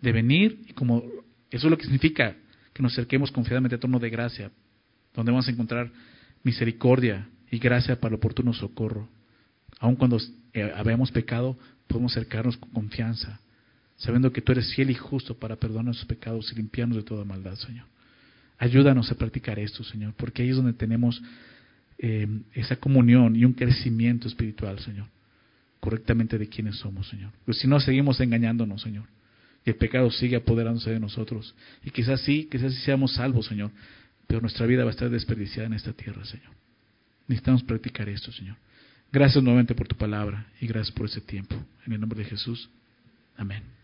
de 0.00 0.12
venir 0.12 0.60
y 0.68 0.74
como 0.74 1.02
eso 1.50 1.66
es 1.66 1.70
lo 1.72 1.76
que 1.76 1.82
significa 1.82 2.36
que 2.72 2.82
nos 2.84 2.92
acerquemos 2.92 3.32
confiadamente 3.32 3.74
a 3.74 3.80
trono 3.80 3.98
de 3.98 4.10
gracia, 4.10 4.52
donde 5.12 5.32
vamos 5.32 5.48
a 5.48 5.50
encontrar 5.50 5.90
misericordia 6.44 7.28
y 7.50 7.58
gracia 7.58 7.98
para 7.98 8.10
el 8.10 8.18
oportuno 8.18 8.54
socorro. 8.54 9.08
Aun 9.80 9.96
cuando 9.96 10.20
eh, 10.52 10.72
habíamos 10.76 11.10
pecado, 11.10 11.58
podemos 11.88 12.12
acercarnos 12.12 12.56
con 12.58 12.70
confianza, 12.70 13.40
sabiendo 13.96 14.32
que 14.32 14.40
tú 14.40 14.52
eres 14.52 14.72
fiel 14.72 14.90
y 14.90 14.94
justo 14.94 15.36
para 15.36 15.56
perdonar 15.56 15.86
nuestros 15.86 16.06
pecados 16.06 16.52
y 16.52 16.54
limpiarnos 16.54 16.96
de 16.96 17.02
toda 17.02 17.24
maldad, 17.24 17.56
Señor. 17.56 17.91
Ayúdanos 18.62 19.10
a 19.10 19.16
practicar 19.16 19.58
esto, 19.58 19.82
Señor, 19.82 20.14
porque 20.16 20.42
ahí 20.42 20.50
es 20.50 20.56
donde 20.56 20.72
tenemos 20.72 21.20
eh, 21.98 22.28
esa 22.54 22.76
comunión 22.76 23.34
y 23.34 23.44
un 23.44 23.54
crecimiento 23.54 24.28
espiritual, 24.28 24.78
Señor, 24.78 25.08
correctamente 25.80 26.38
de 26.38 26.48
quienes 26.48 26.76
somos, 26.76 27.08
Señor. 27.08 27.32
Pues 27.44 27.58
si 27.58 27.66
no, 27.66 27.80
seguimos 27.80 28.20
engañándonos, 28.20 28.80
Señor. 28.80 29.06
Y 29.66 29.70
el 29.70 29.74
pecado 29.74 30.08
sigue 30.12 30.36
apoderándose 30.36 30.90
de 30.90 31.00
nosotros. 31.00 31.56
Y 31.82 31.90
quizás 31.90 32.20
sí, 32.20 32.48
quizás 32.48 32.72
sí 32.72 32.80
seamos 32.82 33.14
salvos, 33.14 33.46
Señor, 33.46 33.72
pero 34.28 34.40
nuestra 34.40 34.64
vida 34.64 34.84
va 34.84 34.90
a 34.90 34.92
estar 34.92 35.10
desperdiciada 35.10 35.66
en 35.66 35.72
esta 35.72 35.92
tierra, 35.92 36.24
Señor. 36.24 36.52
Necesitamos 37.26 37.64
practicar 37.64 38.08
esto, 38.08 38.30
Señor. 38.30 38.54
Gracias 39.10 39.42
nuevamente 39.42 39.74
por 39.74 39.88
tu 39.88 39.96
palabra 39.96 40.46
y 40.60 40.68
gracias 40.68 40.94
por 40.94 41.06
ese 41.06 41.20
tiempo. 41.20 41.56
En 41.84 41.94
el 41.94 42.00
nombre 42.00 42.20
de 42.20 42.26
Jesús. 42.26 42.70
Amén. 43.36 43.81